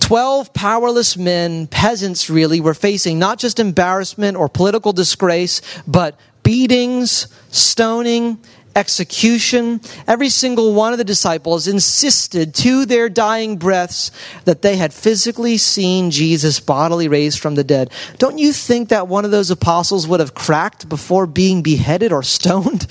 Twelve 0.00 0.52
powerless 0.54 1.16
men, 1.16 1.66
peasants 1.66 2.30
really, 2.30 2.60
were 2.60 2.74
facing 2.74 3.18
not 3.18 3.38
just 3.38 3.60
embarrassment 3.60 4.36
or 4.36 4.48
political 4.48 4.92
disgrace, 4.92 5.60
but 5.86 6.18
beatings, 6.42 7.28
stoning, 7.50 8.38
execution. 8.76 9.80
Every 10.06 10.28
single 10.28 10.74
one 10.74 10.92
of 10.92 10.98
the 10.98 11.04
disciples 11.04 11.66
insisted 11.66 12.54
to 12.56 12.84
their 12.84 13.08
dying 13.08 13.56
breaths 13.56 14.12
that 14.44 14.62
they 14.62 14.76
had 14.76 14.92
physically 14.92 15.56
seen 15.56 16.10
Jesus 16.10 16.60
bodily 16.60 17.08
raised 17.08 17.40
from 17.40 17.54
the 17.54 17.64
dead. 17.64 17.90
Don't 18.18 18.38
you 18.38 18.52
think 18.52 18.90
that 18.90 19.08
one 19.08 19.24
of 19.24 19.30
those 19.30 19.50
apostles 19.50 20.06
would 20.06 20.20
have 20.20 20.34
cracked 20.34 20.88
before 20.88 21.26
being 21.26 21.62
beheaded 21.62 22.12
or 22.12 22.22
stoned? 22.36 22.86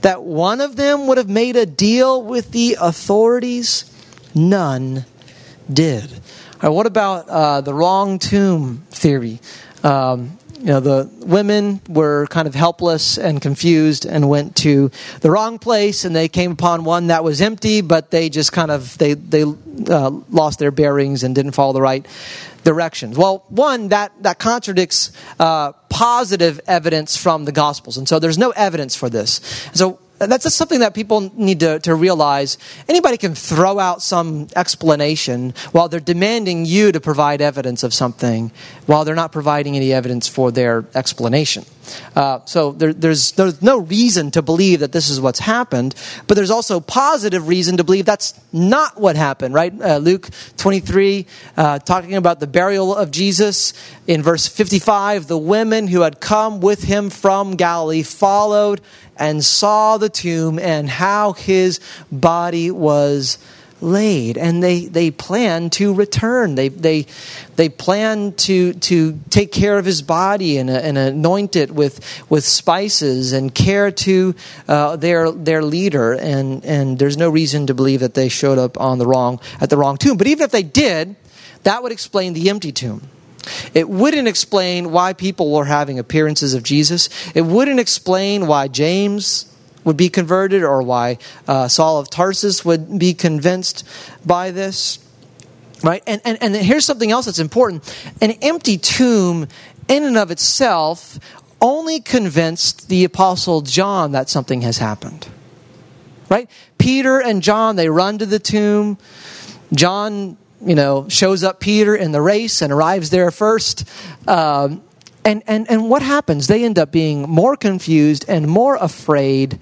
That 0.00 0.22
one 0.22 0.60
of 0.60 0.76
them 0.76 1.06
would 1.06 1.18
have 1.18 1.28
made 1.28 1.56
a 1.56 1.66
deal 1.66 2.22
with 2.22 2.52
the 2.52 2.78
authorities? 2.80 3.84
None 4.34 5.04
did. 5.72 6.10
Right, 6.62 6.70
what 6.70 6.86
about 6.86 7.28
uh, 7.28 7.60
the 7.60 7.74
wrong 7.74 8.18
tomb 8.18 8.84
theory? 8.90 9.40
Um, 9.84 10.38
you 10.58 10.66
know, 10.66 10.80
the 10.80 11.08
women 11.20 11.80
were 11.88 12.26
kind 12.26 12.48
of 12.48 12.54
helpless 12.54 13.16
and 13.16 13.40
confused 13.40 14.04
and 14.04 14.28
went 14.28 14.56
to 14.56 14.90
the 15.20 15.30
wrong 15.30 15.58
place 15.58 16.04
and 16.04 16.16
they 16.16 16.28
came 16.28 16.52
upon 16.52 16.84
one 16.84 17.08
that 17.08 17.22
was 17.22 17.40
empty, 17.40 17.80
but 17.80 18.10
they 18.10 18.28
just 18.28 18.52
kind 18.52 18.70
of, 18.70 18.98
they, 18.98 19.14
they 19.14 19.44
uh, 19.44 20.10
lost 20.30 20.58
their 20.58 20.72
bearings 20.72 21.22
and 21.22 21.34
didn't 21.34 21.52
follow 21.52 21.72
the 21.72 21.82
right 21.82 22.06
directions. 22.64 23.16
Well, 23.16 23.44
one, 23.48 23.88
that, 23.88 24.12
that 24.22 24.40
contradicts 24.40 25.12
uh, 25.38 25.72
positive 25.88 26.60
evidence 26.66 27.16
from 27.16 27.44
the 27.44 27.52
Gospels. 27.52 27.96
And 27.96 28.08
so 28.08 28.18
there's 28.18 28.38
no 28.38 28.50
evidence 28.50 28.96
for 28.96 29.08
this. 29.08 29.40
So 29.74 30.00
that's 30.18 30.44
just 30.44 30.56
something 30.56 30.80
that 30.80 30.94
people 30.94 31.32
need 31.34 31.60
to, 31.60 31.78
to 31.80 31.94
realize. 31.94 32.58
Anybody 32.88 33.16
can 33.16 33.34
throw 33.34 33.78
out 33.78 34.02
some 34.02 34.48
explanation 34.56 35.54
while 35.72 35.88
they're 35.88 36.00
demanding 36.00 36.66
you 36.66 36.92
to 36.92 37.00
provide 37.00 37.40
evidence 37.40 37.82
of 37.82 37.94
something 37.94 38.50
while 38.86 39.04
they're 39.04 39.14
not 39.14 39.32
providing 39.32 39.76
any 39.76 39.92
evidence 39.92 40.26
for 40.26 40.50
their 40.50 40.84
explanation. 40.94 41.64
Uh, 42.14 42.40
so 42.44 42.72
there, 42.72 42.92
there's, 42.92 43.32
there's 43.32 43.62
no 43.62 43.78
reason 43.78 44.30
to 44.32 44.42
believe 44.42 44.80
that 44.80 44.92
this 44.92 45.08
is 45.08 45.20
what's 45.20 45.38
happened, 45.38 45.94
but 46.26 46.34
there's 46.34 46.50
also 46.50 46.80
positive 46.80 47.48
reason 47.48 47.76
to 47.76 47.84
believe 47.84 48.04
that's 48.04 48.38
not 48.52 49.00
what 49.00 49.16
happened, 49.16 49.54
right? 49.54 49.72
Uh, 49.80 49.98
Luke 49.98 50.28
23, 50.56 51.26
uh, 51.56 51.78
talking 51.80 52.14
about 52.14 52.40
the 52.40 52.46
burial 52.46 52.94
of 52.94 53.10
Jesus. 53.10 53.72
In 54.06 54.22
verse 54.22 54.46
55, 54.46 55.26
the 55.26 55.38
women 55.38 55.88
who 55.88 56.02
had 56.02 56.20
come 56.20 56.60
with 56.60 56.82
him 56.82 57.10
from 57.10 57.56
Galilee 57.56 58.02
followed 58.02 58.80
and 59.16 59.44
saw 59.44 59.98
the 59.98 60.08
tomb 60.08 60.58
and 60.58 60.88
how 60.88 61.32
his 61.32 61.80
body 62.10 62.70
was 62.70 63.38
laid 63.80 64.36
and 64.36 64.62
they, 64.62 64.86
they 64.86 65.10
plan 65.10 65.70
to 65.70 65.94
return. 65.94 66.54
They, 66.54 66.68
they, 66.68 67.06
they 67.56 67.68
plan 67.68 68.32
to, 68.32 68.74
to 68.74 69.18
take 69.30 69.52
care 69.52 69.78
of 69.78 69.84
his 69.84 70.02
body 70.02 70.58
and, 70.58 70.68
and 70.70 70.98
anoint 70.98 71.56
it 71.56 71.70
with, 71.70 72.00
with 72.30 72.44
spices 72.44 73.32
and 73.32 73.54
care 73.54 73.90
to 73.90 74.34
uh, 74.66 74.96
their, 74.96 75.30
their 75.30 75.62
leader. 75.62 76.12
And, 76.12 76.64
and 76.64 76.98
there's 76.98 77.16
no 77.16 77.30
reason 77.30 77.66
to 77.68 77.74
believe 77.74 78.00
that 78.00 78.14
they 78.14 78.28
showed 78.28 78.58
up 78.58 78.80
on 78.80 78.98
the 78.98 79.06
wrong, 79.06 79.40
at 79.60 79.70
the 79.70 79.76
wrong 79.76 79.96
tomb. 79.96 80.16
But 80.16 80.26
even 80.26 80.44
if 80.44 80.50
they 80.50 80.62
did 80.62 81.16
that 81.64 81.82
would 81.82 81.92
explain 81.92 82.32
the 82.32 82.50
empty 82.50 82.72
tomb. 82.72 83.02
It 83.72 83.88
wouldn't 83.88 84.28
explain 84.28 84.90
why 84.90 85.12
people 85.12 85.52
were 85.52 85.64
having 85.64 85.98
appearances 85.98 86.54
of 86.54 86.62
Jesus. 86.62 87.08
It 87.34 87.42
wouldn't 87.42 87.80
explain 87.80 88.46
why 88.46 88.68
James 88.68 89.46
would 89.88 89.96
be 89.96 90.10
converted 90.10 90.62
or 90.62 90.82
why 90.82 91.16
uh, 91.48 91.66
Saul 91.66 91.98
of 91.98 92.10
Tarsus 92.10 92.62
would 92.62 92.98
be 92.98 93.14
convinced 93.14 93.88
by 94.24 94.50
this. 94.50 94.98
Right? 95.82 96.02
And, 96.06 96.20
and, 96.26 96.36
and 96.42 96.54
here's 96.54 96.84
something 96.84 97.10
else 97.10 97.24
that's 97.24 97.38
important 97.38 97.82
an 98.20 98.32
empty 98.42 98.76
tomb, 98.76 99.48
in 99.88 100.04
and 100.04 100.18
of 100.18 100.30
itself, 100.30 101.18
only 101.62 102.00
convinced 102.00 102.90
the 102.90 103.04
Apostle 103.04 103.62
John 103.62 104.12
that 104.12 104.28
something 104.28 104.60
has 104.60 104.76
happened. 104.76 105.26
Right? 106.28 106.50
Peter 106.76 107.18
and 107.18 107.42
John, 107.42 107.76
they 107.76 107.88
run 107.88 108.18
to 108.18 108.26
the 108.26 108.38
tomb. 108.38 108.98
John, 109.72 110.36
you 110.60 110.74
know, 110.74 111.08
shows 111.08 111.42
up 111.42 111.60
Peter 111.60 111.96
in 111.96 112.12
the 112.12 112.20
race 112.20 112.60
and 112.60 112.70
arrives 112.70 113.08
there 113.08 113.30
first. 113.30 113.88
Um, 114.28 114.82
and, 115.24 115.42
and, 115.46 115.70
and 115.70 115.90
what 115.90 116.00
happens? 116.00 116.46
They 116.46 116.64
end 116.64 116.78
up 116.78 116.90
being 116.90 117.22
more 117.22 117.54
confused 117.54 118.24
and 118.28 118.46
more 118.46 118.76
afraid 118.76 119.58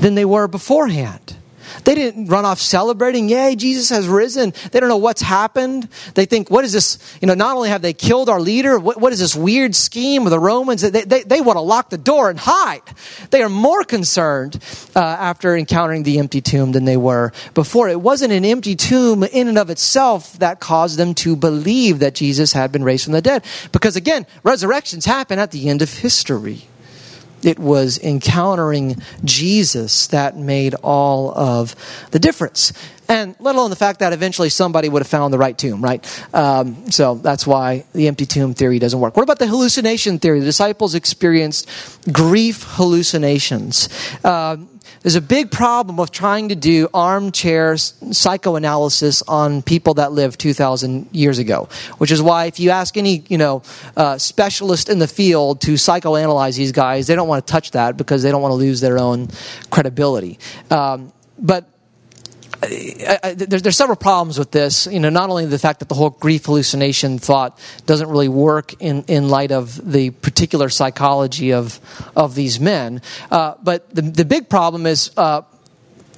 than 0.00 0.14
they 0.14 0.24
were 0.24 0.48
beforehand. 0.48 1.36
They 1.84 1.94
didn't 1.94 2.26
run 2.26 2.44
off 2.44 2.60
celebrating, 2.60 3.28
yay, 3.28 3.56
Jesus 3.56 3.90
has 3.90 4.06
risen. 4.06 4.52
They 4.70 4.80
don't 4.80 4.88
know 4.88 4.96
what's 4.96 5.22
happened. 5.22 5.88
They 6.14 6.24
think, 6.24 6.50
what 6.50 6.64
is 6.64 6.72
this? 6.72 6.98
You 7.20 7.26
know, 7.26 7.34
not 7.34 7.56
only 7.56 7.68
have 7.68 7.82
they 7.82 7.92
killed 7.92 8.28
our 8.28 8.40
leader, 8.40 8.78
what, 8.78 9.00
what 9.00 9.12
is 9.12 9.18
this 9.18 9.34
weird 9.34 9.74
scheme 9.74 10.24
of 10.24 10.30
the 10.30 10.38
Romans? 10.38 10.82
They, 10.82 11.02
they, 11.02 11.22
they 11.22 11.40
want 11.40 11.56
to 11.56 11.60
lock 11.60 11.90
the 11.90 11.98
door 11.98 12.30
and 12.30 12.38
hide. 12.38 12.82
They 13.30 13.42
are 13.42 13.48
more 13.48 13.84
concerned 13.84 14.62
uh, 14.94 15.00
after 15.00 15.56
encountering 15.56 16.04
the 16.04 16.18
empty 16.18 16.40
tomb 16.40 16.72
than 16.72 16.84
they 16.84 16.96
were 16.96 17.32
before. 17.54 17.88
It 17.88 18.00
wasn't 18.00 18.32
an 18.32 18.44
empty 18.44 18.76
tomb 18.76 19.22
in 19.24 19.48
and 19.48 19.58
of 19.58 19.70
itself 19.70 20.38
that 20.38 20.60
caused 20.60 20.98
them 20.98 21.14
to 21.16 21.36
believe 21.36 21.98
that 22.00 22.14
Jesus 22.14 22.52
had 22.52 22.72
been 22.72 22.84
raised 22.84 23.04
from 23.04 23.12
the 23.12 23.22
dead. 23.22 23.44
Because 23.72 23.96
again, 23.96 24.26
resurrections 24.42 25.04
happen 25.04 25.38
at 25.38 25.50
the 25.50 25.68
end 25.68 25.82
of 25.82 25.92
history 25.92 26.68
it 27.44 27.58
was 27.58 27.98
encountering 27.98 28.96
Jesus 29.24 30.08
that 30.08 30.36
made 30.36 30.74
all 30.74 31.36
of 31.36 31.74
the 32.10 32.18
difference. 32.18 32.72
and 33.06 33.36
let 33.38 33.54
alone 33.54 33.68
the 33.68 33.76
fact 33.76 34.00
that 34.00 34.14
eventually 34.14 34.48
somebody 34.48 34.88
would 34.88 35.00
have 35.02 35.06
found 35.06 35.32
the 35.32 35.38
right 35.38 35.58
tomb, 35.58 35.82
right? 35.82 36.02
Um, 36.32 36.90
so 36.90 37.16
that's 37.16 37.46
why 37.46 37.84
the 37.92 38.08
empty 38.08 38.24
tomb 38.24 38.54
theory 38.54 38.78
doesn't 38.78 38.98
work. 38.98 39.14
What 39.14 39.22
about 39.22 39.38
the 39.38 39.46
hallucination 39.46 40.18
theory? 40.18 40.40
The 40.40 40.46
disciples 40.46 40.94
experienced 40.94 41.68
grief 42.10 42.64
hallucinations. 42.66 43.90
Um, 44.24 44.73
there's 45.02 45.14
a 45.14 45.20
big 45.20 45.50
problem 45.50 46.00
of 46.00 46.10
trying 46.10 46.48
to 46.48 46.54
do 46.54 46.88
armchair 46.94 47.76
psychoanalysis 47.76 49.22
on 49.22 49.62
people 49.62 49.94
that 49.94 50.12
lived 50.12 50.40
2,000 50.40 51.08
years 51.12 51.38
ago, 51.38 51.68
which 51.98 52.10
is 52.10 52.22
why 52.22 52.46
if 52.46 52.58
you 52.58 52.70
ask 52.70 52.96
any, 52.96 53.24
you 53.28 53.38
know, 53.38 53.62
uh, 53.96 54.18
specialist 54.18 54.88
in 54.88 54.98
the 54.98 55.08
field 55.08 55.60
to 55.62 55.74
psychoanalyze 55.74 56.56
these 56.56 56.72
guys, 56.72 57.06
they 57.06 57.14
don't 57.14 57.28
want 57.28 57.46
to 57.46 57.50
touch 57.50 57.72
that 57.72 57.96
because 57.96 58.22
they 58.22 58.30
don't 58.30 58.42
want 58.42 58.52
to 58.52 58.56
lose 58.56 58.80
their 58.80 58.98
own 58.98 59.28
credibility. 59.70 60.38
Um, 60.70 61.12
but 61.38 61.66
I, 62.70 63.18
I, 63.22 63.34
there, 63.34 63.60
there's 63.60 63.76
several 63.76 63.96
problems 63.96 64.38
with 64.38 64.50
this. 64.50 64.86
You 64.86 65.00
know, 65.00 65.10
not 65.10 65.30
only 65.30 65.46
the 65.46 65.58
fact 65.58 65.80
that 65.80 65.88
the 65.88 65.94
whole 65.94 66.10
grief 66.10 66.46
hallucination 66.46 67.18
thought 67.18 67.58
doesn't 67.86 68.08
really 68.08 68.28
work 68.28 68.80
in, 68.80 69.04
in 69.08 69.28
light 69.28 69.52
of 69.52 69.92
the 69.92 70.10
particular 70.10 70.68
psychology 70.68 71.52
of 71.52 71.80
of 72.16 72.34
these 72.34 72.60
men, 72.60 73.02
uh, 73.30 73.54
but 73.62 73.94
the 73.94 74.02
the 74.02 74.24
big 74.24 74.48
problem 74.48 74.86
is. 74.86 75.10
Uh, 75.16 75.42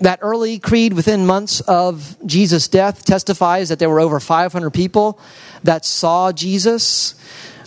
that 0.00 0.18
early 0.20 0.58
creed 0.58 0.92
within 0.92 1.24
months 1.24 1.60
of 1.60 2.18
Jesus' 2.26 2.68
death 2.68 3.06
testifies 3.06 3.70
that 3.70 3.78
there 3.78 3.88
were 3.88 4.00
over 4.00 4.20
500 4.20 4.68
people 4.68 5.18
that 5.64 5.86
saw 5.86 6.32
Jesus. 6.32 7.14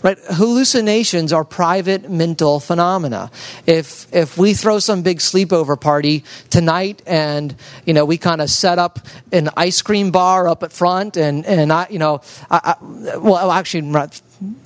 Right? 0.02 0.18
Hallucinations 0.30 1.34
are 1.34 1.44
private 1.44 2.10
mental 2.10 2.60
phenomena. 2.60 3.32
If 3.66 4.08
if 4.14 4.38
we 4.38 4.54
throw 4.54 4.80
some 4.80 5.02
big 5.02 5.20
sleepover 5.20 5.80
party 5.80 6.24
tonight 6.50 7.02
and 7.06 7.56
you 7.86 7.94
know 7.94 8.06
we 8.06 8.18
kind 8.18 8.42
of 8.42 8.50
set 8.50 8.80
up 8.80 9.00
an 9.32 9.50
ice 9.58 9.82
cream 9.82 10.12
bar 10.12 10.48
up 10.48 10.64
at 10.64 10.72
front 10.72 11.18
and 11.18 11.46
and 11.46 11.72
I 11.74 11.88
you 11.90 12.00
know 12.00 12.22
I, 12.50 12.76
I, 12.82 13.18
well 13.18 13.52
actually 13.52 13.82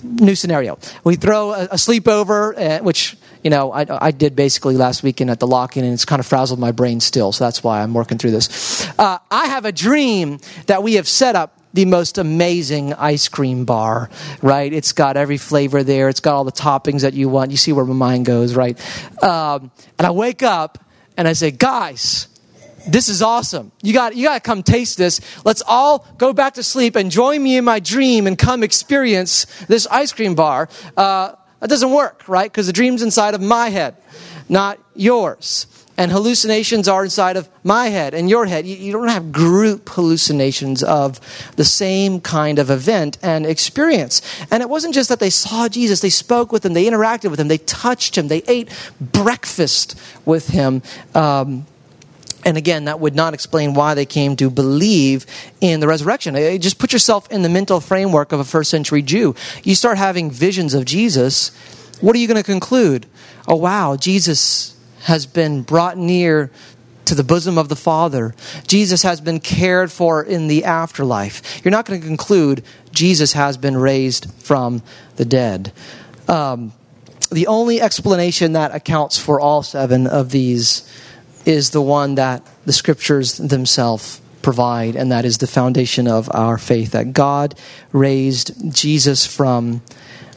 new 0.03 0.35
scenario 0.35 0.77
we 1.03 1.15
throw 1.15 1.51
a, 1.51 1.63
a 1.65 1.75
sleepover 1.75 2.55
uh, 2.57 2.83
which 2.83 3.17
you 3.43 3.49
know 3.49 3.71
I, 3.71 3.85
I 3.89 4.11
did 4.11 4.35
basically 4.35 4.77
last 4.77 5.01
weekend 5.01 5.31
at 5.31 5.39
the 5.39 5.47
lock-in 5.47 5.83
and 5.83 5.93
it's 5.93 6.05
kind 6.05 6.19
of 6.19 6.27
frazzled 6.27 6.59
my 6.59 6.71
brain 6.71 6.99
still 6.99 7.31
so 7.31 7.43
that's 7.43 7.63
why 7.63 7.81
i'm 7.81 7.93
working 7.93 8.19
through 8.19 8.31
this 8.31 8.87
uh, 8.99 9.17
i 9.31 9.47
have 9.47 9.65
a 9.65 9.71
dream 9.71 10.39
that 10.67 10.83
we 10.83 10.93
have 10.93 11.07
set 11.07 11.35
up 11.35 11.57
the 11.73 11.85
most 11.85 12.17
amazing 12.17 12.93
ice 12.93 13.27
cream 13.27 13.65
bar, 13.65 14.09
right? 14.41 14.71
It's 14.71 14.91
got 14.91 15.17
every 15.17 15.37
flavor 15.37 15.83
there. 15.83 16.07
It's 16.07 16.19
got 16.19 16.35
all 16.35 16.43
the 16.43 16.51
toppings 16.51 17.01
that 17.01 17.13
you 17.13 17.29
want. 17.29 17.51
You 17.51 17.57
see 17.57 17.73
where 17.73 17.85
my 17.85 17.93
mind 17.93 18.25
goes, 18.25 18.55
right? 18.55 18.77
Um, 19.23 19.71
and 19.97 20.05
I 20.05 20.11
wake 20.11 20.43
up 20.43 20.85
and 21.17 21.27
I 21.27 21.33
say, 21.33 21.51
guys, 21.51 22.27
this 22.87 23.09
is 23.09 23.21
awesome. 23.21 23.71
You 23.81 23.93
got, 23.93 24.15
you 24.15 24.25
got 24.25 24.35
to 24.35 24.39
come 24.39 24.61
taste 24.61 24.97
this. 24.97 25.19
Let's 25.45 25.63
all 25.65 26.05
go 26.17 26.31
back 26.31 26.55
to 26.55 26.63
sleep 26.63 26.95
and 26.95 27.09
join 27.09 27.41
me 27.41 27.57
in 27.57 27.63
my 27.65 27.79
dream 27.79 28.27
and 28.27 28.37
come 28.37 28.61
experience 28.61 29.45
this 29.65 29.87
ice 29.87 30.13
cream 30.13 30.35
bar. 30.35 30.69
Uh, 30.95 31.33
that 31.59 31.69
doesn't 31.69 31.91
work, 31.91 32.27
right? 32.27 32.51
Because 32.51 32.67
the 32.67 32.73
dream's 32.73 33.01
inside 33.01 33.33
of 33.33 33.41
my 33.41 33.69
head, 33.69 33.95
not 34.49 34.79
yours 34.95 35.65
and 35.97 36.11
hallucinations 36.11 36.87
are 36.87 37.03
inside 37.03 37.37
of 37.37 37.47
my 37.63 37.87
head 37.87 38.13
and 38.13 38.29
your 38.29 38.45
head. 38.45 38.65
You, 38.65 38.75
you, 38.75 38.91
don't 38.91 39.09
have 39.09 39.31
group 39.31 39.89
hallucinations 39.89 40.81
of 40.81 41.19
the 41.55 41.63
same 41.63 42.19
kind 42.19 42.57
of 42.57 42.69
event 42.69 43.17
and 43.21 43.45
experience. 43.45 44.21
And 44.49 44.63
it 44.63 44.69
wasn't 44.69 44.95
just 44.95 45.09
that 45.09 45.19
they 45.19 45.29
saw 45.29 45.69
Jesus, 45.69 46.01
they 46.01 46.09
spoke 46.09 46.51
with 46.51 46.65
him, 46.65 46.73
they 46.73 46.85
interacted 46.85 47.29
with 47.29 47.39
him, 47.39 47.47
they 47.47 47.59
touched 47.59 48.17
him, 48.17 48.27
they 48.27 48.41
ate 48.47 48.69
breakfast 48.99 49.99
with 50.25 50.47
him. 50.47 50.81
Um, 51.13 51.67
and 52.45 52.57
again, 52.57 52.85
that 52.85 52.99
would 52.99 53.15
not 53.15 53.33
explain 53.33 53.73
why 53.73 53.93
they 53.93 54.05
came 54.05 54.35
to 54.37 54.49
believe 54.49 55.25
in 55.61 55.79
the 55.79 55.87
resurrection. 55.87 56.35
Just 56.59 56.77
put 56.77 56.91
yourself 56.91 57.31
in 57.31 57.41
the 57.41 57.49
mental 57.49 57.79
framework 57.79 58.31
of 58.31 58.39
a 58.39 58.43
first 58.43 58.69
century 58.69 59.01
Jew. 59.01 59.35
You 59.63 59.75
start 59.75 59.97
having 59.97 60.29
visions 60.29 60.73
of 60.73 60.83
Jesus. 60.83 61.51
What 62.01 62.15
are 62.15 62.19
you 62.19 62.27
going 62.27 62.37
to 62.37 62.43
conclude? 62.43 63.05
Oh, 63.47 63.55
wow, 63.55 63.95
Jesus 63.95 64.72
has 65.03 65.25
been 65.25 65.61
brought 65.61 65.97
near 65.97 66.51
to 67.05 67.15
the 67.15 67.23
bosom 67.23 67.57
of 67.57 67.69
the 67.69 67.75
Father. 67.75 68.33
Jesus 68.67 69.03
has 69.03 69.19
been 69.21 69.39
cared 69.39 69.91
for 69.91 70.23
in 70.23 70.47
the 70.47 70.63
afterlife. 70.63 71.61
You're 71.63 71.71
not 71.71 71.85
going 71.85 71.99
to 71.99 72.07
conclude 72.07 72.63
Jesus 72.91 73.33
has 73.33 73.57
been 73.57 73.77
raised 73.77 74.31
from 74.39 74.81
the 75.17 75.25
dead. 75.25 75.73
Um, 76.27 76.73
the 77.29 77.47
only 77.47 77.81
explanation 77.81 78.53
that 78.53 78.73
accounts 78.73 79.17
for 79.17 79.39
all 79.39 79.63
seven 79.63 80.07
of 80.07 80.29
these 80.31 80.89
is 81.45 81.71
the 81.71 81.81
one 81.81 82.15
that 82.15 82.47
the 82.65 82.73
scriptures 82.73 83.37
themselves 83.37 84.21
provide, 84.41 84.95
and 84.95 85.11
that 85.11 85.25
is 85.25 85.39
the 85.39 85.47
foundation 85.47 86.07
of 86.07 86.29
our 86.33 86.57
faith 86.57 86.91
that 86.91 87.13
God 87.13 87.55
raised 87.91 88.73
Jesus 88.73 89.25
from 89.25 89.81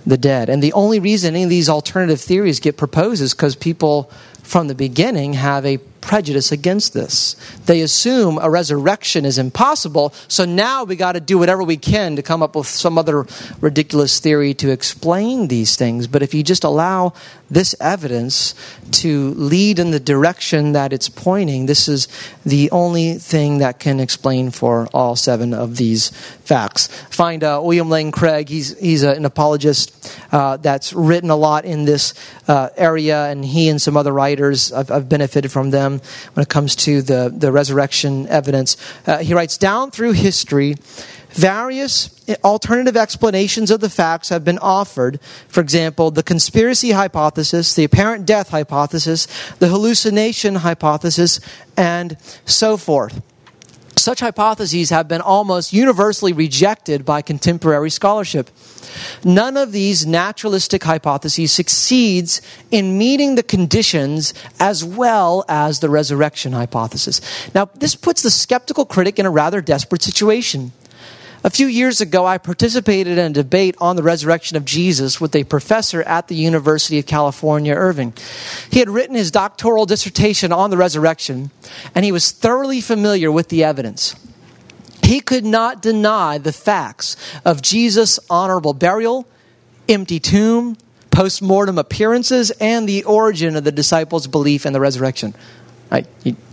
the 0.06 0.16
dead. 0.16 0.48
And 0.48 0.62
the 0.62 0.72
only 0.72 1.00
reason 1.00 1.34
any 1.34 1.44
of 1.44 1.50
these 1.50 1.68
alternative 1.68 2.20
theories 2.20 2.60
get 2.60 2.76
proposed 2.76 3.20
is 3.20 3.34
because 3.34 3.56
people 3.56 4.10
from 4.47 4.68
the 4.68 4.74
beginning 4.74 5.32
have 5.32 5.66
a 5.66 5.78
prejudice 6.01 6.53
against 6.53 6.94
this. 6.94 7.34
They 7.66 7.80
assume 7.80 8.38
a 8.40 8.49
resurrection 8.49 9.24
is 9.24 9.38
impossible, 9.38 10.14
so 10.28 10.44
now 10.44 10.84
we 10.84 10.94
got 10.94 11.12
to 11.12 11.20
do 11.20 11.36
whatever 11.36 11.64
we 11.64 11.76
can 11.76 12.14
to 12.14 12.22
come 12.22 12.44
up 12.44 12.55
with 12.55 12.68
some 12.68 12.97
other 12.97 13.26
ridiculous 13.61 14.20
theory 14.20 14.55
to 14.55 14.70
explain 14.70 15.49
these 15.49 15.74
things. 15.74 16.07
But 16.07 16.22
if 16.22 16.32
you 16.32 16.44
just 16.44 16.62
allow 16.62 17.12
this 17.51 17.74
evidence 17.80 18.55
to 18.90 19.30
lead 19.34 19.78
in 19.78 19.90
the 19.90 20.01
direction 20.01 20.72
that 20.72 20.92
it's 20.92 21.09
pointing, 21.09 21.66
this 21.66 21.88
is 21.88 22.09
the 22.44 22.70
only 22.70 23.14
thing 23.14 23.59
that 23.59 23.78
can 23.78 24.01
explain 24.01 24.51
for 24.51 24.88
all 24.92 25.16
seven 25.16 25.55
of 25.55 25.76
these 25.76 26.11
facts. 26.11 26.86
Find 27.11 27.42
uh, 27.44 27.61
William 27.62 27.88
Lane 27.88 28.11
Craig, 28.11 28.49
he's, 28.49 28.78
he's 28.78 29.03
an 29.03 29.24
apologist 29.24 30.14
uh, 30.32 30.57
that's 30.57 30.92
written 30.92 31.30
a 31.30 31.36
lot 31.36 31.64
in 31.64 31.84
this 31.84 32.14
uh, 32.49 32.70
area, 32.76 33.26
and 33.26 33.44
he 33.44 33.68
and 33.68 33.80
some 33.80 33.97
other 33.97 34.12
writers 34.12 34.70
have, 34.70 34.88
have, 34.88 35.09
benefited 35.09 35.53
from 35.53 35.70
them 35.70 36.01
when 36.34 36.42
it 36.42 36.49
comes 36.49 36.74
to 36.74 37.03
the, 37.03 37.32
the 37.36 37.53
resurrection 37.53 38.26
evidence. 38.28 38.76
Uh, 39.07 39.18
he 39.18 39.34
writes, 39.34 39.57
Down 39.57 39.90
through 39.90 40.12
history, 40.12 40.76
Various 41.37 42.24
alternative 42.43 42.97
explanations 42.97 43.70
of 43.70 43.80
the 43.80 43.91
facts 43.91 44.30
have 44.30 44.43
been 44.43 44.59
offered. 44.59 45.20
For 45.49 45.61
example, 45.61 46.11
the 46.11 46.22
conspiracy 46.22 46.93
hypothesis, 46.93 47.74
the 47.74 47.84
apparent 47.84 48.24
death 48.24 48.49
hypothesis, 48.49 49.26
the 49.59 49.68
hallucination 49.68 50.57
hypothesis, 50.57 51.39
and 51.76 52.16
so 52.47 52.78
forth. 52.78 53.20
Such 53.97 54.20
hypotheses 54.20 54.89
have 54.91 55.09
been 55.09 55.20
almost 55.20 55.74
universally 55.74 56.32
rejected 56.32 57.05
by 57.05 57.20
contemporary 57.20 57.91
scholarship. 57.91 58.51
None 59.22 59.59
of 59.59 59.72
these 59.72 60.07
naturalistic 60.07 60.84
hypotheses 60.84 61.53
succeeds 61.53 62.41
in 62.70 62.97
meeting 62.97 63.34
the 63.34 63.43
conditions 63.43 64.32
as 64.59 64.82
well 64.82 65.45
as 65.49 65.80
the 65.80 65.91
resurrection 65.91 66.53
hypothesis. 66.53 67.20
Now, 67.55 67.68
this 67.74 67.95
puts 67.95 68.22
the 68.22 68.30
skeptical 68.30 68.87
critic 68.87 69.18
in 69.18 69.26
a 69.26 69.30
rather 69.30 69.61
desperate 69.61 70.03
situation. 70.03 70.72
A 71.47 71.51
few 71.51 71.68
years 71.68 72.01
ago, 72.01 72.26
I 72.26 72.38
participated 72.38 73.18
in 73.18 73.30
a 73.30 73.32
debate 73.32 73.76
on 73.78 73.94
the 73.94 74.03
resurrection 74.03 74.57
of 74.57 74.64
Jesus 74.64 75.20
with 75.20 75.32
a 75.36 75.44
professor 75.44 76.03
at 76.03 76.26
the 76.26 76.34
University 76.34 76.99
of 76.99 77.07
California, 77.07 77.72
Irvine. 77.72 78.14
He 78.68 78.80
had 78.80 78.90
written 78.90 79.14
his 79.14 79.30
doctoral 79.30 79.86
dissertation 79.86 80.51
on 80.51 80.70
the 80.70 80.76
resurrection, 80.76 81.53
and 81.94 82.05
he 82.05 82.11
was 82.11 82.32
thoroughly 82.32 82.80
familiar 82.80 83.30
with 83.30 83.49
the 83.49 83.62
evidence. 83.62 84.16
He 85.05 85.20
could 85.20 85.44
not 85.44 85.80
deny 85.80 86.38
the 86.38 86.51
facts 86.51 87.16
of 87.44 87.62
Jesus' 87.62 88.18
honorable 88.28 88.74
burial, 88.74 89.28
empty 89.88 90.18
tomb, 90.18 90.76
post 91.12 91.42
mortem 91.42 91.78
appearances, 91.78 92.51
and 92.61 92.88
the 92.88 93.05
origin 93.05 93.55
of 93.55 93.62
the 93.62 93.70
disciples' 93.70 94.26
belief 94.26 94.66
in 94.66 94.72
the 94.72 94.80
resurrection. 94.80 95.32
Right? 95.92 96.09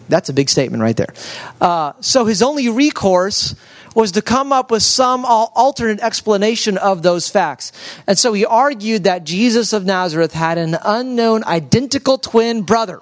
That's 0.07 0.29
a 0.29 0.33
big 0.33 0.49
statement 0.49 0.83
right 0.83 0.95
there. 0.95 1.15
Uh, 1.59 1.93
so 1.99 2.25
his 2.25 2.43
only 2.43 2.69
recourse 2.69 3.55
was 3.95 4.11
to 4.13 4.21
come 4.21 4.51
up 4.51 4.71
with 4.71 4.83
some 4.83 5.25
alternate 5.25 5.99
explanation 6.01 6.77
of 6.77 7.03
those 7.03 7.29
facts. 7.29 7.71
And 8.07 8.17
so 8.17 8.33
he 8.33 8.45
argued 8.45 9.03
that 9.05 9.23
Jesus 9.23 9.73
of 9.73 9.85
Nazareth 9.85 10.33
had 10.33 10.57
an 10.57 10.77
unknown 10.83 11.43
identical 11.43 12.17
twin 12.17 12.63
brother 12.63 13.01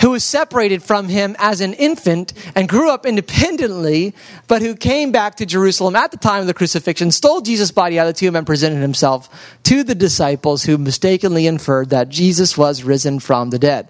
who 0.00 0.10
was 0.10 0.24
separated 0.24 0.82
from 0.82 1.08
him 1.08 1.34
as 1.38 1.62
an 1.62 1.72
infant 1.72 2.34
and 2.54 2.68
grew 2.68 2.90
up 2.90 3.06
independently, 3.06 4.14
but 4.48 4.60
who 4.60 4.74
came 4.74 5.12
back 5.12 5.36
to 5.36 5.46
Jerusalem 5.46 5.96
at 5.96 6.10
the 6.10 6.18
time 6.18 6.42
of 6.42 6.46
the 6.46 6.52
crucifixion, 6.52 7.10
stole 7.10 7.40
Jesus' 7.40 7.70
body 7.70 7.98
out 7.98 8.06
of 8.06 8.14
the 8.14 8.18
tomb, 8.18 8.36
and 8.36 8.46
presented 8.46 8.80
himself 8.80 9.56
to 9.62 9.82
the 9.82 9.94
disciples 9.94 10.64
who 10.64 10.76
mistakenly 10.76 11.46
inferred 11.46 11.88
that 11.88 12.10
Jesus 12.10 12.58
was 12.58 12.82
risen 12.82 13.18
from 13.18 13.48
the 13.48 13.58
dead. 13.58 13.88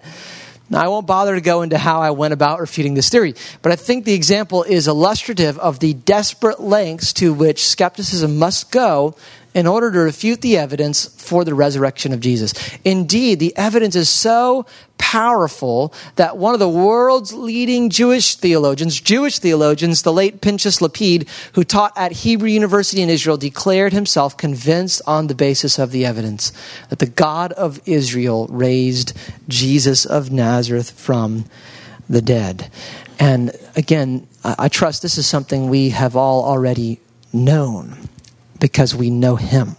Now, 0.69 0.83
I 0.83 0.87
won't 0.87 1.05
bother 1.05 1.35
to 1.35 1.41
go 1.41 1.61
into 1.61 1.77
how 1.77 2.01
I 2.01 2.09
went 2.11 2.33
about 2.33 2.59
refuting 2.59 2.95
this 2.95 3.09
theory, 3.09 3.35
but 3.61 3.71
I 3.71 3.75
think 3.75 4.03
the 4.03 4.13
example 4.13 4.63
is 4.63 4.87
illustrative 4.87 5.59
of 5.59 5.79
the 5.79 5.93
desperate 5.93 6.59
lengths 6.59 7.13
to 7.13 7.33
which 7.33 7.67
skepticism 7.67 8.37
must 8.37 8.71
go 8.71 9.15
in 9.55 9.65
order 9.65 9.89
to 9.89 9.99
refute 9.99 10.41
the 10.41 10.57
evidence 10.57 11.05
for 11.05 11.45
the 11.45 11.55
resurrection 11.55 12.11
of 12.11 12.19
Jesus. 12.19 12.53
Indeed, 12.83 13.39
the 13.39 13.55
evidence 13.55 13.95
is 13.95 14.09
so 14.09 14.65
powerful 14.97 15.93
that 16.17 16.35
one 16.35 16.53
of 16.53 16.59
the 16.59 16.67
world's 16.67 17.31
leading 17.31 17.89
Jewish 17.89 18.35
theologians, 18.35 18.99
Jewish 18.99 19.39
theologians, 19.39 20.01
the 20.01 20.11
late 20.11 20.41
Pinchas 20.41 20.81
Lapide, 20.81 21.27
who 21.53 21.63
taught 21.63 21.93
at 21.95 22.11
Hebrew 22.11 22.49
University 22.49 23.01
in 23.01 23.09
Israel, 23.09 23.37
declared 23.37 23.93
himself 23.93 24.35
convinced 24.35 25.01
on 25.07 25.27
the 25.27 25.35
basis 25.35 25.79
of 25.79 25.91
the 25.91 26.05
evidence 26.05 26.51
that 26.89 26.99
the 26.99 27.05
God 27.05 27.53
of 27.53 27.79
Israel 27.85 28.47
raised 28.47 29.17
Jesus 29.47 30.05
of 30.05 30.33
Nazareth 30.33 30.91
from 30.91 31.45
the 32.09 32.21
dead. 32.21 32.69
And 33.19 33.51
again, 33.77 34.27
I 34.43 34.67
trust 34.67 35.01
this 35.01 35.17
is 35.17 35.25
something 35.25 35.69
we 35.69 35.91
have 35.91 36.17
all 36.17 36.43
already 36.43 36.99
known 37.31 38.09
because 38.59 38.95
we 38.95 39.09
know 39.09 39.35
Him 39.35 39.75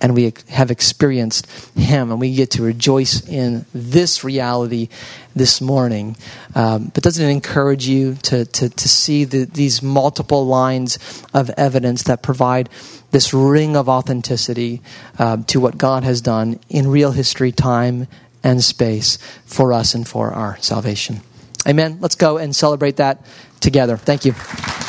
and 0.00 0.14
we 0.14 0.32
have 0.48 0.70
experienced 0.70 1.46
Him, 1.76 2.10
and 2.10 2.20
we 2.20 2.34
get 2.34 2.52
to 2.52 2.62
rejoice 2.62 3.26
in 3.28 3.64
this 3.74 4.22
reality 4.22 4.88
this 5.34 5.60
morning. 5.60 6.16
Um, 6.54 6.90
but 6.94 7.02
doesn't 7.02 7.24
it 7.24 7.30
encourage 7.30 7.86
you 7.86 8.14
to, 8.24 8.44
to, 8.44 8.68
to 8.68 8.88
see 8.88 9.24
the, 9.24 9.44
these 9.44 9.82
multiple 9.82 10.46
lines 10.46 10.98
of 11.34 11.50
evidence 11.50 12.04
that 12.04 12.22
provide 12.22 12.68
this 13.10 13.32
ring 13.32 13.76
of 13.76 13.88
authenticity 13.88 14.82
uh, 15.18 15.38
to 15.48 15.60
what 15.60 15.78
God 15.78 16.04
has 16.04 16.20
done 16.20 16.60
in 16.68 16.88
real 16.88 17.12
history, 17.12 17.52
time, 17.52 18.06
and 18.42 18.62
space 18.62 19.18
for 19.44 19.72
us 19.72 19.94
and 19.94 20.06
for 20.06 20.30
our 20.32 20.56
salvation? 20.60 21.20
Amen. 21.66 21.98
Let's 22.00 22.14
go 22.14 22.38
and 22.38 22.54
celebrate 22.54 22.96
that 22.96 23.24
together. 23.60 23.96
Thank 23.96 24.24
you. 24.24 24.85